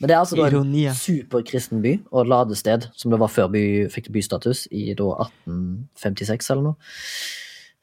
Men 0.00 0.08
det 0.08 0.14
er 0.16 0.20
altså 0.22 0.36
da 0.38 0.46
Ironia. 0.48 0.90
en 0.94 0.96
superkristen 0.96 1.82
by 1.84 1.92
og 2.12 2.26
ladested, 2.30 2.86
som 2.96 3.10
det 3.12 3.18
var 3.20 3.28
før 3.28 3.50
by 3.52 3.62
fikk 3.92 4.08
bystatus, 4.14 4.66
i 4.72 4.94
da 4.96 5.10
1856 5.26 6.50
eller 6.54 6.62
noe. 6.70 6.76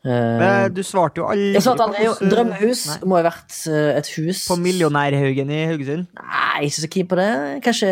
Eh, 0.05 0.39
Men 0.41 0.73
du 0.73 0.81
svarte 0.85 1.17
jo 1.21 1.27
aldri 1.29 1.53
jeg 1.55 1.63
svarte 1.65 1.81
aldri. 1.87 2.03
jo 2.05 2.13
Drømmehus 2.29 2.81
Nei. 2.91 2.97
må 3.09 3.15
ha 3.17 3.23
vært 3.25 3.55
eh, 3.73 3.95
et 3.97 4.09
hus 4.19 4.43
På 4.51 4.57
Millionærhaugen 4.61 5.49
i 5.49 5.63
Haugesund. 5.71 6.05
Nei, 6.19 6.67
ikke 6.67 6.81
så 6.83 6.89
keen 6.93 7.07
på 7.09 7.17
det. 7.17 7.29
Kanskje 7.65 7.89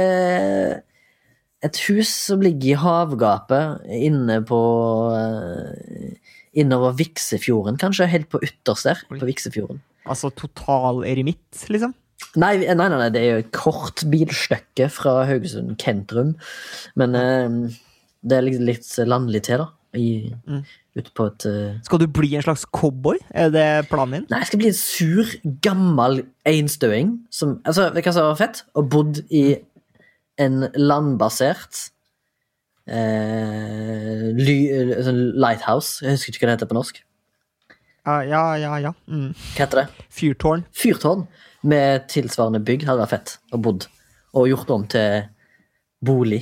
et 1.63 1.79
hus 1.87 2.11
som 2.27 2.41
ligger 2.43 2.73
i 2.75 2.77
havgapet 2.83 3.87
inne 3.97 4.41
på 4.45 4.59
eh, 5.17 6.13
Innover 6.61 6.93
Viksefjorden, 6.99 7.79
kanskje. 7.81 8.05
Helt 8.11 8.29
på 8.29 8.41
ytterst 8.45 8.85
der. 8.85 9.01
På 9.09 9.17
Viksefjorden. 9.25 9.81
Altså 10.05 10.29
total 10.37 11.01
eremitt, 11.09 11.63
liksom. 11.71 11.95
Nei, 12.39 12.55
nei, 12.63 12.73
nei, 12.73 12.89
nei, 12.89 13.09
det 13.13 13.21
er 13.21 13.29
jo 13.29 13.41
et 13.43 13.51
kort 13.53 14.05
bilstykke 14.09 14.87
fra 14.89 15.19
Haugesund 15.29 15.75
Kentrum. 15.81 16.33
Men 16.99 17.17
eh, 17.19 17.57
det 18.25 18.39
er 18.39 18.47
litt, 18.47 18.63
litt 18.71 18.89
landlig 19.05 19.43
til, 19.49 19.65
da. 19.65 19.71
I, 19.93 20.33
Mm. 20.49 20.63
Ute 20.93 21.09
på 21.17 21.25
et 21.25 21.45
uh... 21.49 21.77
Skal 21.85 22.01
du 22.03 22.07
bli 22.09 22.35
en 22.37 22.43
slags 22.45 22.65
cowboy? 22.69 23.17
Er 23.29 23.49
det 23.53 23.87
planen 23.89 24.19
din? 24.19 24.25
Nei, 24.29 24.39
jeg 24.43 24.49
skal 24.51 24.59
bli 24.61 24.69
en 24.69 24.77
sur, 24.77 25.31
gammel 25.65 26.19
einstøing 26.49 27.15
som 27.33 27.55
Altså, 27.65 27.87
vet 27.93 28.05
du 28.05 28.09
hva 28.09 28.13
som 28.13 28.27
var 28.29 28.37
fett? 28.37 28.61
Å 28.77 28.83
bodd 28.85 29.23
i 29.33 29.43
en 30.41 30.67
landbasert 30.77 31.87
eh, 32.89 34.29
ly, 34.37 34.57
eh, 34.73 34.93
sånn 35.05 35.23
lighthouse. 35.41 36.03
Jeg 36.05 36.17
husker 36.19 36.35
ikke 36.35 36.45
hva 36.45 36.51
det 36.51 36.57
heter 36.59 36.71
på 36.73 36.77
norsk. 36.77 37.01
Ja, 38.05 38.21
ja, 38.27 38.43
ja. 38.59 38.77
ja. 38.83 38.93
Mm. 39.07 39.29
Hva 39.55 39.63
heter 39.65 39.83
det? 39.83 40.05
Fyrtårn. 40.11 40.65
Fyrtårn 40.75 41.25
med 41.63 42.07
tilsvarende 42.11 42.59
bygg 42.67 42.83
hadde 42.87 42.99
vært 43.05 43.13
fett 43.15 43.35
å 43.55 43.59
bodd. 43.63 43.87
Og 44.35 44.49
gjort 44.49 44.69
om 44.75 44.83
til 44.91 45.29
bolig. 46.03 46.41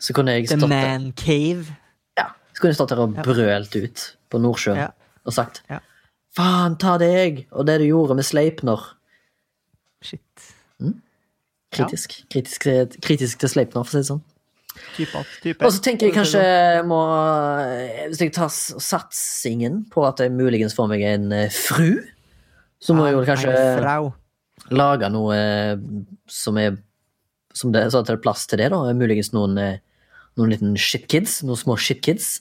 Så 0.00 0.14
kunne 0.16 0.32
jeg 0.38 0.48
The 0.48 0.56
man 0.56 0.70
der, 0.70 1.12
Cave. 1.20 1.74
ja, 2.18 2.30
så 2.54 2.60
kunne 2.60 2.72
jeg 2.72 2.78
stått 2.78 2.88
der 2.94 3.02
og 3.04 3.14
Ja. 3.16 3.22
brølt 3.22 3.76
ut 3.76 4.16
på 4.30 4.40
Nordsjøen 4.40 4.76
Ja. 4.76 4.88
og 5.26 5.32
sagt 5.32 5.62
Ja. 5.70 5.80
Faen, 6.34 6.76
ta 6.78 6.96
deg 6.98 7.46
og 7.52 7.66
det 7.66 7.78
du 7.80 7.84
gjorde 7.86 8.16
med 8.16 8.24
Sleipner. 8.24 8.80
Shit. 10.02 10.20
Kritisk. 11.74 12.24
Kritisk, 12.30 12.60
kritisk 13.02 13.38
til 13.38 13.48
Sleipner, 13.48 13.82
for 13.84 13.90
å 13.90 13.90
si 13.90 13.98
det 13.98 14.06
sånn. 14.06 14.22
Type. 14.96 15.22
Type. 15.42 15.64
Og 15.64 15.72
så 15.74 15.82
tenker 15.82 16.08
jeg 16.08 16.14
kanskje 16.16 16.42
må 16.88 16.98
Hvis 18.10 18.20
jeg 18.22 18.32
tar 18.34 18.50
satsingen 18.52 19.84
på 19.92 20.04
at 20.06 20.22
jeg 20.22 20.34
muligens 20.34 20.74
får 20.76 20.90
meg 20.90 21.04
en 21.08 21.32
eh, 21.34 21.50
fru, 21.54 22.00
så 22.82 22.94
må 22.96 23.06
jeg 23.08 23.16
jo 23.16 23.24
kanskje 23.26 23.54
lage 24.74 25.10
noe 25.12 25.36
eh, 25.36 25.76
som 26.30 26.58
er 26.60 26.76
som 27.54 27.70
det, 27.70 27.84
Så 27.92 28.00
at 28.00 28.08
det 28.08 28.16
er 28.16 28.22
plass 28.24 28.48
til 28.50 28.58
det, 28.58 28.72
da. 28.72 28.80
Muligens 28.98 29.30
noen, 29.34 29.54
eh, 29.62 29.76
noen 30.38 30.50
liten 30.50 30.74
shitkids. 30.74 31.42
Noen 31.46 31.60
små 31.60 31.76
shitkids. 31.78 32.40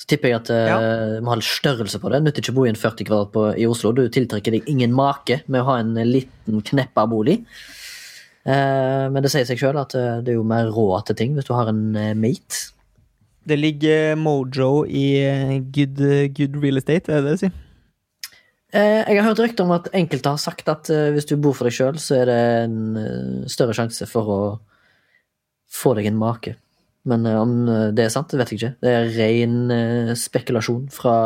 Så 0.00 0.08
tipper 0.08 0.30
jeg 0.30 0.38
at 0.40 0.50
eh, 0.54 0.68
Ja. 0.70 0.78
må 1.20 1.34
ha 1.34 1.36
litt 1.36 1.44
størrelse 1.44 2.00
på 2.00 2.08
det. 2.08 2.22
Nytter 2.24 2.40
ikke 2.40 2.54
å 2.54 2.56
bo 2.56 2.64
i 2.64 2.70
en 2.72 2.80
40 2.80 3.04
kvadrat 3.04 3.32
på, 3.34 3.42
i 3.60 3.66
Oslo. 3.68 3.92
Du 3.92 4.06
tiltrekker 4.08 4.56
deg 4.56 4.70
ingen 4.72 4.94
make 4.96 5.42
med 5.48 5.60
å 5.60 5.68
ha 5.68 5.76
en 5.82 5.92
liten, 6.08 6.62
kneppa 6.64 7.04
bolig. 7.10 7.42
Eh, 8.48 9.06
men 9.12 9.20
det 9.24 9.32
sier 9.32 9.46
seg 9.48 9.60
sjøl 9.60 9.78
at 9.80 9.94
eh, 9.98 10.20
det 10.24 10.32
er 10.32 10.38
jo 10.38 10.46
mer 10.48 10.70
råd 10.72 11.10
til 11.10 11.18
ting 11.18 11.34
hvis 11.36 11.48
du 11.48 11.52
har 11.56 11.68
en 11.72 11.90
eh, 11.98 12.14
mate. 12.16 12.70
Det 13.50 13.56
ligger 13.56 14.14
mojo 14.20 14.84
i 14.84 15.04
good, 15.74 16.00
good 16.36 16.56
real 16.60 16.78
estate, 16.78 17.08
er 17.08 17.24
det 17.24 17.26
det 17.26 17.36
du 17.36 17.44
sier? 17.46 17.54
Jeg 18.70 19.16
har 19.16 19.26
hørt 19.26 19.40
rykter 19.42 19.64
om 19.64 19.72
at 19.74 19.88
enkelte 19.96 20.30
har 20.30 20.38
sagt 20.38 20.68
at 20.70 20.86
hvis 20.86 21.26
du 21.26 21.32
bor 21.40 21.56
for 21.58 21.66
deg 21.66 21.74
sjøl, 21.74 21.96
så 21.98 22.20
er 22.20 22.28
det 22.28 22.42
en 22.68 23.48
større 23.50 23.74
sjanse 23.74 24.06
for 24.06 24.30
å 24.30 24.38
få 25.72 25.96
deg 25.98 26.06
en 26.12 26.20
make. 26.20 26.52
Men 27.08 27.26
om 27.32 27.56
det 27.96 28.04
er 28.04 28.12
sant, 28.14 28.30
det 28.30 28.38
vet 28.38 28.52
jeg 28.52 28.60
ikke. 28.60 28.70
Det 28.84 28.92
er 28.92 29.10
ren 29.16 30.14
spekulasjon 30.20 30.86
fra 30.94 31.16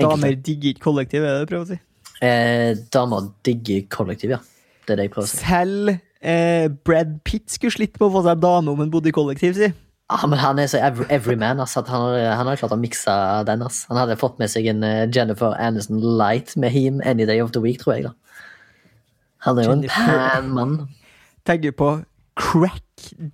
Damer 0.00 0.16
enkelte. 0.16 0.42
digger 0.48 0.74
ikke 0.74 0.86
kollektiv, 0.88 1.24
er 1.28 1.36
det 1.36 1.44
du 1.44 1.52
prøver 1.52 1.68
å 1.68 1.70
si? 1.70 1.78
Eh, 2.20 2.72
damer 2.92 3.30
digger 3.46 3.86
kollektiv, 3.92 4.34
ja. 4.36 4.40
Det 4.86 4.94
er 4.94 4.96
det 5.00 5.04
jeg 5.08 5.12
prøver 5.14 5.28
å 5.28 5.30
si. 5.30 5.36
Selv 5.44 5.90
eh, 6.22 6.66
Brad 6.86 7.18
Pitt 7.24 7.50
skulle 7.52 7.74
slitt 7.74 7.98
med 8.00 8.08
å 8.08 8.12
få 8.16 8.22
seg 8.26 8.40
dame 8.42 8.72
om 8.72 8.80
han 8.82 8.90
bodde 8.92 9.10
i 9.10 9.14
kollektiv, 9.14 9.54
si. 9.58 9.70
Ah, 10.10 10.24
men 10.26 10.40
han 10.42 10.58
er 10.58 10.66
så 10.66 10.80
every, 10.82 11.04
everyman. 11.14 11.60
at 11.62 11.70
han, 11.86 12.02
han 12.18 12.40
hadde 12.48 12.56
klart 12.58 12.72
å 12.74 12.78
mikse 12.80 13.12
den. 13.46 13.62
ass. 13.62 13.84
Han 13.88 13.96
hadde 14.00 14.16
fått 14.18 14.40
med 14.42 14.50
seg 14.50 14.66
en 14.72 14.82
eh, 14.82 15.04
Jennifer 15.14 15.54
Aniston 15.62 16.00
Light 16.18 16.56
med 16.56 16.72
him 16.74 16.98
any 17.06 17.26
day 17.28 17.38
of 17.40 17.52
the 17.54 17.60
week, 17.62 17.78
tror 17.78 17.94
jeg. 17.94 18.08
da. 18.08 18.14
Han 19.46 19.58
er 19.58 19.68
jo 19.68 19.76
en 19.76 19.84
Jennifer- 19.86 20.18
pan 20.34 20.50
mann. 20.56 20.74
Tenker 21.46 21.72
på 21.72 21.92
crack 22.36 22.82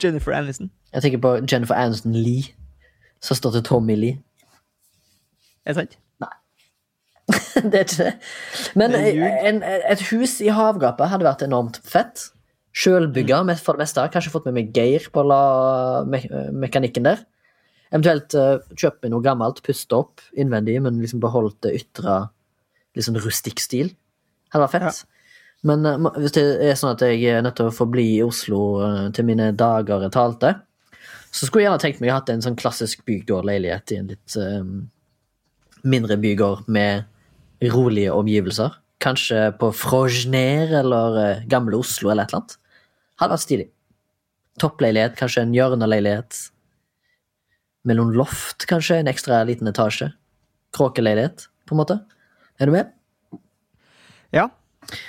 Jennifer 0.03 0.32
Aniston. 0.36 0.68
Jeg 0.92 1.03
tenker 1.03 1.18
på 1.24 1.32
Jennifer 1.51 1.74
Aniston 1.74 2.12
Lee. 2.12 2.53
Søster 3.24 3.51
til 3.51 3.64
Tommy 3.64 3.97
Lee. 3.97 4.18
Er 5.64 5.72
det 5.72 5.76
sant? 5.80 5.97
det 7.70 7.74
er 7.74 7.85
ikke 7.85 8.05
det. 8.05 8.12
Men 8.79 8.95
Det 8.95 9.12
en, 9.49 9.62
et 9.64 10.03
hus 10.12 10.39
i 10.45 10.51
havgapet 10.55 11.11
hadde 11.11 11.27
vært 11.27 11.45
enormt 11.47 11.81
fett. 11.83 12.29
Sjølbygga 12.77 13.41
Mm. 13.43 13.57
for 13.57 13.74
det 13.74 13.87
meste. 13.87 14.05
Kanskje 14.12 14.31
fått 14.31 14.47
med 14.47 14.55
meg 14.55 14.77
Geir 14.77 15.09
på 15.12 15.24
la, 15.24 16.05
me, 16.05 16.20
mekanikken 16.53 17.09
der. 17.09 17.24
Eventuelt 17.91 18.35
uh, 18.35 18.59
kjøp 18.77 19.03
meg 19.03 19.12
noe 19.14 19.24
gammelt, 19.24 19.62
puste 19.64 19.97
opp 19.97 20.20
innvendig, 20.37 20.77
men 20.83 21.01
liksom 21.01 21.22
beholdt 21.22 21.62
det 21.64 21.74
ytre 21.81 22.27
litt 22.97 23.07
sånn 23.07 23.18
rustikk 23.22 23.62
stil. 23.62 23.95
Hadde 24.53 24.66
vært 24.66 24.77
fett. 24.77 25.03
Men 25.66 25.87
uh, 25.87 26.11
hvis 26.18 26.37
det 26.37 26.45
er 26.66 26.77
sånn 26.77 26.93
at 26.93 27.05
jeg 27.07 27.24
er 27.31 27.43
nødt 27.47 27.57
til 27.57 27.70
å 27.70 27.74
få 27.74 27.89
bli 27.89 28.18
i 28.18 28.24
Oslo 28.27 28.62
uh, 28.83 29.07
til 29.16 29.27
mine 29.31 29.53
dager 29.57 30.05
er 30.05 30.12
talte, 30.12 30.53
så 31.33 31.47
skulle 31.47 31.64
jeg 31.64 31.70
gjerne 31.70 31.83
tenkt 31.83 32.01
meg 32.03 32.11
å 32.11 32.14
ha 32.14 32.20
hatt 32.20 32.31
en 32.33 32.45
sånn 32.45 32.61
klassisk 32.61 33.03
bygårdleilighet 33.09 33.93
i 33.93 33.99
en 34.01 34.12
litt 34.12 34.37
mindre 35.87 36.16
bygård 36.20 36.68
med 36.72 37.05
rolige 37.63 38.13
omgivelser. 38.13 38.75
Kanskje 39.01 39.51
på 39.61 39.71
Frogner 39.77 40.73
eller 40.81 41.17
uh, 41.21 41.45
Gamle 41.49 41.77
Oslo 41.77 42.11
eller 42.11 42.25
et 42.25 42.33
eller 42.33 42.43
annet. 42.43 42.57
Hadde 43.21 43.33
vært 43.37 43.45
stilig. 43.45 43.67
Toppleilighet, 44.61 45.17
kanskje 45.19 45.43
en 45.45 45.55
hjørneleilighet. 45.57 46.39
Med 47.87 47.99
noen 47.99 48.15
loft, 48.17 48.65
kanskje. 48.69 48.99
En 49.03 49.09
ekstra 49.13 49.43
liten 49.49 49.69
etasje. 49.71 50.11
Kråkeleilighet, 50.77 51.47
på 51.69 51.77
en 51.77 51.81
måte. 51.83 51.99
Er 52.61 52.67
du 52.69 52.73
med? 52.73 52.89
Ja. 54.33 54.49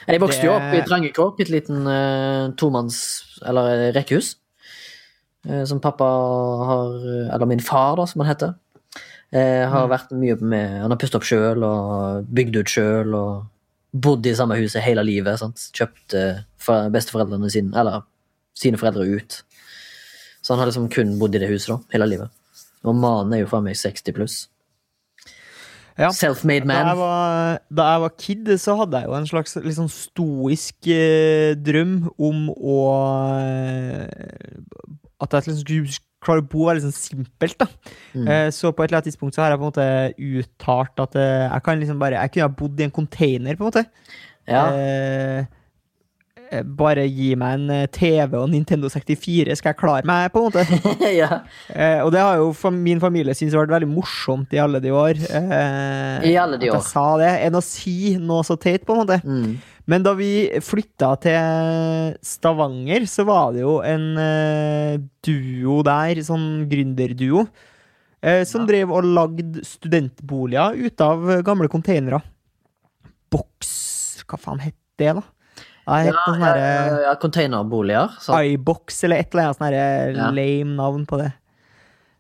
Jeg 0.08 0.20
vokste 0.22 0.41
Det- 0.41 0.48
jo 0.50 0.56
opp 0.58 0.74
i 0.74 0.82
Drangekråk, 0.82 1.39
et 1.39 1.50
liten 1.54 1.88
uh, 1.88 2.52
tomanns- 2.60 3.39
eller 3.45 3.91
rekkehus. 3.95 4.36
Uh, 5.48 5.64
som 5.66 5.80
pappa 5.80 6.04
har 6.04 6.95
Eller 7.34 7.45
min 7.45 7.60
far, 7.64 7.95
da, 7.95 8.06
som 8.06 8.22
han 8.22 8.32
heter. 8.36 8.56
Eh, 9.34 9.65
har 9.69 9.89
vært 9.91 10.11
mye 10.15 10.38
med 10.41 10.82
Han 10.84 10.93
har 10.93 10.99
pustet 11.01 11.19
opp 11.19 11.28
sjøl 11.28 11.63
og 11.67 12.28
bygd 12.34 12.59
ut 12.61 12.71
sjøl 12.71 13.15
og 13.17 13.45
bodd 13.97 14.28
i 14.30 14.36
samme 14.38 14.57
huset 14.59 14.84
hele 14.86 15.03
livet. 15.07 15.39
Sant? 15.41 15.69
Kjøpt 15.75 16.15
eh, 16.17 16.43
besteforeldrene 16.93 17.49
sine, 17.51 17.73
eller 17.80 18.03
sine 18.57 18.80
foreldre 18.80 19.07
ut. 19.17 19.41
Så 20.41 20.53
han 20.53 20.61
har 20.61 20.69
liksom 20.69 20.89
kun 20.93 21.15
bodd 21.19 21.36
i 21.36 21.41
det 21.41 21.49
huset 21.51 21.73
da, 21.73 21.80
hele 21.95 22.07
livet. 22.13 22.30
Og 22.88 22.95
mannen 22.95 23.34
er 23.36 23.41
jo 23.43 23.49
faen 23.51 23.65
meg 23.65 23.75
60 23.80 24.15
pluss. 24.15 24.38
Ja. 25.97 26.11
Self-made 26.13 26.67
Da 26.69 26.75
jeg, 26.78 26.86
man. 26.86 26.97
var, 26.99 27.57
da 27.73 27.86
jeg 27.89 28.01
var 28.03 28.11
kid, 28.21 28.51
så 28.61 28.75
hadde 28.78 28.99
jeg 29.01 29.09
jo 29.09 29.15
en 29.17 29.30
slags 29.32 29.55
sånn 29.80 29.89
stoisk 29.89 30.89
eh, 30.93 31.55
drøm 31.57 31.95
om 32.21 32.51
å 32.53 32.75
eh, 33.41 34.59
At 35.17 35.34
jeg 35.34 35.47
liksom 35.47 35.63
skulle 35.63 35.88
klare 36.24 36.41
å 36.43 36.47
bo 36.49 36.68
veldig 36.70 36.88
sånn 36.88 36.95
simpelt. 36.95 37.57
da. 37.61 37.68
Mm. 38.13 38.28
Eh, 38.28 38.47
så 38.55 38.72
på 38.72 38.84
et 38.84 38.89
eller 38.89 39.01
annet 39.01 39.11
tidspunkt 39.11 39.38
så 39.38 39.43
har 39.43 39.53
jeg 39.53 39.61
på 39.61 39.68
en 39.68 39.74
måte 39.74 40.39
uttalt 40.41 41.05
at 41.05 41.20
eh, 41.20 41.43
jeg 41.45 41.68
kan 41.68 41.84
liksom 41.84 42.01
bare 42.01 42.24
Jeg 42.24 42.34
kunne 42.34 42.47
ha 42.49 42.57
bodd 42.63 42.82
i 42.82 42.88
en 42.88 42.97
container, 42.97 43.59
på 43.59 43.63
en 43.65 43.70
måte. 43.70 43.86
Ja. 44.47 44.63
Eh, 44.74 45.45
eh, 46.49 46.63
bare 46.63 47.03
gi 47.05 47.34
meg 47.39 47.59
en 47.59 47.88
TV 47.93 48.38
og 48.39 48.49
Nintendo 48.49 48.89
64, 48.89 49.55
skal 49.59 49.74
jeg 49.74 49.80
klare 49.82 50.07
meg, 50.09 50.32
på 50.34 50.41
en 50.41 50.49
måte. 50.49 50.65
ja. 51.22 51.41
Eh, 51.70 52.01
og 52.01 52.11
det 52.15 52.24
har 52.24 52.41
jo 52.41 52.51
for 52.57 52.74
min 52.74 53.01
familie 53.03 53.36
syntes 53.38 53.53
har 53.57 53.68
vært 53.68 53.78
veldig 53.78 53.93
morsomt 53.93 54.55
i 54.55 54.61
alle 54.63 54.82
de 54.84 54.93
år. 54.95 55.22
Eh, 55.22 56.30
I 56.32 56.38
alle 56.39 56.57
de 56.57 56.72
at 56.72 56.78
år. 56.78 56.82
jeg 56.82 56.89
sa 56.89 57.07
det, 57.22 57.34
enn 57.45 57.61
å 57.61 57.65
si 57.65 58.15
noe 58.18 58.47
så 58.47 58.57
teit, 58.57 58.88
på 58.88 58.95
en 58.95 59.03
måte. 59.05 59.22
Mm. 59.28 59.57
Men 59.88 60.03
da 60.03 60.11
vi 60.17 60.29
flytta 60.63 61.13
til 61.23 62.17
Stavanger, 62.25 63.05
så 63.07 63.23
var 63.27 63.53
det 63.55 63.61
jo 63.63 63.77
en 63.88 64.09
eh, 64.19 64.97
duo 65.23 65.79
der, 65.88 66.19
sånn 66.27 66.65
gründerduo, 66.67 67.45
eh, 68.19 68.41
som 68.49 68.67
drev 68.67 68.91
og 68.91 69.07
lagde 69.07 69.63
studentboliger 69.63 70.75
ut 70.75 71.05
av 71.05 71.23
gamle 71.47 71.71
containere. 71.71 72.19
Boks 73.31 73.71
Hva 74.27 74.39
faen 74.41 74.59
het 74.65 74.75
det, 74.99 75.13
da? 75.15 75.23
Noe 75.88 76.11
sånn 76.25 76.41
ja, 76.43 76.55
ja, 76.59 76.95
ja, 77.05 77.13
containerboliger. 77.21 78.17
Så. 78.19 78.35
iBox 78.43 79.05
eller 79.07 79.23
et 79.23 79.31
eller 79.31 79.53
annet 79.53 79.61
sånn 79.61 80.17
Ja. 80.19 80.31
lame 80.35 80.75
navn 80.75 81.05
på 81.07 81.21
det. 81.21 81.31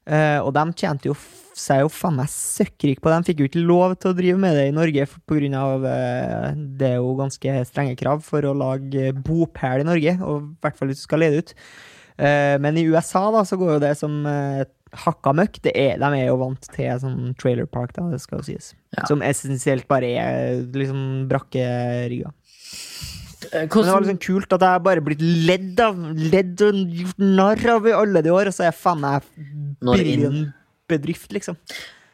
Eh, 0.07 0.39
og 0.39 0.53
de 0.55 0.63
tjente 0.71 1.09
jo 1.09 1.17
seg 1.59 1.83
jo 1.83 1.91
faen 1.91 2.17
meg 2.19 2.29
søkkrik 2.31 3.01
på 3.01 3.11
det. 3.11 3.17
De 3.17 3.29
fikk 3.31 3.43
jo 3.43 3.49
ikke 3.49 3.65
lov 3.65 3.97
til 3.97 4.11
å 4.11 4.17
drive 4.17 4.39
med 4.41 4.55
det 4.57 4.67
i 4.69 4.75
Norge 4.75 5.07
pga. 5.09 5.21
på 5.27 5.37
grunn 5.39 5.57
av 5.57 5.85
eh, 5.89 6.47
Det 6.79 6.93
er 6.93 6.97
jo 7.01 7.17
ganske 7.19 7.59
strenge 7.69 7.97
krav 7.99 8.23
for 8.25 8.45
å 8.45 8.55
lage 8.57 9.11
bopæl 9.17 9.83
i 9.83 9.87
Norge, 9.87 10.17
og 10.21 10.41
i 10.41 10.65
hvert 10.65 10.79
fall 10.79 10.91
hvis 10.91 11.03
du 11.03 11.07
skal 11.07 11.23
lede 11.25 11.43
ut. 11.43 11.53
Eh, 12.17 12.55
men 12.63 12.79
i 12.79 12.87
USA 12.89 13.27
da, 13.33 13.43
så 13.45 13.59
går 13.59 13.75
jo 13.75 13.83
det 13.83 13.93
som 13.99 14.19
eh, 14.29 14.63
hakka 15.05 15.35
møkk. 15.37 15.61
De 15.67 15.73
er 15.75 16.25
jo 16.27 16.39
vant 16.41 16.71
til 16.73 17.03
sånn 17.03 17.35
trailer 17.41 17.69
park, 17.69 17.93
da, 17.97 18.07
det 18.13 18.21
skal 18.23 18.41
jo 18.41 18.49
sies. 18.49 18.73
Ja. 18.97 19.05
Som 19.09 19.25
essensielt 19.25 19.87
bare 19.89 20.13
er 20.17 20.65
liksom 20.73 21.27
brakkerigger. 21.31 22.33
Hvordan... 23.37 23.69
Men 23.69 23.85
det 23.85 23.93
var 23.93 24.03
liksom 24.03 24.21
kult 24.25 24.53
at 24.55 24.63
jeg 24.65 24.83
bare 24.87 25.03
blitt 25.05 25.21
ledd 25.21 25.77
av 25.79 25.99
Ledd 26.17 26.63
og 26.65 26.79
gjort 26.97 27.19
narr 27.21 27.69
av 27.75 27.85
i 27.87 27.93
alle 27.95 28.23
de 28.25 28.33
år, 28.33 28.49
og 28.49 28.55
så 28.55 28.65
er 28.65 28.71
jeg 28.71 28.79
faen 28.81 29.03
meg 29.03 29.27
billion-bedrift, 30.87 31.31
liksom. 31.31 31.55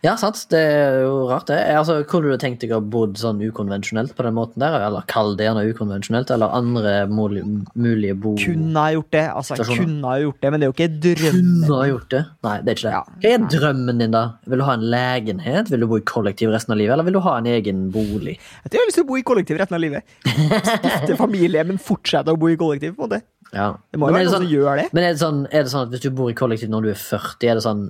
ja, 0.03 0.17
sant. 0.17 0.35
Det 0.51 0.59
er 0.59 0.97
jo 1.05 1.27
rart, 1.29 1.47
det. 1.47 1.55
Altså, 1.77 2.01
Kunne 2.09 2.33
du 2.33 2.37
tenkt 2.41 2.59
deg 2.61 2.73
å 2.75 2.81
bodd 2.81 3.15
sånn 3.17 3.39
ukonvensjonelt 3.39 4.11
på 4.17 4.23
den 4.25 4.33
måten 4.35 4.59
der? 4.59 4.75
Eller 4.83 5.05
kall 5.07 5.37
det 5.39 5.45
gjerne 5.47 5.63
ukonvensjonelt, 5.69 6.29
eller 6.35 6.51
andre 6.51 7.05
mulige, 7.07 7.45
mulige 7.79 8.15
bo... 8.19 8.33
Kunne 8.41 8.75
ha 8.83 8.91
gjort 8.91 9.11
det. 9.15 9.23
Altså, 9.31 9.55
kunne 9.63 10.03
ha 10.09 10.17
gjort 10.19 10.41
det, 10.41 10.51
men 10.51 10.59
det 10.59 10.67
er 10.67 10.71
jo 10.71 10.75
ikke 10.75 10.89
drømmen. 11.05 11.61
Kunne 11.63 11.79
ha 11.79 11.87
gjort 11.87 12.09
det? 12.11 12.23
Nei, 12.43 12.55
det 12.65 12.73
er 12.73 12.79
ikke 12.79 12.89
det. 12.89 12.95
Ja. 12.97 13.03
Hva 13.23 13.31
er 13.37 13.47
drømmen 13.55 14.03
din, 14.03 14.15
da? 14.17 14.23
Vil 14.51 14.63
du 14.63 14.67
ha 14.67 14.75
en 14.79 14.87
legenhet? 14.91 15.71
Vil 15.71 15.85
du 15.85 15.89
bo 15.93 16.01
i 16.01 16.05
kollektiv 16.13 16.51
resten 16.51 16.75
av 16.75 16.81
livet, 16.81 16.97
eller 16.97 17.07
vil 17.07 17.15
du 17.19 17.23
ha 17.23 17.37
en 17.39 17.51
egen 17.53 17.85
bolig? 17.95 18.35
Jeg 18.41 18.73
tror 18.73 18.79
jeg 18.81 18.83
har 18.83 18.91
lyst 18.91 18.99
til 18.99 19.07
å 19.07 19.11
bo 19.13 19.21
i 19.21 19.27
kollektiv 19.31 19.61
resten 19.63 19.79
av 19.79 19.85
livet. 19.85 20.17
Stifte 20.27 21.15
familie, 21.23 21.63
men 21.69 21.79
fortsette 21.79 22.33
å 22.35 22.39
bo 22.43 22.51
i 22.51 22.59
kollektiv. 22.59 22.97
på 22.97 23.05
en 23.07 23.13
måte. 23.13 23.23
Ja. 23.53 23.71
Det 23.93 23.99
må 24.01 24.09
jo 24.09 24.15
Men 24.15 24.19
være 24.19 24.25
det 24.25 24.31
noen 24.31 24.35
sånn, 24.35 24.47
som 24.49 24.51
gjør 24.51 24.79
det. 24.81 24.85
men 24.97 25.03
er 25.05 25.11
det, 25.13 25.19
sånn, 25.21 25.41
er 25.53 25.63
det 25.63 25.71
sånn 25.71 25.83
at 25.85 25.91
hvis 25.93 26.01
du 26.03 26.13
bor 26.17 26.31
i 26.31 26.35
kollektiv 26.35 26.71
når 26.73 26.87
du 26.87 26.89
er 26.91 26.97
40, 26.99 27.51
er 27.51 27.59
det 27.59 27.63
sånn 27.63 27.83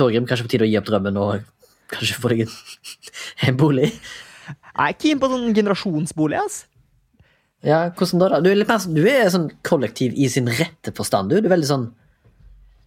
Torgrim, 0.00 0.26
kanskje 0.28 0.46
på 0.48 0.52
tide 0.54 0.66
å 0.66 0.70
gi 0.70 0.78
opp 0.80 0.88
drømmen 0.88 1.20
og 1.20 1.44
kanskje 1.92 2.18
få 2.22 2.32
deg 2.32 2.42
en, 2.46 2.56
en 3.50 3.60
bolig? 3.60 3.90
Jeg 4.50 4.88
er 4.88 4.98
keen 5.04 5.20
på 5.22 5.30
sånn 5.30 5.54
generasjonsbolig. 5.56 6.40
ass. 6.40 6.62
Ja, 7.66 7.84
hvordan 7.92 8.22
da? 8.22 8.28
da? 8.34 8.40
Du 8.40 8.48
er, 8.50 8.56
litt 8.56 8.70
mer, 8.70 8.80
sånn- 8.80 8.96
du 8.96 9.04
er 9.04 9.28
sånn 9.32 9.50
kollektiv 9.66 10.16
i 10.16 10.30
sin 10.32 10.48
rette 10.48 10.94
forstand, 10.96 11.30
du. 11.30 11.40
Du 11.40 11.48
er 11.50 11.56
veldig 11.56 11.68
sånn 11.68 11.88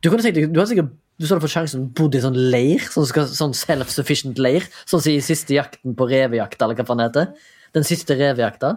Du 0.03 0.09
kunne 0.11 0.23
tenkt 0.25 0.35
deg, 0.35 0.49
du 0.51 0.59
har 0.59 0.67
sikkert 0.67 0.89
du 1.21 1.27
så 1.27 1.35
hadde 1.35 1.45
fått 1.45 1.53
sjansen 1.53 1.83
bodd 1.95 2.15
i 2.17 2.21
sånn 2.23 2.35
leir, 2.51 2.81
sånn, 2.91 3.05
sånn 3.05 3.53
self-sufficient 3.55 4.39
leir. 4.41 4.65
Sånn 4.89 4.99
som 5.03 5.11
i 5.13 5.21
siste 5.23 5.53
jakten 5.55 5.93
på 5.95 6.07
revejakta, 6.09 6.65
eller 6.65 6.79
hva 6.79 6.85
faen 6.89 7.03
det 7.03 7.05
heter. 7.11 7.51
Den 7.77 7.85
siste 7.87 8.17
revejakta. 8.17 8.71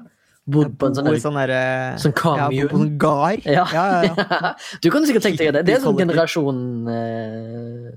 Bodd 0.47 0.77
på 0.79 0.91
en 0.91 0.95
sånn, 0.95 1.09
sånn 1.25 1.39
der, 1.41 1.55
sånn 1.99 2.13
ja, 2.13 2.21
commune. 2.21 2.69
på 2.71 2.79
sånn 2.83 2.93
gard. 3.03 3.49
Ja. 3.49 3.65
ja, 3.73 3.87
ja. 4.05 4.53
Du 4.85 4.91
kunne 4.95 5.09
sikkert 5.09 5.25
tenkt 5.27 5.41
deg 5.43 5.57
det. 5.57 5.65
Det 5.67 5.79
er 5.79 5.83
sånn 5.83 5.99
generasjon 5.99 6.61
eh, 6.93 7.89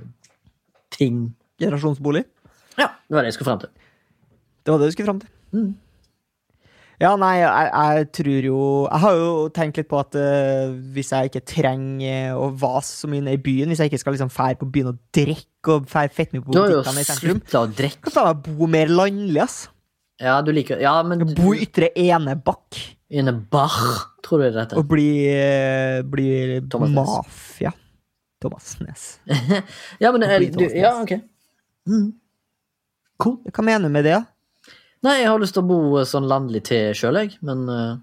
ting. 1.00 1.22
Generasjonsbolig. 1.60 2.26
Ja, 2.80 2.92
det 3.08 3.16
var 3.16 3.24
det 3.26 3.32
jeg 3.34 3.40
skulle 3.40 3.52
frem 3.52 3.62
til. 3.66 3.72
Det 4.64 4.74
var 4.74 4.82
det 4.82 4.90
du 4.92 4.96
skulle 4.96 5.10
fram 5.10 5.22
til. 5.24 5.32
Mm. 5.56 5.70
Ja, 7.00 7.14
nei, 7.16 7.38
jeg, 7.40 7.68
jeg 7.72 8.08
tror 8.18 8.46
jo 8.46 8.58
Jeg 8.92 9.00
har 9.06 9.14
jo 9.16 9.28
tenkt 9.56 9.78
litt 9.80 9.88
på 9.88 10.02
at 10.02 10.18
uh, 10.20 10.74
hvis 10.94 11.14
jeg 11.16 11.30
ikke 11.30 11.42
trenger 11.48 12.36
å 12.36 12.50
vase 12.60 12.92
så 13.00 13.08
mye 13.12 13.24
ned 13.24 13.38
i 13.38 13.42
byen, 13.46 13.72
hvis 13.72 13.80
jeg 13.80 13.92
ikke 13.94 14.02
skal 14.02 14.18
liksom 14.18 14.32
fære 14.36 14.60
på 14.60 14.68
byen 14.74 14.90
og 14.92 15.00
drikke 15.16 15.78
og 15.78 15.88
fære 15.90 16.12
fett 16.18 16.36
mye 16.36 16.44
på 16.44 16.52
Du 16.52 16.60
har 16.60 16.74
jo 16.74 16.82
butikkene 16.82 17.06
i 17.06 17.08
sentrum, 17.08 17.40
slutta 17.40 17.62
å 17.64 17.70
drikke. 17.80 18.04
kan 18.10 18.16
faen 18.18 18.30
meg 18.34 18.50
bo 18.60 18.68
mer 18.76 18.92
landlig, 18.92 19.40
ass. 19.46 19.58
Ja, 20.20 20.42
du 20.44 20.52
liker 20.52 20.82
Ja, 20.84 20.98
men 21.08 21.24
du- 21.24 21.32
Bo 21.40 21.54
i 21.56 21.64
ytre 21.64 21.88
Enebakk 21.96 22.82
Inne 23.10 23.32
tror 23.50 24.44
du 24.44 24.44
det 24.52 24.60
heter. 24.60 24.78
og 24.78 24.88
bli, 24.92 25.08
uh, 25.32 26.04
bli 26.04 26.60
mafia. 26.94 27.72
Thomas 28.44 28.76
Nes. 28.84 29.06
Ja, 30.04 30.12
men 30.16 30.24
Og 30.26 30.34
eh, 30.34 30.50
du, 30.54 30.66
Ja, 30.76 30.94
ok. 31.02 31.18
Mm. 31.90 32.12
Cool. 33.20 33.40
Hva 33.52 33.66
mener 33.66 33.90
du 33.90 33.94
med 33.94 34.08
det? 34.08 34.20
Nei, 35.04 35.22
jeg 35.22 35.30
har 35.32 35.40
lyst 35.40 35.56
til 35.56 35.64
å 35.64 35.70
bo 35.70 36.04
sånn 36.08 36.28
landlig 36.28 36.64
til 36.70 36.94
sjøl, 36.98 37.22
jeg, 37.24 37.40
men 37.46 37.66
uh... 37.72 37.98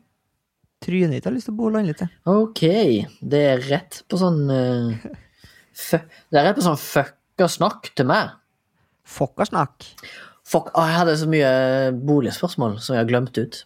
Trynet 0.84 1.16
ditt 1.16 1.26
har 1.28 1.32
lyst 1.32 1.48
til 1.48 1.54
å 1.54 1.58
bo 1.58 1.70
landlig 1.72 1.96
til. 1.96 2.10
ok. 2.28 2.62
Det 3.24 3.42
er 3.54 3.62
rett 3.64 4.02
på 4.08 4.18
sånn 4.20 4.42
uh, 4.52 4.92
Det 5.72 6.36
er 6.36 6.50
rett 6.50 6.58
på 6.58 6.64
sånn 6.66 6.80
fucka 6.80 7.48
snakk 7.48 7.90
til 7.96 8.08
meg. 8.12 8.36
Fucka 9.08 9.46
snakk. 9.48 9.88
Fuck, 10.46 10.68
å, 10.76 10.84
jeg 10.86 10.98
hadde 11.00 11.16
så 11.18 11.26
mye 11.30 11.50
boligspørsmål 12.06 12.76
som 12.78 12.94
jeg 12.94 13.02
har 13.02 13.08
glemt 13.10 13.40
ut. 13.40 13.64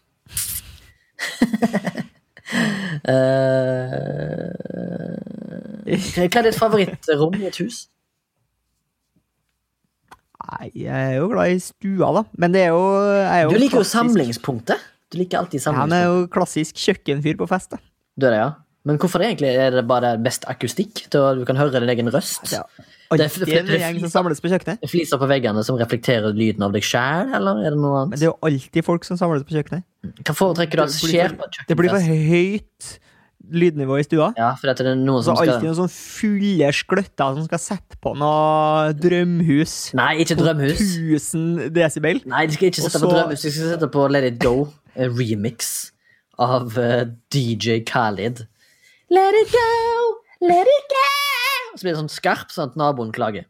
Eh, 5.90 6.26
hva 6.26 6.40
er 6.40 6.46
ditt 6.48 6.58
favorittrom 6.58 7.36
i 7.40 7.46
et 7.48 7.58
hus? 7.62 7.84
Nei, 10.40 10.70
jeg 10.74 10.90
er 10.90 11.18
jo 11.20 11.28
glad 11.30 11.52
i 11.54 11.60
stua, 11.62 12.10
da. 12.16 12.22
Men 12.40 12.54
det 12.54 12.64
er 12.66 12.72
jo, 12.74 12.82
er 13.22 13.44
jo 13.44 13.52
Du 13.54 13.60
liker 13.60 13.82
jo 13.82 13.86
samlingspunktet. 13.86 14.82
Du 15.10 15.18
liker 15.18 15.42
alltid 15.42 15.62
Ja, 15.66 15.74
Han 15.76 15.92
er 15.94 16.04
jo 16.06 16.26
klassisk 16.32 16.78
kjøkkenfyr 16.80 17.38
på 17.38 17.48
fest, 17.50 17.74
da. 17.74 17.80
Du 18.16 18.26
er 18.26 18.34
det, 18.34 18.40
ja. 18.42 18.50
Men 18.88 18.96
hvorfor 18.96 19.20
egentlig? 19.20 19.50
Er 19.60 19.70
det 19.74 19.82
bare 19.88 20.14
best 20.22 20.44
akustikk? 20.48 21.02
Til 21.12 21.18
at 21.20 21.36
du 21.36 21.44
kan 21.44 21.56
høre 21.60 21.80
din 21.80 21.88
egen 21.92 22.08
røst? 22.14 22.52
Ja. 22.52 22.62
Det 23.10 23.20
er- 23.26 23.44
det 23.44 23.48
er- 23.52 23.60
en 23.60 23.80
gjeng 23.80 24.00
som 24.00 24.08
samles 24.24 24.40
på 24.40 24.48
kjøkkenet. 24.48 24.78
Fliser 24.88 25.18
på 25.18 25.26
veggene 25.28 25.64
som 25.64 25.76
reflekterer 25.76 26.32
lyden 26.32 26.62
av 26.62 26.72
deg 26.72 26.82
sjæl, 26.82 27.34
eller 27.34 27.58
er 27.66 27.70
det 27.74 27.78
noe 27.78 28.04
annet? 28.06 28.10
Men 28.10 28.18
det 28.18 28.22
er 28.22 28.30
jo 28.30 28.38
alltid 28.42 28.84
folk 28.84 29.04
som 29.04 29.16
samles 29.18 29.42
på 29.42 29.52
kjøkkenet. 29.58 29.82
Hva 30.24 30.34
foretrekker 30.34 30.76
du 30.76 30.82
at 30.82 30.88
skjer 30.94 31.28
på 31.36 31.44
kjøkkenet? 31.44 31.66
Det 31.68 31.76
blir 31.76 31.90
for 31.90 31.98
høyt. 32.00 32.98
lydnivå 33.50 33.98
i 33.98 34.02
stua. 34.06 34.32
Ja, 34.38 34.54
for 34.54 34.68
det 34.72 34.80
er 34.86 34.94
noen 34.94 35.24
Så 35.24 35.24
som 35.24 35.36
alltid 35.36 35.58
skal 35.58 35.62
noen 35.64 35.74
sånn 35.74 35.90
fulle 35.90 36.68
skløtter 36.70 37.34
som 37.34 37.44
skal 37.48 37.58
sette 37.58 37.96
på 38.00 38.12
noe 38.16 38.92
drømhus. 38.94 39.92
Nei, 39.94 40.18
ikke 40.22 40.36
drømhus. 40.38 40.78
På 40.78 40.84
1000 41.18 41.72
desibel. 41.74 42.20
Nei, 42.26 42.46
de 42.46 42.52
skal 42.52 42.68
ikke 42.70 42.80
sette 42.84 42.92
sette 42.92 43.02
på 43.02 43.10
drømhus, 43.10 43.42
de 43.42 43.50
skal 43.50 43.72
sette 43.72 43.90
på 43.90 44.08
Let 44.10 44.24
It 44.24 44.38
Go, 44.38 44.68
en 44.94 45.10
remix 45.16 45.90
av 46.38 46.78
eh, 46.78 47.06
DJ 47.32 47.80
Khalid. 47.84 48.46
Let 49.10 49.34
it 49.34 49.50
go, 49.52 50.20
let 50.46 50.68
it 50.70 50.92
go! 50.92 51.06
Så 51.76 51.82
blir 51.82 51.94
det 51.94 52.00
sånn 52.00 52.12
skarp, 52.12 52.52
sånn 52.54 52.70
at 52.70 52.76
naboen 52.78 53.10
klager. 53.14 53.46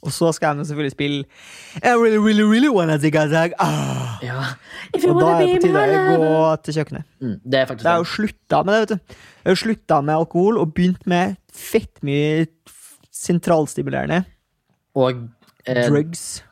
Og 0.00 0.12
så 0.16 0.30
skal 0.32 0.54
han 0.56 0.64
selvfølgelig 0.64 0.94
spille 0.94 1.24
I 1.84 1.90
really, 1.92 2.16
really, 2.16 2.44
really 2.48 2.70
wanna 2.72 2.96
dag. 2.96 3.52
Ah. 3.58 4.16
Ja, 4.24 4.44
If 4.94 5.04
you 5.04 5.12
Og 5.14 5.20
da 5.20 5.34
er 5.34 5.42
det 5.44 5.58
på 5.58 5.66
tide 5.66 5.82
å 5.82 6.16
gå 6.22 6.62
til 6.64 6.74
kjøkkenet. 6.78 7.04
mm, 7.20 7.34
det 7.44 7.58
er 7.60 7.66
faktisk 7.66 7.84
Det 7.84 7.90
er 7.90 7.96
jo 7.96 8.04
det. 8.06 8.12
slutta 8.14 8.64
med 8.64 8.74
det, 8.74 8.80
vet 8.80 8.88
du. 8.88 9.14
Jeg 9.44 9.50
har 9.50 9.60
slutta 9.64 10.00
med 10.04 10.14
alkohol 10.14 10.58
og 10.58 10.72
begynt 10.74 11.06
med 11.06 11.36
fett 11.52 12.02
mye 12.02 12.46
sentralstimulerende. 13.12 14.24
Og 14.96 15.28
eh, 15.66 15.88
Drugs. 15.90 16.42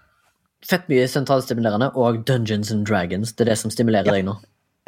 fett 0.68 0.84
mye 0.88 1.08
sentralstimulerende 1.08 1.92
og 1.96 2.24
Dungeons 2.26 2.70
and 2.70 2.84
Dragons. 2.86 3.32
Det 3.32 3.46
er 3.46 3.54
det 3.54 3.58
som 3.58 3.70
stimulerer 3.70 4.12
deg 4.12 4.24
nå. 4.28 4.36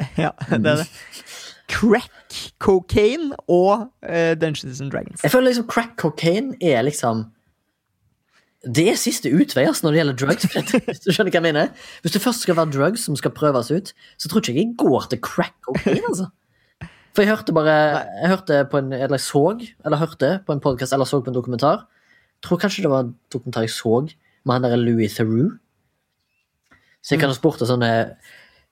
Ja, 0.17 0.31
det 0.49 0.65
er 0.65 0.83
det. 0.83 0.87
Crack, 1.71 2.53
cocaine 2.59 3.35
og 3.47 3.87
uh, 4.03 4.33
Dungeons 4.41 4.81
and 4.81 4.91
Dragons. 4.91 5.23
Jeg 5.23 5.31
føler 5.31 5.51
liksom 5.51 5.67
crack 5.71 5.95
cocaine 5.99 6.57
er 6.61 6.81
liksom 6.83 7.25
Det 8.61 8.89
er 8.91 8.99
siste 8.99 9.31
utvei 9.33 9.63
når 9.65 9.95
det 9.95 10.01
gjelder 10.01 10.19
drugs. 10.19 10.45
Hvis 10.89 11.01
du 11.05 11.09
skjønner 11.11 11.31
hva 11.31 11.39
jeg 11.39 11.47
mener 11.47 11.71
Hvis 12.03 12.13
det 12.13 12.21
først 12.21 12.45
skal 12.45 12.59
være 12.59 12.73
drugs 12.75 13.07
som 13.07 13.15
skal 13.15 13.33
prøves 13.33 13.71
ut, 13.71 13.93
så 14.17 14.29
tror 14.29 14.43
ikke 14.43 14.53
jeg 14.53 14.67
jeg 14.67 14.77
går 14.77 15.07
til 15.09 15.21
crack 15.21 15.55
cocaine. 15.65 16.03
altså. 16.07 16.29
For 17.15 17.23
jeg 17.23 17.31
hørte 17.33 17.53
bare 17.53 17.77
Jeg 18.21 18.29
hørte 18.35 18.65
på 18.71 18.77
en 18.77 18.93
Eller 18.93 19.17
jeg 19.17 19.25
så, 19.25 19.45
eller 19.85 19.97
hørte 19.97 20.39
på 20.45 20.53
en 20.53 20.63
podcast 20.63 20.93
eller 20.93 21.05
så 21.05 21.21
på 21.21 21.31
en 21.31 21.35
dokumentar. 21.35 21.87
Jeg 22.41 22.47
tror 22.47 22.57
kanskje 22.57 22.83
det 22.83 22.91
var 22.91 23.05
en 23.05 23.15
dokumentar 23.33 23.61
jeg 23.67 23.73
så 23.73 24.07
med 24.45 24.53
han 24.53 24.63
der 24.63 24.75
Louis 24.75 25.13
Theroux. 25.13 25.57
Så 27.01 27.15
jeg 27.15 27.19
kan 27.21 27.29
ha 27.29 27.35
spurt 27.35 27.61
sånne 27.65 27.91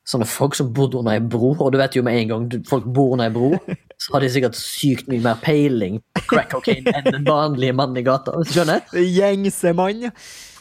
Sånne 0.09 0.25
folk 0.25 0.55
som 0.57 0.71
bodde 0.73 0.97
under 0.97 1.13
ei 1.13 1.21
bro, 1.21 1.51
og 1.61 1.71
du 1.71 1.77
vet 1.77 1.93
jo 1.93 2.01
med 2.01 2.15
en 2.17 2.29
gang 2.31 2.45
folk 2.65 2.87
bor 2.89 3.11
under 3.13 3.27
ei 3.27 3.33
bro, 3.35 3.51
så 4.01 4.15
har 4.15 4.23
de 4.23 4.29
sikkert 4.33 4.57
sykt 4.57 5.09
mye 5.11 5.21
mer 5.21 5.37
peiling 5.43 5.99
på 6.17 6.23
crack 6.31 6.49
cocaine 6.55 6.89
enn 6.97 7.11
den 7.13 7.27
vanlige 7.27 7.75
mannen 7.77 7.99
i 8.01 8.05
gata. 8.07 8.33
Skjønner? 8.49 8.81
Er 8.95 9.05
Gjengse 9.05 9.75
mann. 9.77 10.01
ja. 10.07 10.13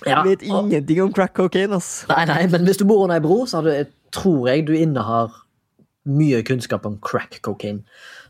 Ja, 0.06 0.20
Vet 0.26 0.44
og- 0.46 0.68
ingenting 0.68 1.00
om 1.06 1.12
crack 1.16 1.32
cocaine, 1.38 1.72
ass. 1.80 2.04
Nei, 2.10 2.24
nei, 2.28 2.42
men 2.52 2.68
hvis 2.68 2.78
du 2.78 2.84
bor 2.86 3.06
under 3.06 3.16
ei 3.16 3.24
bro, 3.24 3.40
så 3.50 3.62
du, 3.64 3.72
tror 4.14 4.50
jeg 4.52 4.66
du 4.68 4.74
innehar 4.76 5.32
mye 6.08 6.42
kunnskap 6.46 6.84
om 6.88 6.98
crack 7.04 7.40
cocaine. 7.44 7.82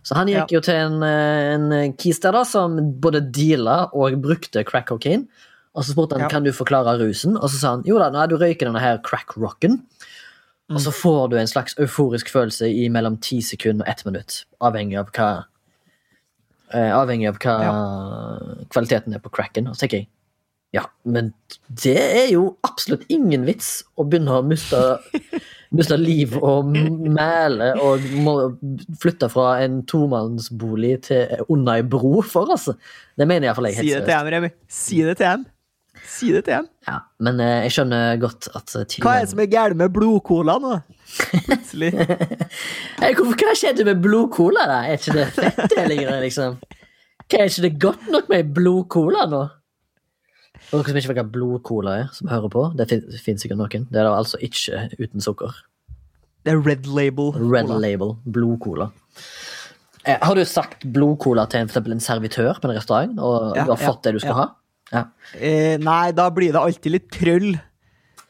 Så 0.06 0.14
han 0.16 0.30
gikk 0.30 0.54
jo 0.54 0.60
til 0.64 0.78
en, 0.78 1.02
eh, 1.02 1.54
en 1.82 1.92
kis 1.98 2.18
der 2.22 2.32
da, 2.32 2.44
som 2.48 2.78
både 3.02 3.20
deala 3.34 3.88
og 3.92 4.16
brukte 4.22 4.62
crack 4.64 4.86
cocaine. 4.88 5.26
Og 5.76 5.84
så 5.84 5.92
spurte 5.92 6.16
han 6.16 6.24
Ja. 6.24 6.28
kan 6.32 6.42
du 6.46 6.50
forklare 6.50 6.96
rusen, 6.98 7.36
og 7.36 7.50
så 7.50 7.58
sa 7.60 7.70
han 7.76 7.82
jo 7.86 7.98
da, 7.98 8.08
nei, 8.10 8.26
du 8.26 8.36
røyker 8.38 8.66
denne 8.66 8.80
her 8.80 8.98
crack-rocken. 9.04 9.82
Og 10.68 10.76
Mm. 10.76 10.82
så 10.84 10.92
får 10.92 11.30
du 11.30 11.36
en 11.40 11.46
slags 11.48 11.74
euforisk 11.80 12.28
følelse 12.28 12.68
i 12.68 12.88
mellom 12.92 13.16
ti 13.24 13.40
sekunder 13.40 13.86
og 13.86 13.88
ett 13.88 14.04
minutt, 14.04 14.44
avhengig 14.60 14.98
av 15.00 15.10
hva 15.16 15.44
eh, 16.74 16.92
Avhengig 16.92 17.28
av 17.30 17.38
hva 17.40 17.54
kvaliteten 18.68 19.14
er 19.14 19.22
på 19.24 19.30
cracken. 19.32 19.68
Og 19.68 19.74
så 19.76 19.86
tenker 19.86 20.02
jeg 20.02 20.08
ja, 20.76 20.82
men 21.08 21.30
det 21.72 21.94
er 21.96 22.26
jo 22.34 22.58
absolutt 22.62 23.06
ingen 23.08 23.46
vits 23.46 23.82
å 23.96 24.04
begynne 24.04 24.34
å 24.36 24.42
miste, 24.44 24.76
miste 25.78 25.96
liv 25.96 26.34
og 26.36 26.68
mæle 26.68 27.70
og 27.80 28.04
må 28.20 28.34
flytte 29.00 29.30
fra 29.32 29.62
en 29.64 29.78
tomannsbolig 29.88 30.98
til 31.08 31.40
under 31.48 31.78
ei 31.80 31.86
bro 31.88 32.20
for, 32.20 32.52
altså. 32.52 32.76
Det 33.16 33.24
mener 33.26 33.48
iallfall 33.48 33.70
jeg 33.70 33.78
Si 33.78 33.86
helt 33.86 33.94
det 33.96 34.10
til 34.10 34.18
ham, 34.18 34.28
Remi. 34.36 34.50
Si 34.68 35.00
det 35.00 35.16
til 35.16 35.30
dem. 35.30 35.46
Si 36.08 36.30
det 36.32 36.44
til 36.46 36.56
ham. 36.56 36.68
Ja, 36.88 36.96
men 37.24 37.40
eh, 37.44 37.66
jeg 37.66 37.74
skjønner 37.76 38.16
godt 38.22 38.48
at 38.56 38.74
eh, 38.78 38.86
til 38.88 39.04
Hva 39.04 39.18
er 39.18 39.26
det 39.26 39.32
som 39.34 39.42
er 39.44 39.50
galt 39.52 39.76
med 39.78 39.92
blodcola 39.94 40.56
nå? 40.62 40.78
Plutselig. 41.46 41.92
Hey, 43.02 43.14
hvorfor, 43.14 43.36
Hva 43.38 43.54
skjedde 43.54 43.84
med 43.86 44.00
blodcola? 44.02 44.64
da? 44.70 44.80
Er 44.88 44.98
ikke 44.98 45.14
det 45.18 45.28
fett 45.36 45.60
det 45.74 45.84
lenger, 45.92 46.16
liksom? 46.24 46.58
Hva 47.28 47.42
Er 47.44 47.52
ikke 47.52 47.66
det 47.68 47.74
godt 47.84 48.08
nok 48.10 48.32
med 48.32 48.52
blodcola 48.56 49.26
nå? 49.30 49.44
For 50.68 50.82
dere 50.82 50.90
som 50.90 50.98
ikke 51.00 51.12
vet 51.12 51.20
hva 51.20 51.26
blodcola 51.32 51.94
er, 52.02 52.08
som 52.16 52.28
hører 52.32 52.50
på, 52.52 52.64
det 52.76 52.88
fins 53.22 53.44
sikkert 53.44 53.60
noen. 53.60 53.86
Det 53.88 54.00
er 54.00 54.08
da 54.08 54.16
altså 54.18 54.40
ikke 54.44 54.88
uten 54.98 55.24
sukker. 55.24 55.54
Det 56.44 56.52
er 56.54 56.60
red 56.64 56.88
label. 56.88 57.30
Red 57.36 57.68
cola. 57.68 57.78
label. 57.82 58.14
Blodcola. 58.24 58.88
Eh, 60.04 60.16
har 60.20 60.34
du 60.34 60.44
sagt 60.48 60.86
blodcola 60.88 61.44
til 61.50 61.64
en, 61.64 61.70
for 61.72 61.92
en 61.92 62.00
servitør 62.02 62.60
på 62.60 62.70
en 62.70 62.76
restaurant, 62.76 63.18
og 63.20 63.56
Ja, 63.56 63.64
du 63.66 63.74
har 63.74 63.82
ja, 63.82 63.90
fått 63.90 64.04
det 64.06 64.14
du 64.16 64.20
skal 64.22 64.34
ja. 64.34 64.38
ha? 64.42 64.46
Ja. 64.92 65.06
Eh, 65.36 65.76
nei, 65.82 66.12
da 66.16 66.30
blir 66.32 66.52
det 66.54 66.60
alltid 66.60 66.92
litt 66.94 67.10
trøll. 67.12 67.50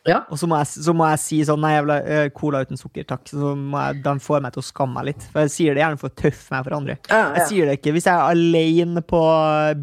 ja. 0.09 0.22
Og 0.32 0.38
så 0.40 0.46
må, 0.48 0.56
jeg, 0.59 0.82
så 0.86 0.94
må 0.96 1.04
jeg 1.11 1.18
si 1.20 1.38
sånn 1.44 1.61
Nei, 1.61 1.74
jeg 1.76 1.84
vil 1.84 1.92
ha 1.92 1.98
eh, 2.16 2.28
cola 2.34 2.62
uten 2.64 2.78
sukker, 2.80 3.04
takk. 3.06 3.28
Så 3.28 3.52
må 3.54 3.78
jeg, 3.82 3.98
de 4.06 4.14
får 4.24 4.40
meg 4.42 4.54
til 4.56 4.62
å 4.62 4.66
skamme 4.66 4.94
meg 4.96 5.11
litt. 5.11 5.26
For 5.32 5.44
jeg 5.44 5.52
sier 5.54 5.76
det 5.76 5.82
gjerne 5.84 6.00
for 6.00 6.09
å 6.11 6.16
tøffe 6.22 6.54
meg 6.54 6.64
for 6.66 6.76
andre. 6.78 6.96
Ja, 7.12 7.20
Jeg 7.36 7.46
sier 7.50 7.68
det 7.68 7.76
ikke 7.78 7.92
hvis 7.94 8.09
jeg 8.09 8.14
er 8.16 8.32
alene 8.32 9.02
på 9.04 9.20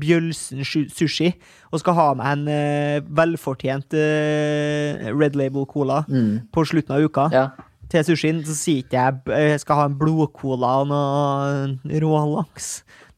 Bjølsen 0.01 0.65
sushi 0.65 1.29
og 1.71 1.79
skal 1.83 1.97
ha 1.97 2.07
meg 2.17 2.33
en 2.33 2.43
uh, 2.49 3.07
velfortjent 3.21 3.95
uh, 3.99 5.07
Red 5.15 5.35
Label 5.39 5.65
Cola 5.69 6.01
Mm. 6.09 6.47
på 6.53 6.65
slutten 6.67 6.95
av 6.95 7.03
uka 7.05 7.25
ja. 7.33 7.45
til 7.91 8.03
sushien, 8.07 8.41
så 8.47 8.53
sier 8.57 8.83
ikke 8.83 8.97
jeg 8.99 9.21
eh, 9.35 9.49
jeg 9.53 9.61
skal 9.63 9.79
ha 9.79 9.85
en 9.89 9.95
blodcola 9.99 10.73
og 10.83 10.89
noe 10.91 11.99
rålaks. 12.03 12.69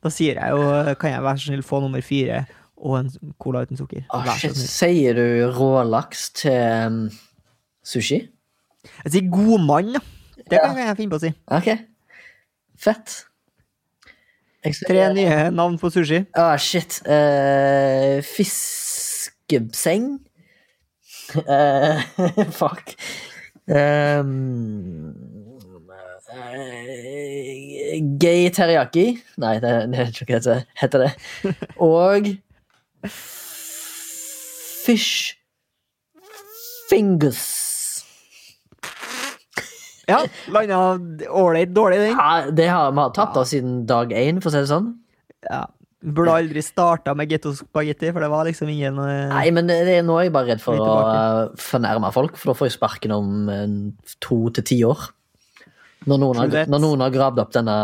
Da 0.04 0.12
sier 0.14 0.38
jeg 0.40 0.54
jo 0.54 0.96
kan 1.02 1.14
jeg 1.16 1.24
være 1.26 1.42
så 1.42 1.50
snill 1.52 1.64
få 1.66 1.80
nummer 1.84 2.04
fire 2.06 2.44
og 2.78 3.00
en 3.00 3.08
cola 3.42 3.64
uten 3.66 3.78
sukker. 3.80 4.04
Oh, 4.14 4.26
shit. 4.38 4.56
Sier 4.58 5.18
du 5.18 5.24
rålaks 5.58 6.28
til 6.38 6.58
um, 6.88 7.00
sushi? 7.86 8.20
Jeg 9.04 9.12
sier 9.16 9.30
godmann, 9.34 9.96
da. 9.98 10.04
Det 10.48 10.60
kan 10.64 10.78
jeg 10.80 10.96
finne 11.00 11.12
på 11.12 11.18
å 11.20 11.24
si. 11.26 11.32
Ok. 11.58 11.72
Fett. 12.80 13.16
Ser- 14.68 14.88
Tre 14.90 15.04
nye 15.16 15.40
navn 15.56 15.78
på 15.82 15.90
sushi. 15.94 16.22
Ah, 16.38 16.56
shit. 16.62 17.00
Uh, 17.08 18.20
fiskebseng. 18.26 20.18
Uh, 21.36 22.00
fuck. 22.62 22.94
Um, 23.68 25.12
uh, 26.32 27.98
gay 28.22 28.48
teriyaki? 28.56 29.08
Nei, 29.42 29.56
det, 29.64 29.74
det 29.92 30.00
er 30.06 30.12
ikke 30.14 30.28
hva 30.38 30.44
det 30.46 30.60
heter. 30.80 31.08
det. 31.08 31.12
Og 31.90 32.30
fish 34.88 35.36
fingers. 36.90 37.44
Ja, 40.08 40.22
landa 40.48 41.00
ålreit 41.30 41.74
dårlig, 41.76 42.00
den. 42.00 42.14
Ja, 42.16 42.52
det 42.52 42.70
har 42.72 42.94
vi 42.96 43.08
tatt 43.16 43.34
da 43.36 43.44
av 43.44 43.50
siden 43.50 43.82
dag 43.90 44.14
én, 44.16 44.40
for 44.40 44.50
å 44.50 44.56
si 44.56 44.64
det 44.64 44.70
sånn. 44.72 44.94
Ja. 45.50 45.66
Burde 46.08 46.38
aldri 46.38 46.62
starta 46.64 47.12
med 47.18 47.32
gettospagetti, 47.34 48.14
for 48.14 48.24
det 48.24 48.30
var 48.32 48.48
liksom 48.48 48.70
ingen 48.72 49.00
eh, 49.02 49.32
Nei, 49.34 49.48
men 49.52 49.68
det, 49.68 49.80
det, 49.88 49.98
nå 50.06 50.16
er 50.20 50.28
jeg 50.28 50.34
bare 50.36 50.54
redd 50.54 50.62
for 50.64 50.80
å 50.80 50.92
uh, 51.10 51.56
fornærme 51.60 52.12
folk, 52.16 52.38
for 52.38 52.54
da 52.54 52.56
får 52.60 52.70
jeg 52.70 52.76
sparken 52.78 53.16
om 53.18 53.50
eh, 53.52 53.66
to 54.24 54.38
til 54.56 54.68
ti 54.70 54.78
år. 54.88 55.10
Når 56.08 56.22
noen, 56.22 56.40
har, 56.40 56.70
når 56.72 56.84
noen 56.86 57.04
har 57.04 57.12
gravd 57.12 57.42
opp 57.44 57.52
denne 57.58 57.78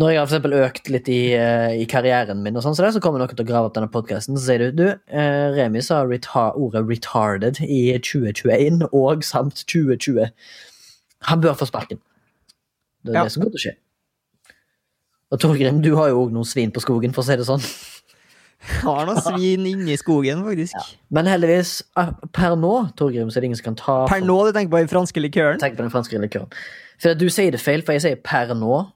Når 0.00 0.12
jeg 0.14 0.16
har 0.20 0.28
for 0.28 0.32
eksempel 0.38 0.54
økt 0.62 0.88
litt 0.88 1.08
i, 1.12 1.18
eh, 1.36 1.74
i 1.82 1.84
karrieren 1.90 2.38
min, 2.40 2.56
og 2.56 2.64
sånn, 2.64 2.72
så, 2.76 2.86
der, 2.86 2.94
så 2.94 3.02
kommer 3.04 3.20
noen 3.20 3.34
til 3.34 3.44
å 3.44 3.48
grave 3.50 3.68
opp 3.68 3.74
denne 3.76 3.90
podkasten. 3.92 4.38
Så 4.38 4.46
sier 4.46 4.62
du 4.70 4.78
du, 4.78 4.86
uh, 5.12 5.50
Remi 5.52 5.82
sa 5.84 5.98
retar 6.08 6.56
ordet 6.56 6.86
'retarded' 6.86 7.60
i 7.66 7.98
2021 7.98 8.86
og 8.96 9.26
samt 9.26 9.60
2020. 9.68 10.30
Han 11.28 11.42
bør 11.44 11.58
få 11.58 11.68
sparken. 11.68 12.00
Det 13.04 13.12
er 13.12 13.18
Ja. 13.18 13.24
det 13.24 13.32
som 13.32 13.42
kommer 13.42 13.58
til 13.58 13.60
å 13.60 13.66
skje. 13.68 13.76
Og 15.32 15.38
Torgrim, 15.40 15.82
du 15.82 15.94
har 15.96 16.08
jo 16.08 16.24
òg 16.24 16.32
noen 16.32 16.48
svin 16.48 16.72
på 16.72 16.80
skogen, 16.80 17.12
for 17.12 17.22
å 17.22 17.26
si 17.26 17.36
det 17.36 17.46
sånn. 17.46 17.60
Jeg 18.60 18.82
Har 18.82 19.06
noen 19.06 19.20
svin 19.20 19.66
inni 19.66 19.96
skogen, 19.96 20.42
faktisk. 20.44 20.96
Men 21.10 21.24
heldigvis, 21.26 21.82
eh, 21.96 22.10
per 22.32 22.56
nå, 22.56 22.92
Torgrim, 22.96 23.28
så 23.30 23.36
er 23.36 23.40
det 23.40 23.44
ingen 23.50 23.56
som 23.56 23.64
kan 23.64 23.76
ta 23.76 24.06
Per 24.06 24.20
nå 24.20 24.46
du 24.46 24.52
tenker 24.52 24.70
på 24.70 24.80
den 24.80 24.88
franske 24.88 25.20
likøren. 25.20 25.58
Tenk 25.58 25.76
på 25.76 25.84
den 25.84 25.90
franske 25.90 26.18
likøren. 26.20 26.50
For 26.98 27.14
du 27.14 27.26
sier 27.28 27.50
det 27.50 27.60
feil, 27.60 27.82
for 27.82 27.92
jeg 27.92 28.02
sier 28.02 28.16
per 28.16 28.54
nå, 28.54 28.92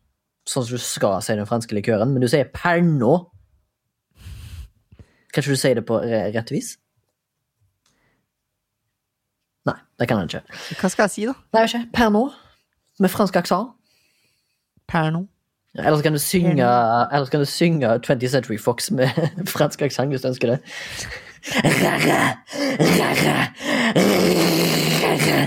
sånn 0.49 0.65
som 0.67 0.77
du 0.77 0.83
skal 0.83 1.21
si 1.25 1.35
den 1.39 1.47
franske 1.49 1.75
likøren, 1.77 2.13
men 2.13 2.21
du 2.25 2.29
sier 2.29 2.45
perno. 2.53 3.15
Kan 5.33 5.43
ikke 5.43 5.55
du 5.57 5.61
si 5.61 5.75
det 5.75 5.85
på 5.89 5.99
re- 6.05 6.29
rett 6.35 6.51
vis? 6.55 6.75
Nei, 9.67 9.75
det 9.99 10.07
kan 10.11 10.19
han 10.21 10.29
ikke. 10.29 10.43
Hva 10.81 10.91
skal 10.93 11.07
jeg 11.09 11.15
si, 11.17 11.25
da? 11.31 11.35
Nei, 11.57 11.65
ikke. 11.69 11.83
Perno. 11.97 12.27
med 13.01 13.11
fransk 13.11 13.37
aksent. 13.41 13.73
Perno. 14.87 15.25
Ellers 15.75 15.87
Eller 15.89 16.03
kan 16.07 16.13
du 16.15 16.19
synge 16.23 16.63
Eller 16.63 17.25
så 17.25 17.31
kan 17.33 17.41
du 17.41 17.47
synge 17.51 17.89
20th 18.07 18.29
Century 18.31 18.59
Fox 18.63 18.91
med 18.95 19.09
fransk 19.57 19.83
aksent 19.83 20.09
hvis 20.15 20.23
du 20.23 20.29
ønsker 20.29 20.49
det. 20.55 20.59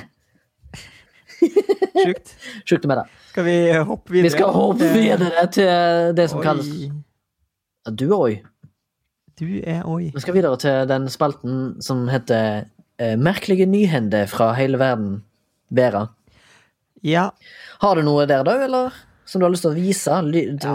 Sjukt. 2.05 2.35
Sjukt 2.67 2.85
med 2.89 3.01
det. 3.01 3.05
Skal 3.31 3.47
vi 3.47 3.57
hoppe 3.77 4.13
videre? 4.13 4.27
Vi 4.27 4.33
skal 4.35 4.53
hoppe 4.55 4.91
videre 4.93 5.47
til 5.53 6.13
det 6.17 6.27
som 6.31 6.41
Oi. 6.41 6.45
kalles 6.45 6.69
Ja, 6.83 7.91
Du 7.91 8.05
er 8.09 8.17
oi. 8.17 8.35
Du 9.37 9.45
er 9.61 9.83
oi. 9.85 10.11
Vi 10.15 10.23
skal 10.23 10.33
videre 10.37 10.57
til 10.61 10.87
den 10.89 11.07
spalten 11.13 11.57
som 11.85 12.07
heter 12.09 12.65
eh, 12.97 13.15
Merkelige 13.21 13.67
nyhender 13.69 14.25
fra 14.31 14.51
hele 14.57 14.79
verden. 14.81 15.19
Vera. 15.69 16.07
Ja. 17.05 17.29
Har 17.83 17.99
du 17.99 18.05
noe 18.07 18.25
der, 18.25 18.41
da, 18.47 18.55
eller? 18.65 18.95
Som 19.27 19.41
du 19.41 19.45
har 19.45 19.53
lyst 19.53 19.65
til 19.67 19.75
å 19.75 19.77
vise? 19.77 20.21
Til, 20.63 20.71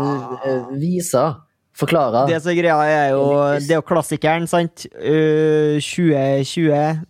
eh, 0.46 0.68
vise? 0.78 1.24
Forklare? 1.72 2.26
Det 2.28 2.38
som 2.44 2.52
er 2.52 2.58
greia, 2.58 2.76
er 2.84 3.08
jo 3.14 3.22
Det 3.56 3.72
er 3.72 3.80
jo 3.80 3.86
klassikeren, 3.88 4.46
sant? 4.46 4.84
Uh, 5.00 5.80
2020. 5.80 7.00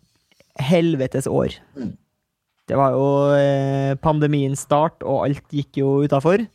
Helvetes 0.62 1.26
år. 1.26 1.56
Mm. 1.74 1.96
Det 2.72 2.78
var 2.80 2.94
jo 2.96 3.04
uh, 3.36 3.92
pandemiens 4.00 4.64
start, 4.64 5.04
og 5.04 5.26
alt 5.26 5.44
gikk 5.52 5.82
jo 5.82 5.98
utafor. 6.06 6.46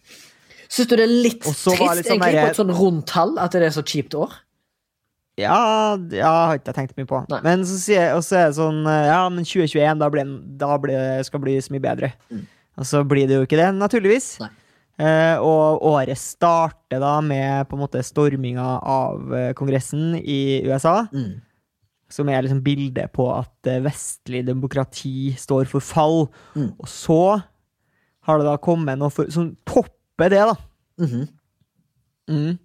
Syns 0.67 0.89
du 0.89 0.97
det 0.97 1.05
er 1.05 1.13
litt 1.13 1.43
trist, 1.45 1.61
sånn 1.67 1.77
egentlig, 1.77 2.41
på 2.41 2.49
et 2.49 2.59
sånn 2.59 2.73
rundt 2.75 3.07
tall, 3.11 3.37
at 3.39 3.53
det 3.53 3.69
er 3.69 3.75
så 3.75 3.85
kjipt 3.85 4.17
år? 4.17 4.33
Ja, 5.37 5.93
det 6.01 6.23
har 6.25 6.57
ikke 6.57 6.71
jeg 6.73 6.79
tenkt 6.79 6.97
mye 6.97 7.09
på. 7.09 7.21
Nei. 7.29 7.43
Men 7.45 7.65
så, 7.69 7.77
sier, 7.77 8.15
og 8.17 8.23
så 8.25 8.39
er 8.39 8.47
det 8.49 8.57
sånn 8.57 8.81
uh, 8.89 9.03
Ja, 9.05 9.19
men 9.29 9.45
2021, 9.45 10.01
da, 10.01 10.09
ble, 10.13 10.25
da 10.57 10.71
ble, 10.81 11.01
skal 11.27 11.43
bli 11.43 11.59
så 11.61 11.75
mye 11.75 11.85
bedre. 11.85 12.15
Mm. 12.33 12.47
Og 12.81 12.89
så 12.89 13.03
blir 13.05 13.29
det 13.29 13.37
jo 13.37 13.45
ikke 13.45 13.59
det, 13.61 13.69
naturligvis. 13.77 14.31
Nei. 14.41 14.55
Eh, 14.97 15.37
og 15.45 15.83
året 15.85 16.17
starter 16.17 16.97
da 16.97 17.19
med 17.21 17.67
på 17.69 17.77
en 17.77 17.83
måte 17.83 18.01
storminga 18.01 18.65
av 18.81 19.33
eh, 19.37 19.51
Kongressen 19.57 20.15
i 20.17 20.63
USA. 20.65 21.03
Mm. 21.13 21.35
Som 22.09 22.29
er 22.31 22.41
liksom 22.45 22.63
bildet 22.63 23.11
på 23.15 23.27
at 23.33 23.69
eh, 23.69 23.81
vestlig 23.83 24.45
demokrati 24.47 25.33
står 25.39 25.67
for 25.71 25.83
fall. 25.83 26.27
Mm. 26.55 26.71
Og 26.79 26.89
så 26.91 27.21
har 28.27 28.39
det 28.39 28.47
da 28.47 28.57
kommet 28.59 28.99
noe 28.99 29.11
for, 29.13 29.29
som 29.31 29.51
topper 29.67 30.31
det, 30.33 30.43
da. 30.51 30.55
Mhm. 31.03 31.27
Mm. 32.27 32.55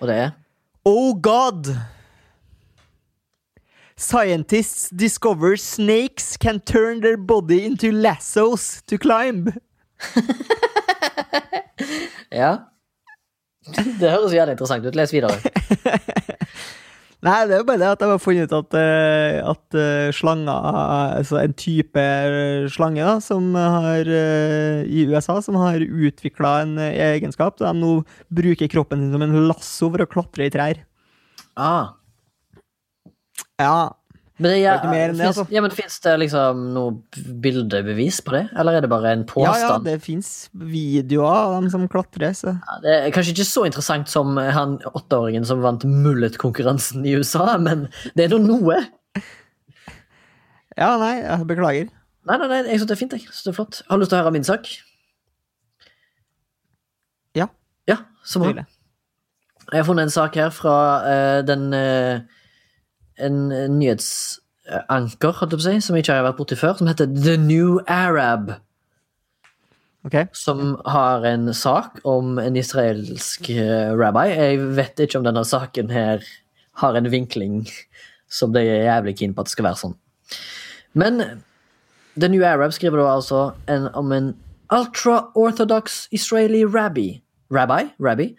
Og 0.00 0.08
det 0.08 0.14
er 0.16 0.30
Oh 0.88 1.12
God! 1.20 1.66
Scientists 3.98 4.88
discover 4.90 5.56
snakes 5.56 6.36
can 6.38 6.60
turn 6.60 7.00
their 7.02 7.16
body 7.16 7.58
into 7.66 7.90
lassos 7.90 8.82
to 8.86 8.96
climb. 8.96 9.52
Ja. 12.32 12.56
Det 14.00 14.10
høres 14.10 14.34
jævlig 14.34 14.52
interessant 14.52 14.86
ut. 14.86 14.94
Les 14.96 15.12
videre. 15.12 15.32
Nei, 17.26 17.38
det 17.50 17.56
er 17.56 17.62
jo 17.64 17.66
bare 17.66 17.80
det 17.80 17.88
at 17.90 18.02
jeg 18.04 18.12
har 18.12 18.20
funnet 18.22 18.46
ut 18.46 18.52
at, 18.54 18.74
eh, 18.78 19.38
at 19.42 19.74
eh, 19.74 20.10
slanger 20.14 20.68
Altså 21.18 21.40
en 21.40 21.54
type 21.58 21.98
eh, 21.98 22.68
slange 22.70 23.02
da, 23.02 23.16
som 23.24 23.48
har 23.58 24.06
i 24.06 25.02
USA 25.10 25.40
som 25.42 25.58
har 25.58 25.82
utvikla 25.82 26.52
en 26.62 26.76
egenskap. 26.78 27.58
Der 27.58 27.74
de 27.74 27.82
nå 27.82 27.92
bruker 28.30 28.70
kroppen 28.70 29.02
sin 29.02 29.16
som 29.16 29.26
en 29.26 29.34
lasso 29.50 29.90
for 29.90 30.04
å 30.04 30.10
klatre 30.10 30.46
i 30.46 30.54
trær. 30.54 30.84
Ah. 31.58 31.98
Ja. 33.58 33.90
Men 34.38 34.52
det, 34.52 34.58
ja, 34.60 34.76
det, 34.78 34.90
mer 34.92 35.10
enn 35.10 35.16
det, 35.16 35.24
finnes, 35.24 35.38
altså. 35.40 35.50
ja, 35.50 35.62
men 35.64 35.72
Fins 35.74 35.96
det 36.04 36.12
liksom 36.22 36.60
noe 36.76 37.24
bildebevis 37.42 38.20
på 38.22 38.36
det, 38.36 38.44
eller 38.54 38.78
er 38.78 38.84
det 38.84 38.90
bare 38.92 39.10
en 39.16 39.24
påstand? 39.26 39.64
ja, 39.64 39.78
det 39.82 39.96
fins 40.04 40.28
videoer 40.54 41.26
av 41.26 41.56
dem 41.56 41.66
som 41.72 41.88
klatrer, 41.90 42.36
så 42.38 42.54
Ja, 42.54 42.78
Det 42.84 42.94
er 42.94 43.14
kanskje 43.16 43.34
ikke 43.34 43.48
så 43.48 43.66
interessant 43.66 44.12
som 44.12 44.38
han 44.38 44.78
åtteåringen 44.92 45.46
som 45.48 45.64
vant 45.64 45.82
mullet-konkurransen 45.82 47.02
i 47.02 47.16
USA, 47.18 47.56
men 47.58 47.88
det 48.14 48.28
er 48.28 48.36
nå 48.36 48.44
noe. 48.46 48.78
Ja, 50.78 50.94
nei, 51.02 51.16
jeg 51.24 51.46
beklager. 51.50 51.90
Nei, 52.28 52.36
nei, 52.38 52.48
nei, 52.50 52.58
jeg 52.68 52.78
syns 52.78 52.90
det 52.90 52.94
er 52.94 53.00
fint. 53.00 53.14
Jeg 53.16 53.26
synes 53.26 53.44
det 53.46 53.50
er 53.50 53.56
flott. 53.56 53.80
Har 53.88 53.98
du 53.98 54.04
lyst 54.04 54.12
til 54.12 54.20
å 54.20 54.22
høre 54.22 54.34
min 54.36 54.46
sak? 54.46 54.68
Ja. 57.38 57.48
Ja, 57.88 58.02
så 58.22 58.42
bra. 58.42 58.52
Vil 58.52 58.60
jeg. 58.62 58.68
Har 59.72 59.84
funnet 59.88 60.06
en 60.06 60.14
sak 60.14 60.36
her 60.38 60.52
fra 60.54 60.76
uh, 61.04 61.38
den 61.44 61.72
eh, 61.76 62.22
En 63.24 63.48
nyhetsanker, 63.78 65.34
holdt 65.40 65.52
jeg 65.54 65.58
på 65.58 65.64
å 65.64 65.66
si, 65.66 65.76
som 65.84 65.96
jeg 65.96 66.06
ikke 66.06 66.16
har 66.20 66.26
vært 66.28 66.40
borti 66.40 66.58
før, 66.58 66.76
som 66.78 66.90
heter 66.90 67.10
The 67.10 67.36
New 67.40 67.78
Arab. 67.90 68.54
Okay. 70.06 70.28
Som 70.32 70.76
har 70.86 71.24
en 71.26 71.50
sak 71.54 71.98
om 72.08 72.38
en 72.40 72.56
israelsk 72.56 73.50
eh, 73.50 73.90
rabbi. 73.98 74.28
Jeg 74.30 74.60
vet 74.78 75.02
ikke 75.04 75.18
om 75.20 75.26
denne 75.26 75.42
saken 75.44 75.90
her 75.92 76.22
har 76.78 76.96
en 76.96 77.10
vinkling 77.10 77.64
som 78.30 78.54
de 78.54 78.62
er 78.62 78.86
jævlig 78.86 79.16
keen 79.18 79.34
på 79.34 79.42
at 79.42 79.50
det 79.50 79.56
skal 79.56 79.66
være 79.66 79.80
sånn. 79.82 79.96
Men 80.98 81.20
The 82.18 82.30
New 82.30 82.44
Arab 82.46 82.72
skriver 82.76 83.02
da 83.02 83.10
altså 83.16 83.42
en, 83.70 83.88
om 83.98 84.14
en 84.14 84.32
ultra-orthodox 84.74 86.06
Israeli 86.14 86.64
rabbi. 86.64 87.20
Rabbi? 87.50 87.88
Rabbi? 87.98 88.30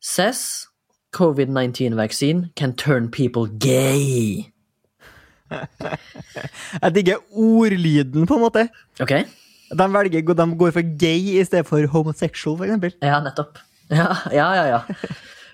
Says 0.00 0.68
COVID-19 1.14 1.94
vaccine 1.96 2.50
can 2.56 2.74
turn 2.74 3.10
people 3.10 3.46
gay. 3.58 4.50
Jeg 6.82 6.94
digger 6.94 7.22
ordlyden, 7.30 8.26
på 8.26 8.38
en 8.38 8.42
måte. 8.42 8.66
Ok? 9.00 9.12
De, 9.70 9.86
velger, 9.94 10.34
de 10.34 10.48
går 10.58 10.74
for 10.74 10.96
gay 10.98 11.38
i 11.38 11.44
stedet 11.46 11.66
for 11.68 11.86
homosexual, 11.92 12.58
eksempel. 12.66 12.98
Ja, 13.02 13.20
nettopp. 13.24 13.62
Ja, 13.92 14.14
ja, 14.32 14.46
ja. 14.56 14.64
ja. 14.64 15.08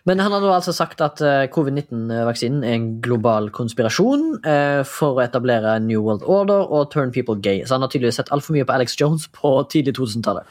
Men 0.08 0.20
han 0.22 0.32
har 0.32 0.40
nå 0.40 0.48
altså 0.54 0.72
sagt 0.72 1.02
at 1.04 1.20
eh, 1.24 1.48
covid-19-vaksinen 1.52 2.62
er 2.64 2.76
en 2.76 2.86
global 3.04 3.50
konspirasjon 3.52 4.38
eh, 4.48 4.80
for 4.88 5.18
å 5.18 5.24
etablere 5.24 5.74
New 5.84 6.00
World 6.06 6.24
Order 6.24 6.70
og 6.72 6.88
turn 6.94 7.12
people 7.12 7.36
gay. 7.42 7.64
Så 7.66 7.76
han 7.76 7.84
har 7.84 7.92
tydeligvis 7.92 8.20
sett 8.22 8.32
altfor 8.32 8.56
mye 8.56 8.68
på 8.68 8.76
Alex 8.76 8.96
Jones 9.00 9.26
på 9.34 9.52
tidlig 9.72 9.98
2000-tallet. 9.98 10.48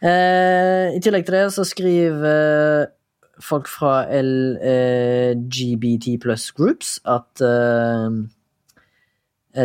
Eh, 0.00 0.94
I 0.96 1.02
tillegg 1.04 1.26
til 1.26 1.36
det 1.36 1.44
så 1.52 1.66
skriver 1.68 2.88
folk 3.42 3.68
fra 3.70 4.04
LGBT 4.10 6.16
pluss 6.22 6.50
groups 6.54 6.98
at 7.04 7.42
eh, 7.44 8.10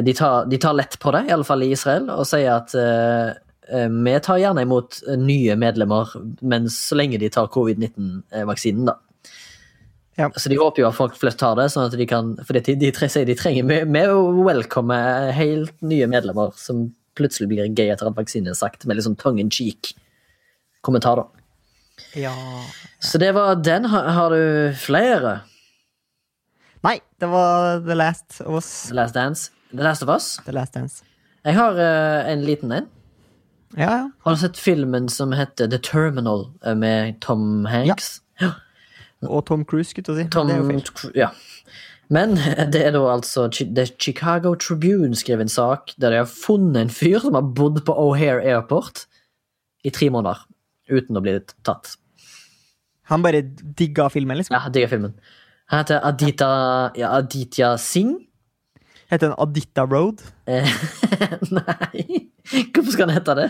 de, 0.02 0.14
tar, 0.14 0.46
de 0.50 0.60
tar 0.62 0.78
lett 0.78 1.00
på 1.00 1.14
det, 1.16 1.26
i 1.28 1.36
alle 1.36 1.48
fall 1.48 1.66
i 1.66 1.72
Israel, 1.74 2.10
og 2.14 2.28
sier 2.30 2.52
at 2.56 2.74
eh, 2.78 3.30
eh, 3.70 3.90
vi 3.90 4.16
tar 4.26 4.42
gjerne 4.42 4.66
imot 4.66 5.02
nye 5.22 5.58
medlemmer, 5.60 6.16
men 6.42 6.70
så 6.74 6.98
lenge 7.00 7.22
de 7.22 7.32
tar 7.34 7.52
covid-19-vaksinen, 7.54 8.90
da. 8.90 9.00
Ja. 10.20 10.28
Så 10.36 10.52
de 10.52 10.58
håper 10.60 10.84
jo 10.84 10.90
at 10.90 10.98
folk 10.98 11.16
flest 11.16 11.40
tar 11.40 11.56
det, 11.56 11.70
sånn 11.72 11.86
at 11.88 11.94
de 11.96 12.04
kan 12.10 12.34
For 12.44 12.58
de, 12.58 12.74
de 12.76 12.90
sier 12.92 13.24
de 13.24 13.38
trenger 13.40 13.64
Vi 13.64 13.78
vi 13.88 14.02
welcome 14.44 14.98
helt 15.32 15.72
nye 15.80 16.10
medlemmer 16.12 16.52
som 16.60 16.90
plutselig 17.16 17.48
blir 17.48 17.70
gay 17.72 17.94
etter 17.94 18.10
at 18.10 18.18
vaksinen 18.18 18.52
er 18.52 18.58
sagt, 18.60 18.84
med 18.84 18.98
litt 18.98 19.08
sånn 19.08 19.16
tongue 19.20 19.40
in 19.40 19.54
cheek 19.54 19.94
kommentar, 20.84 21.22
da. 21.22 21.39
Ja 22.16 22.34
Så 23.00 23.18
det 23.18 23.32
var 23.36 23.56
den. 23.56 23.86
Har, 23.86 24.30
du 24.30 24.76
flere? 24.76 25.40
Nei, 26.84 27.00
det 27.20 27.28
var 27.32 27.80
The 27.86 27.96
Last 27.96 28.42
of 28.46 28.56
Us. 28.56 28.88
The 28.90 28.96
Last 28.96 29.16
Dance? 29.16 29.52
The 29.72 29.84
Last 29.84 30.04
of 30.04 30.10
Us? 30.10 30.40
The 30.46 30.56
Last 30.56 30.74
Dance. 30.74 31.04
Jeg 31.46 31.56
har 31.56 31.78
uh, 31.80 32.32
en 32.32 32.44
liten 32.46 32.72
en. 32.72 32.88
Ja, 33.78 33.92
ja. 33.92 34.10
Har 34.26 34.36
du 34.36 34.40
sett 34.42 34.58
filmen 34.58 35.10
som 35.10 35.32
heter 35.32 35.70
The 35.70 35.78
Terminal 35.78 36.48
eh, 36.66 36.76
med 36.76 37.20
Tom 37.22 37.66
Hanks? 37.70 38.22
Og 39.22 39.46
Tom 39.46 39.66
Cruise, 39.66 39.92
skulle 39.92 40.16
jeg 40.18 40.26
si. 40.26 40.32
Tom, 40.32 40.48
Det 40.48 40.56
er 40.56 40.64
jo 40.64 40.80
feil. 40.80 41.12
ja. 41.16 41.30
Men 42.10 42.36
det 42.74 42.82
er 42.82 42.96
da 42.96 43.04
altså 43.14 43.48
The 43.54 43.86
Chicago 44.00 44.56
Tribune 44.56 45.16
skrev 45.16 45.40
en 45.44 45.52
sak 45.52 45.94
der 46.02 46.10
de 46.10 46.24
har 46.24 46.30
funnet 46.32 46.82
en 46.82 46.90
fyr 46.90 47.20
som 47.22 47.38
har 47.38 47.46
bodd 47.56 47.84
på 47.86 47.94
O'Hare 47.94 48.42
Airport 48.42 49.06
i 49.86 49.90
tre 49.94 50.10
måneder 50.10 50.49
uten 50.90 51.18
å 51.18 51.24
bli 51.24 51.38
tatt. 51.66 51.96
Han 53.10 53.26
bare 53.26 53.42
digga 53.78 54.10
filmen, 54.14 54.38
liksom. 54.38 54.56
Ja, 54.58 54.70
digger 54.74 54.92
filmen. 54.92 55.16
Han 55.70 55.84
heter 55.84 56.02
Adita, 56.06 56.50
ja, 56.98 57.14
Aditya 57.18 57.76
Singh. 57.82 58.18
Heter 59.10 59.32
den 59.32 59.38
Adita 59.42 59.86
Road? 59.90 60.22
Eh, 60.46 60.70
Nei, 61.58 62.26
hvorfor 62.74 62.92
skal 62.94 63.10
han 63.10 63.18
hete 63.18 63.36
det? 63.38 63.48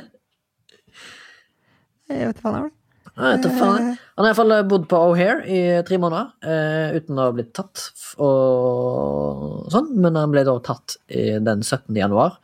Jeg 2.10 2.30
vet 2.30 2.40
ikke 2.40 2.48
hva 2.48 2.54
han 2.54 2.68
er. 2.70 2.76
Han 3.20 3.26
har 3.28 3.36
i 3.36 4.28
hvert 4.30 4.38
fall 4.38 4.54
bodd 4.72 4.86
på 4.88 5.00
O'Hare 5.10 5.44
i 5.44 5.60
tre 5.88 5.98
måneder 6.00 6.30
eh, 6.48 7.00
uten 7.02 7.20
å 7.20 7.26
ha 7.28 7.34
blitt 7.36 7.50
tatt 7.58 7.82
og 8.24 9.68
sånn, 9.74 9.90
men 10.00 10.16
han 10.16 10.32
ble 10.32 10.46
da 10.48 10.56
tatt 10.64 10.96
den 11.10 11.66
17. 11.66 11.92
januar. 12.00 12.38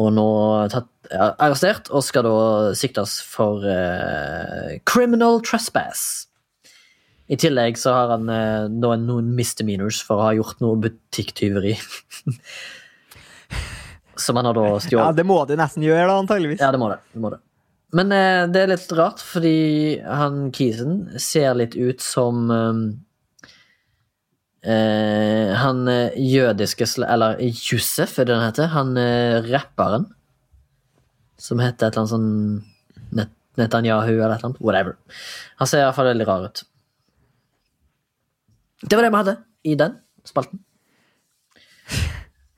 Og 0.00 0.08
nå 0.16 0.28
tatt, 0.72 0.88
arrestert 1.16 1.88
og 1.92 2.04
skal 2.04 2.26
da 2.26 2.38
siktes 2.76 3.18
for 3.24 3.64
uh, 3.64 4.76
criminal 4.88 5.40
trespass. 5.44 6.28
I 7.28 7.36
tillegg 7.40 7.76
så 7.80 7.92
har 7.92 8.14
han 8.14 8.28
uh, 8.28 8.68
noen, 8.72 9.04
noen 9.08 9.32
misdemeanors 9.36 10.00
for 10.04 10.20
å 10.20 10.28
ha 10.30 10.36
gjort 10.38 10.62
noe 10.64 10.78
butikktyveri. 10.86 11.74
Som 14.18 14.40
han 14.40 14.48
har 14.48 14.56
da 14.56 14.70
stjålet. 14.82 15.04
Ja, 15.04 15.10
det 15.14 15.26
må 15.28 15.42
du 15.46 15.54
nesten 15.58 15.84
gjøre, 15.86 16.08
da, 16.08 16.16
antageligvis. 16.24 16.62
Ja, 16.64 16.72
det 16.74 16.80
må 16.82 16.88
det. 16.90 16.98
det, 17.12 17.20
må 17.22 17.32
det. 17.34 17.42
Men 17.96 18.12
uh, 18.12 18.44
det 18.52 18.64
er 18.64 18.72
litt 18.72 18.96
rart, 18.96 19.22
fordi 19.24 19.58
han 20.04 20.48
Kisen 20.56 21.04
ser 21.20 21.54
litt 21.60 21.76
ut 21.78 22.02
som 22.04 22.48
um, 22.50 22.82
uh, 24.66 25.54
Han 25.62 25.88
eh, 25.88 26.16
jødiske 26.16 26.86
Eller 27.06 27.38
Josef, 27.40 28.18
er 28.18 28.28
det 28.28 28.36
han 28.36 28.46
heter? 28.48 28.72
Han 28.74 28.96
eh, 29.00 29.42
rapperen. 29.48 30.08
Som 31.38 31.60
heter 31.62 31.88
et 31.88 31.96
eller 31.96 32.04
annet 32.04 32.14
sånn 32.14 32.30
Net 33.18 33.34
Netanyahu 33.58 34.12
eller 34.12 34.36
et 34.36 34.38
eller 34.38 34.50
annet. 34.50 34.60
Whatever. 34.62 34.96
Han 35.58 35.70
ser 35.70 35.82
iallfall 35.82 36.10
veldig 36.12 36.26
rar 36.28 36.46
ut. 36.46 36.62
Det 38.84 38.94
var 38.94 39.06
det 39.06 39.10
vi 39.10 39.20
hadde 39.22 39.36
i 39.66 39.74
den 39.78 39.96
spalten. 40.28 40.60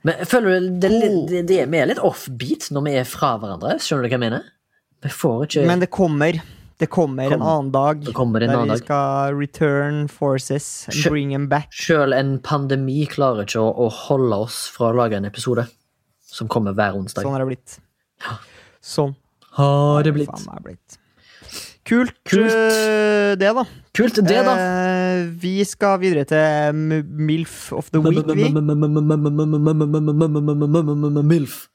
Men 0.05 0.25
føler 0.25 0.49
du 0.49 0.79
det, 0.81 0.89
er 0.89 1.17
det, 1.29 1.41
det, 1.49 1.59
vi 1.69 1.79
er 1.79 1.89
litt 1.91 2.01
offbeat 2.01 2.71
når 2.73 2.85
vi 2.87 2.95
er 3.01 3.05
fra 3.09 3.35
hverandre? 3.41 3.77
Skjønner 3.81 4.05
du 4.05 4.09
hva 4.09 4.17
jeg 4.17 4.23
mener? 4.23 4.47
Vi 5.01 5.11
får 5.13 5.43
ikke 5.47 5.65
Men 5.69 5.81
det 5.81 5.89
kommer. 5.93 6.41
Det 6.81 6.87
kommer 6.89 7.29
en 7.29 7.43
annen 7.45 7.67
dag 7.69 7.99
Det 8.01 8.13
kommer 8.17 8.41
en 8.41 8.49
der 8.49 8.71
vi 8.71 8.77
skal 8.79 9.35
return 9.37 10.07
forces 10.09 10.87
and 10.89 11.03
bring 11.05 11.29
them 11.29 11.45
back. 11.49 11.69
Sjøl 11.69 12.15
en 12.17 12.39
pandemi 12.41 13.03
klarer 13.09 13.45
ikke 13.45 13.61
å, 13.61 13.69
å 13.85 13.89
holde 14.07 14.41
oss 14.47 14.63
fra 14.73 14.89
å 14.89 14.97
lage 14.97 15.19
en 15.19 15.29
episode 15.29 15.67
som 16.25 16.49
kommer 16.49 16.73
hver 16.73 16.97
onsdag. 16.97 17.21
Sånn 17.21 17.35
har 17.37 17.45
det 17.45 17.51
blitt. 17.51 17.77
Sånn 18.81 19.15
har 19.57 20.03
det 20.03 20.13
faen 20.25 20.63
blitt. 20.65 20.97
Kult, 21.85 22.13
Kult. 22.29 22.53
øh, 22.53 23.33
det, 23.41 23.49
da. 23.57 23.63
Kult, 23.97 24.15
det, 24.21 24.37
da. 24.45 24.53
Eh, 24.55 25.25
vi 25.41 25.63
skal 25.67 25.97
videre 25.99 26.23
til 26.29 26.37
M- 26.71 27.07
MILF 27.27 27.71
of 27.73 27.89
the 27.91 27.99
week, 27.99 28.25
vi. 28.37 28.45
Milf. 31.23 31.67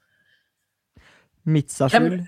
Midtsafjul. 1.47 2.25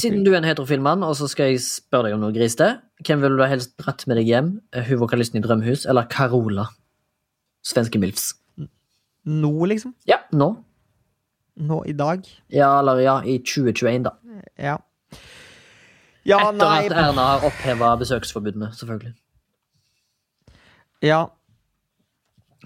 Siden 0.00 0.24
du 0.26 0.32
er 0.32 0.38
en 0.40 0.44
heterofil 0.48 0.80
mann, 0.82 1.02
og 1.06 1.14
så 1.18 1.28
skal 1.30 1.52
jeg 1.52 1.60
spørre 1.62 2.08
deg 2.08 2.16
om 2.16 2.24
noe 2.24 2.34
grisete, 2.34 2.70
hvem 3.06 3.20
ville 3.22 3.38
du 3.38 3.44
helst 3.50 3.76
dratt 3.78 4.02
med 4.10 4.18
deg 4.18 4.26
hjem? 4.32 4.48
Hun 4.88 4.98
vokalisten 5.04 5.38
i 5.38 5.44
Drømhus 5.44 5.84
eller 5.90 6.08
Carola? 6.10 6.66
Svenske 7.64 8.00
Milfs. 8.02 8.32
Nå, 9.24 9.52
liksom. 9.70 9.94
Ja, 10.10 10.18
nå. 10.34 10.50
Nå 11.56 11.84
i 11.86 11.92
dag. 11.94 12.24
Ja, 12.50 12.72
eller 12.80 12.98
ja, 13.04 13.18
i 13.22 13.38
2021, 13.38 14.02
da. 14.08 14.14
Ja. 14.58 14.78
Ja, 16.24 16.38
Etter 16.40 16.56
nei 16.56 16.86
at 16.88 16.94
Erna 16.96 17.24
har 17.34 17.44
oppheva 17.46 17.92
besøksforbudene, 18.00 18.70
selvfølgelig. 18.74 19.12
Ja. 21.04 21.20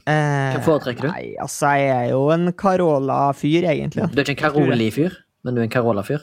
Eh, 0.07 0.55
Hvem 0.55 0.63
foretrekker 0.65 1.05
du? 1.05 1.11
Nei, 1.11 1.33
altså, 1.43 1.73
jeg 1.77 1.89
er 1.91 2.11
jo 2.15 2.21
en 2.33 2.53
Carola-fyr, 2.57 3.67
egentlig. 3.69 4.07
Du 4.15 4.21
er 4.23 4.25
ikke 4.25 4.37
en 4.39 4.43
Caroli-fyr, 4.45 5.17
men 5.45 5.57
du 5.57 5.61
er 5.61 5.67
en 5.67 5.75
Carola-fyr. 5.75 6.23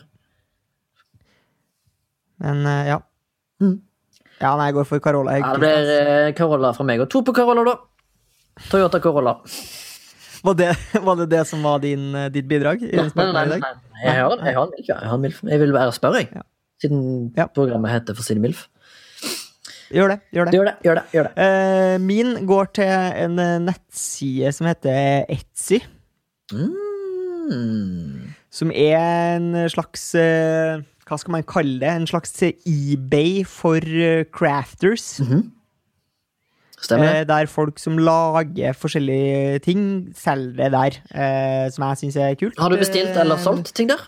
Men 2.44 2.64
eh, 2.66 2.88
ja. 2.94 3.02
Mm. 3.62 3.76
Ja, 4.42 4.56
nei, 4.60 4.70
jeg 4.72 4.78
går 4.80 4.88
for 4.90 5.04
Carola. 5.04 5.36
Jeg, 5.38 5.44
Ja, 5.46 5.52
det 5.54 5.62
blir 5.64 5.92
eh, 6.00 6.32
Carola 6.40 6.72
fra 6.76 6.88
meg, 6.88 7.04
og 7.04 7.12
to 7.14 7.22
på 7.28 7.36
Carola, 7.36 7.68
da. 7.68 7.76
Toyota 8.72 9.00
Corolla. 9.04 9.36
Var, 10.46 10.58
det, 10.60 10.70
var 11.08 11.18
det 11.20 11.30
det 11.32 11.44
som 11.50 11.64
var 11.66 11.82
din, 11.84 12.10
eh, 12.16 12.30
ditt 12.34 12.48
bidrag? 12.50 12.84
i 12.86 12.94
Nei, 12.96 13.10
nei, 13.16 13.32
nei, 13.34 13.60
nei. 13.64 13.74
Jeg 14.04 14.22
har, 14.22 14.38
jeg 14.44 14.56
har 14.58 14.68
en 14.68 14.72
milf, 14.76 14.88
ja. 14.90 15.00
Jeg, 15.00 15.10
har 15.12 15.20
milf. 15.24 15.42
jeg 15.50 15.62
vil 15.64 15.74
være 15.76 15.96
spørre, 15.96 16.22
jeg. 16.24 16.30
Ja. 16.36 16.46
Siden 16.84 17.04
Ja. 17.38 17.46
programmet 17.56 17.92
heter 17.94 18.16
For 18.18 18.24
sin 18.28 18.42
milf. 18.44 18.66
Gjør 19.94 20.10
det. 20.16 20.18
gjør 20.34 20.48
det. 20.50 20.54
Gjør 20.58 20.66
det, 20.66 20.74
gjør 20.84 20.96
det. 20.98 21.04
gjør 21.14 21.28
det. 21.30 21.46
Uh, 21.46 22.02
min 22.02 22.32
går 22.50 22.66
til 22.74 22.90
en 22.90 23.40
eh, 23.40 23.60
nettside 23.62 24.52
som 24.58 24.68
heter 24.68 25.26
Etsy. 25.30 25.78
Mm. 26.52 28.34
Som 28.52 28.72
er 28.74 28.98
en 29.38 29.52
slags 29.70 30.08
uh, 30.18 30.82
Hva 31.06 31.20
skal 31.22 31.36
man 31.38 31.46
kalle 31.46 31.78
det? 31.84 31.92
En 32.02 32.08
slags 32.10 32.34
eBay 32.66 33.44
for 33.46 33.78
uh, 33.78 34.26
crafters. 34.34 35.20
Stemmer? 36.86 37.22
Eh, 37.22 37.24
der 37.28 37.48
folk 37.50 37.80
som 37.82 37.98
lager 37.98 38.76
forskjellige 38.78 39.60
ting, 39.66 39.82
selger 40.18 40.58
det 40.60 40.72
der. 40.76 40.98
Eh, 41.16 41.70
som 41.74 41.86
jeg 41.90 42.02
syns 42.04 42.18
er 42.22 42.36
kult. 42.40 42.60
Har 42.62 42.70
du 42.74 42.78
bestilt 42.82 43.18
eller 43.18 43.36
Eh, 43.40 43.44
solgt 43.44 43.74
ting 43.78 43.90
der? 43.90 44.04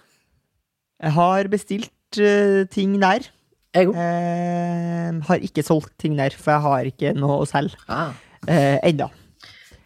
Jeg 1.03 1.13
har 1.13 1.47
bestilt 1.53 1.91
uh, 2.21 2.63
ting 2.73 2.95
der. 3.01 3.28
Jeg 3.75 3.88
òg. 3.91 3.97
Eh, 3.97 5.17
har 5.28 5.43
ikke 5.45 5.63
solgt 5.65 5.91
ting 6.01 6.15
der, 6.17 6.34
for 6.34 6.51
jeg 6.55 6.61
har 6.63 6.88
ikke 6.89 7.11
noe 7.17 7.41
å 7.43 7.49
selge 7.49 7.75
Ah. 7.89 8.13
eh, 8.47 8.80
ennå. 8.84 9.09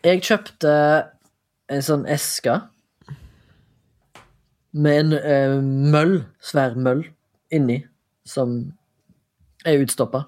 Jeg 0.04 0.22
kjøpte 0.24 0.72
en 1.70 1.82
sånn 1.84 2.06
eske 2.10 2.56
med 4.74 5.00
en 5.00 5.14
eh, 5.20 5.58
møll, 5.92 6.22
svær 6.40 6.76
møll, 6.80 7.04
inni, 7.52 7.82
som 8.26 8.72
er 9.68 9.82
utstoppa. 9.84 10.24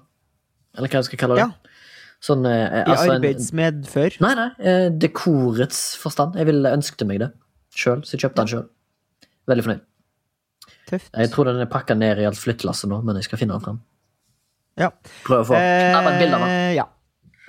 Eller 0.76 0.90
hva 0.90 1.00
jeg 1.00 1.08
skal 1.08 1.18
kalle 1.22 1.38
det. 1.38 1.46
Ja. 1.46 1.73
Sånn 2.24 2.46
eh, 2.48 2.52
I 2.54 2.82
arbeidsmed 2.84 3.10
en- 3.10 3.16
arbeidsmedfør. 3.18 4.14
Nei, 4.24 4.34
nei. 4.38 4.48
eh, 4.64 4.86
Dekorets 4.90 5.80
forstand. 6.00 6.38
Jeg 6.40 6.46
ville 6.48 6.70
ønsket 6.72 7.04
meg 7.08 7.18
det 7.20 7.32
sjøl, 7.74 8.00
så 8.06 8.14
jeg 8.16 8.22
kjøpte 8.24 8.40
den 8.44 8.52
sjøl. 8.54 8.64
Veldig 9.50 9.64
fornøyd. 9.66 9.82
Tøft. 10.88 11.10
Jeg 11.16 11.30
tror 11.34 11.44
den 11.50 11.60
er 11.60 11.68
pakka 11.68 11.96
ned 11.96 12.18
i 12.22 12.24
alt 12.28 12.38
flyttelasset 12.40 12.88
nå, 12.88 13.02
men 13.04 13.16
jeg 13.20 13.26
skal 13.28 13.40
finne 13.42 13.56
den 13.58 13.64
frem. 13.66 13.78
Ja. 14.80 14.88
Prøve 15.26 15.44
å 15.44 15.48
få 15.52 15.58
eh, 15.58 16.18
bilder. 16.20 16.44
Eh, 16.48 16.72
ja. 16.78 16.86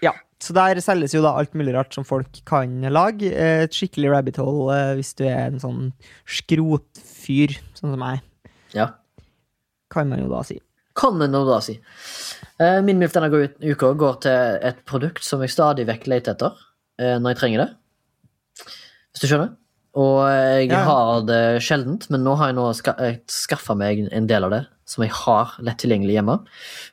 ja. 0.03 0.11
Så 0.43 0.53
der 0.53 0.79
selges 0.83 1.13
jo 1.15 1.21
da 1.23 1.31
alt 1.39 1.55
mulig 1.57 1.73
rart 1.73 1.95
som 1.95 2.03
folk 2.05 2.41
kan 2.45 2.81
lage. 2.91 3.31
Eh, 3.31 3.63
Et 3.65 3.71
skikkelig 3.73 4.11
rabbit 4.11 4.37
hole 4.43 4.75
eh, 4.75 4.91
hvis 4.99 5.13
du 5.15 5.23
er 5.29 5.47
en 5.47 5.59
sånn 5.63 5.93
skrotfyr, 6.27 7.55
sånn 7.77 7.93
som 7.95 7.99
meg, 8.01 8.21
Ja. 8.75 8.89
kan 9.89 10.09
man 10.09 10.19
jo 10.19 10.27
da 10.29 10.41
si. 10.43 10.59
Kan 10.95 11.17
man 11.17 11.31
jo 11.33 11.45
da 11.47 11.59
si. 11.63 11.79
Eh, 12.61 12.79
Min 12.85 12.99
MILF 13.01 13.11
denne 13.15 13.29
uka 13.65 13.91
går 13.99 14.19
til 14.23 14.59
et 14.69 14.77
produkt 14.87 15.25
som 15.27 15.41
jeg 15.43 15.51
stadig 15.51 15.87
vekk 15.89 16.07
leter 16.11 16.35
etter 16.37 16.53
eh, 17.01 17.17
når 17.19 17.33
jeg 17.33 17.39
trenger 17.41 17.63
det. 17.65 17.69
Hvis 19.11 19.23
du 19.23 19.27
skjønner? 19.27 19.53
Og 19.95 20.21
jeg 20.27 20.69
Ja, 20.69 20.79
ja. 20.79 20.83
har 20.87 21.21
det 21.27 21.41
sjeldent, 21.63 22.09
men 22.11 22.23
nå 22.23 22.33
har 22.35 22.49
jeg 22.51 22.57
nå 22.57 22.67
ska 22.75 22.95
skaffa 23.31 23.75
meg 23.79 24.05
en 24.11 24.27
del 24.27 24.43
av 24.47 24.51
det 24.51 24.63
som 24.87 25.03
jeg 25.05 25.13
har 25.15 25.53
lett 25.63 25.79
tilgjengelig 25.81 26.17
hjemme. 26.17 26.35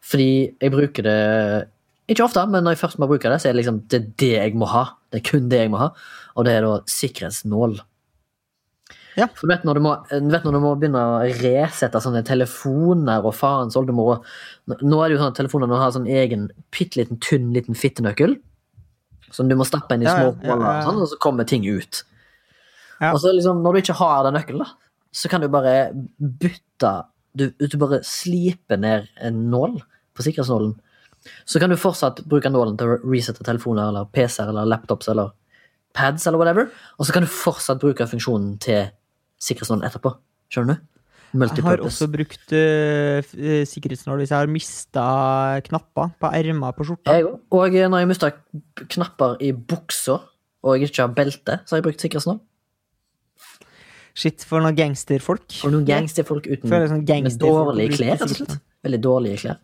Fordi 0.06 0.28
jeg 0.62 0.72
bruker 0.74 1.06
det 1.06 1.16
ikke 2.12 2.24
ofte, 2.26 2.44
men 2.50 2.62
når 2.64 2.76
jeg 2.76 2.82
først 2.82 3.00
må 3.02 3.08
bruke 3.10 3.30
det, 3.30 3.40
så 3.42 3.48
er 3.50 3.54
det 3.56 3.62
liksom 3.62 3.80
det 3.90 3.98
er 3.98 4.06
det 4.22 4.30
jeg 4.36 4.54
må 4.58 4.68
ha. 4.70 4.84
Det 5.10 5.20
er 5.20 5.26
kun 5.30 5.48
det 5.50 5.64
jeg 5.64 5.72
må 5.72 5.80
ha, 5.82 5.90
og 6.38 6.46
det 6.46 6.54
er 6.56 6.66
da 6.66 6.76
sikkerhetsnål. 6.90 7.78
Ja. 9.18 9.26
For 9.36 9.44
du 9.44 9.52
vet 9.52 9.64
når 9.68 9.76
du 9.78 9.84
må, 9.84 9.92
du 10.08 10.30
vet 10.32 10.46
når 10.46 10.56
du 10.56 10.60
må 10.62 10.72
begynne 10.80 11.00
å 11.04 11.18
resette 11.42 12.00
sånne 12.00 12.22
telefoner 12.24 13.24
og 13.26 13.34
farens 13.36 13.76
oldemor 13.76 14.22
Nå 14.70 15.00
er 15.02 15.10
det 15.10 15.16
jo 15.16 15.20
sånn 15.20 15.34
at 15.34 15.36
telefonene 15.36 15.80
har 15.80 15.92
sånn 15.92 16.08
egen 16.08 16.46
bitte 16.72 17.00
liten, 17.00 17.18
tynn 17.20 17.50
liten 17.52 17.76
fittenøkkel. 17.76 18.38
Som 19.34 19.50
du 19.50 19.56
må 19.58 19.66
stappe 19.68 19.96
inn 19.96 20.04
i 20.04 20.08
små 20.08 20.30
ja, 20.44 20.54
ja, 20.54 20.56
og 20.56 20.86
sånn, 20.86 21.02
og 21.04 21.10
så 21.10 21.18
kommer 21.20 21.48
ting 21.48 21.66
ut. 21.66 22.04
Ja. 23.00 23.10
Og 23.10 23.20
så 23.20 23.32
liksom, 23.34 23.60
når 23.64 23.74
du 23.74 23.82
ikke 23.82 23.98
har 23.98 24.22
den 24.26 24.36
nøkkelen, 24.38 24.62
da, 24.62 24.92
så 25.12 25.28
kan 25.28 25.42
du 25.42 25.50
bare 25.52 25.92
bytte 26.18 26.92
Du, 27.32 27.46
du 27.56 27.76
bare 27.80 28.02
sliper 28.04 28.76
ned 28.76 29.06
en 29.24 29.46
nål 29.48 29.78
på 30.12 30.24
sikkerhetsnålen. 30.24 30.74
Så 31.48 31.60
kan 31.62 31.70
du 31.72 31.78
fortsatt 31.80 32.20
bruke 32.28 32.50
nålen 32.52 32.76
til 32.76 32.90
å 32.92 32.98
resette 33.06 33.44
telefoner 33.46 33.88
eller 33.88 34.10
PC-er 34.12 34.50
eller 34.52 34.68
laptops 34.68 35.08
eller 35.08 35.30
pads 35.96 36.26
eller 36.26 36.40
whatever. 36.40 36.68
Og 36.98 37.06
så 37.06 37.14
kan 37.14 37.24
du 37.24 37.30
fortsatt 37.32 37.80
bruke 37.80 38.04
funksjonen 38.10 38.58
til 38.60 38.90
sikkerhetsnålen 39.42 39.86
etterpå. 39.88 40.14
Skjønner 40.52 40.78
du? 40.78 40.88
Jeg 41.32 41.64
har 41.64 41.80
også 41.80 42.10
brukt 42.12 42.52
uh, 42.52 43.24
eh, 43.24 43.62
sikkerhetsnål 43.64 44.20
hvis 44.20 44.34
jeg 44.34 44.36
har 44.36 44.50
mista 44.52 45.04
knapper 45.64 46.10
på 46.20 46.30
ermer 46.36 46.74
på 46.76 46.84
skjorta. 46.84 47.14
Og 47.56 47.76
når 47.88 48.02
jeg 48.02 48.10
mista 48.10 48.30
knapper 48.82 49.38
i 49.40 49.54
buksa, 49.56 50.18
og 50.62 50.76
jeg 50.76 50.90
ikke 50.90 51.06
har 51.06 51.14
belte, 51.16 51.58
så 51.64 51.74
har 51.74 51.80
jeg 51.80 51.86
brukt 51.88 52.04
sikkerhetsnål. 52.04 52.42
Shit, 54.12 54.44
for 54.44 54.60
noen 54.60 54.76
gangsterfolk. 54.76 55.46
For 55.62 55.72
noen 55.72 55.86
gangsterfolk 55.88 56.50
uten 56.50 56.68
sånn 56.68 57.06
med 57.24 57.38
dårlige 57.40 57.96
klær, 57.96 58.18
rett 58.18 58.26
og 58.26 58.34
slett. 58.36 58.58
Veldig 58.84 59.00
dårlige 59.00 59.40
klær. 59.40 59.62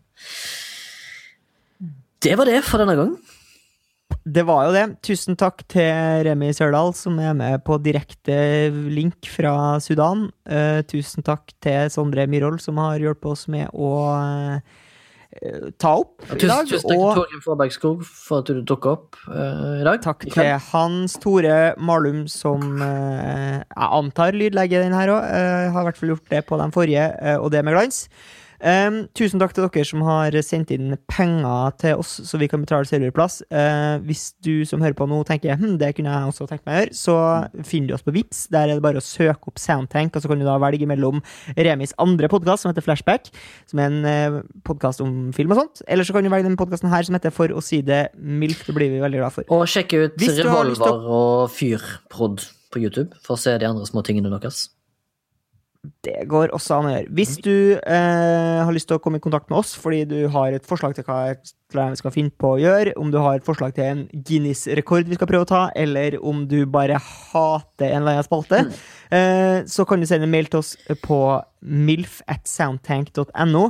Det 2.24 2.32
var 2.40 2.48
det 2.48 2.62
for 2.66 2.80
denne 2.80 2.96
gang. 2.98 3.12
Det 4.28 4.44
var 4.44 4.66
jo 4.66 4.72
det. 4.74 4.84
Tusen 5.06 5.38
takk 5.38 5.62
til 5.72 6.24
Remi 6.26 6.50
Sørdal, 6.56 6.92
som 6.96 7.16
er 7.22 7.36
med 7.36 7.62
på 7.64 7.78
direkte 7.80 8.36
link 8.92 9.28
fra 9.32 9.78
Sudan. 9.80 10.26
Uh, 10.48 10.82
tusen 10.88 11.24
takk 11.24 11.54
til 11.64 11.88
Sondre 11.92 12.26
Myhrvold, 12.28 12.60
som 12.60 12.80
har 12.82 13.00
hjulpet 13.00 13.30
oss 13.30 13.46
med 13.48 13.70
å 13.72 13.92
uh, 14.12 14.58
ta 15.80 15.94
opp 16.02 16.26
i 16.26 16.34
Tusen, 16.34 16.50
dag. 16.50 16.68
tusen 16.68 16.90
takk 16.90 16.98
til 16.98 17.20
Torgrim 17.20 17.44
Forberg 17.44 17.72
Skog 17.76 18.02
for 18.08 18.42
at 18.42 18.50
du 18.50 18.60
dukka 18.68 18.96
opp 18.98 19.20
uh, 19.30 19.78
i 19.78 19.86
dag. 19.86 20.02
takk 20.04 20.26
I 20.28 20.34
til 20.34 20.52
Hans 20.72 21.16
Tore 21.22 21.56
Malum, 21.80 22.26
som 22.32 22.82
jeg 22.82 23.62
antar 23.88 24.36
lydlegger 24.36 24.84
den 24.84 24.98
her 24.98 25.14
òg. 25.14 25.30
har 25.72 25.80
i 25.86 25.88
hvert 25.88 26.02
fall 26.02 26.16
gjort 26.16 26.34
det 26.34 26.44
på 26.50 26.60
den 26.60 26.74
forrige, 26.74 27.08
og 27.38 27.48
det 27.54 27.64
med 27.64 27.78
glans. 27.78 28.04
Um, 28.59 29.04
tusen 29.14 29.38
takk 29.38 29.52
til 29.54 29.68
dere 29.68 29.86
som 29.86 30.02
har 30.06 30.34
sendt 30.42 30.72
inn 30.74 30.96
penger 31.11 31.76
til 31.78 32.00
oss, 32.02 32.16
så 32.26 32.40
vi 32.40 32.48
kan 32.50 32.64
betale 32.64 32.88
serverplass. 32.88 33.40
Uh, 33.54 34.02
hvis 34.06 34.32
du 34.44 34.66
som 34.66 34.82
hører 34.82 34.96
på 34.98 35.06
nå 35.06 35.20
tenker 35.28 35.59
hm, 35.59 35.76
det 35.78 35.92
kunne 35.96 36.14
jeg 36.14 36.32
også 36.32 36.48
tenkt 36.50 36.66
meg 36.66 36.74
å 36.74 36.80
gjøre, 36.82 36.98
så 36.98 37.16
finner 37.68 37.92
du 37.92 37.96
oss 37.98 38.06
på 38.06 38.14
Vips. 38.16 38.46
Der 38.54 38.66
er 38.66 38.78
det 38.78 38.84
bare 38.84 39.02
å 39.02 39.04
søke 39.04 39.52
opp 39.52 39.62
Soundtank, 39.62 40.16
og 40.16 40.24
så 40.24 40.30
kan 40.30 40.42
du 40.42 40.46
da 40.48 40.59
velge 40.62 40.88
mellom 40.90 41.22
Remis 41.54 41.94
andre 42.02 42.30
podkast, 42.32 42.64
som 42.64 42.72
heter 42.72 42.86
Flashback, 42.86 43.30
som 43.70 43.82
er 43.82 43.92
en 43.92 44.09
uh, 44.09 44.40
podkast 44.66 45.04
om 45.04 45.28
film 45.36 45.54
og 45.54 45.62
sånt. 45.62 45.84
Eller 45.86 46.09
så 46.09 46.16
kan 46.16 46.26
du 46.26 46.32
velge 46.32 46.48
denne 46.48 46.61
podkasten 46.61 46.90
her, 46.92 47.06
som 47.06 47.18
heter 47.18 47.34
For 47.34 47.54
å 47.54 47.62
si 47.64 47.80
det 47.86 48.09
mildt. 48.18 48.66
Det 48.66 48.74
blir 48.74 48.90
vi 48.90 49.02
veldig 49.02 49.22
glad 49.22 49.36
for. 49.36 49.46
Og 49.54 49.68
sjekke 49.70 50.09
ut 50.09 50.26
Revolver 50.40 51.06
og 51.06 51.52
Fyrprod 51.54 52.42
på 52.72 52.82
YouTube 52.82 53.14
for 53.22 53.36
å 53.36 53.40
se 53.40 53.54
de 53.61 53.68
andre 53.68 53.86
små 53.88 54.02
tingene 54.06 54.32
deres. 54.34 54.66
Det 56.02 56.24
går 56.26 56.50
også 56.56 56.74
an 56.74 56.88
å 56.88 56.90
gjøre. 56.90 57.12
Hvis 57.14 57.36
du 57.38 57.54
eh, 57.78 58.58
har 58.66 58.74
lyst 58.74 58.88
til 58.90 58.98
å 58.98 59.02
komme 59.02 59.20
i 59.20 59.22
kontakt 59.22 59.46
med 59.46 59.60
oss 59.60 59.76
fordi 59.78 60.00
du 60.10 60.16
har 60.34 60.56
et 60.56 60.66
forslag 60.66 60.96
til 60.96 61.06
hva 61.06 61.20
vi 61.38 62.00
skal 62.00 62.14
finne 62.14 62.34
på 62.34 62.56
å 62.56 62.58
gjøre, 62.58 62.96
om 62.98 63.12
du 63.14 63.20
har 63.22 63.38
et 63.38 63.46
forslag 63.46 63.76
til 63.76 63.86
en 63.86 64.00
Guinness-rekord 64.10 65.06
vi 65.06 65.18
skal 65.20 65.30
prøve 65.30 65.46
å 65.46 65.50
ta, 65.52 65.62
eller 65.78 66.18
om 66.18 66.42
du 66.50 66.64
bare 66.66 66.98
hater 66.98 67.92
en 67.92 68.02
eller 68.02 68.18
annen 68.18 68.26
spalte, 68.26 68.64
mm. 68.66 68.74
eh, 69.20 69.58
så 69.70 69.86
kan 69.86 70.02
du 70.02 70.08
sende 70.10 70.26
en 70.26 70.34
mail 70.34 70.50
til 70.50 70.64
oss 70.64 70.74
på 71.04 71.22
milf 71.62 72.20
at 72.26 72.50
soundtank.no, 72.50 73.68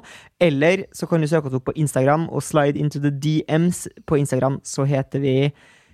eller 0.49 0.89
så 0.97 1.09
kan 1.11 1.21
du 1.21 1.29
søke 1.29 1.53
oss 1.53 1.61
opp 1.61 1.69
på 1.69 1.77
Instagram 1.77 2.31
og 2.33 2.45
slide 2.47 2.81
into 2.81 3.05
the 3.05 3.13
DMs. 3.13 3.85
På 4.09 4.17
Instagram 4.17 4.63
så 4.65 4.89
heter 4.89 5.21
vi 5.21 5.37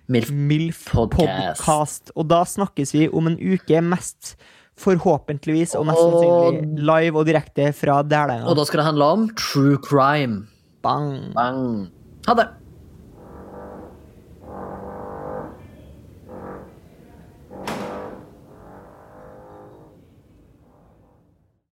Milf, 0.06 0.30
Milf 0.30 0.86
Podcast. 0.92 2.14
Og 2.14 2.28
da 2.30 2.44
snakkes 2.46 2.94
vi 2.94 3.08
om 3.10 3.32
en 3.32 3.40
uke 3.40 3.82
mest 3.82 4.36
Forhåpentligvis 4.80 5.76
og 5.78 5.86
mest 5.86 6.00
sannsynlig 6.02 6.82
live 6.82 7.20
og 7.20 7.28
direkte 7.28 7.70
fra 7.76 8.00
Dælenga. 8.02 8.48
Og 8.50 8.58
da 8.58 8.64
skal 8.66 8.82
det 8.82 8.86
handle 8.88 9.04
om 9.16 9.28
true 9.38 9.78
crime. 9.84 10.46
Bang. 10.82 11.32
Bang. 11.36 11.88
Ha 12.26 12.34
det. 12.34 12.48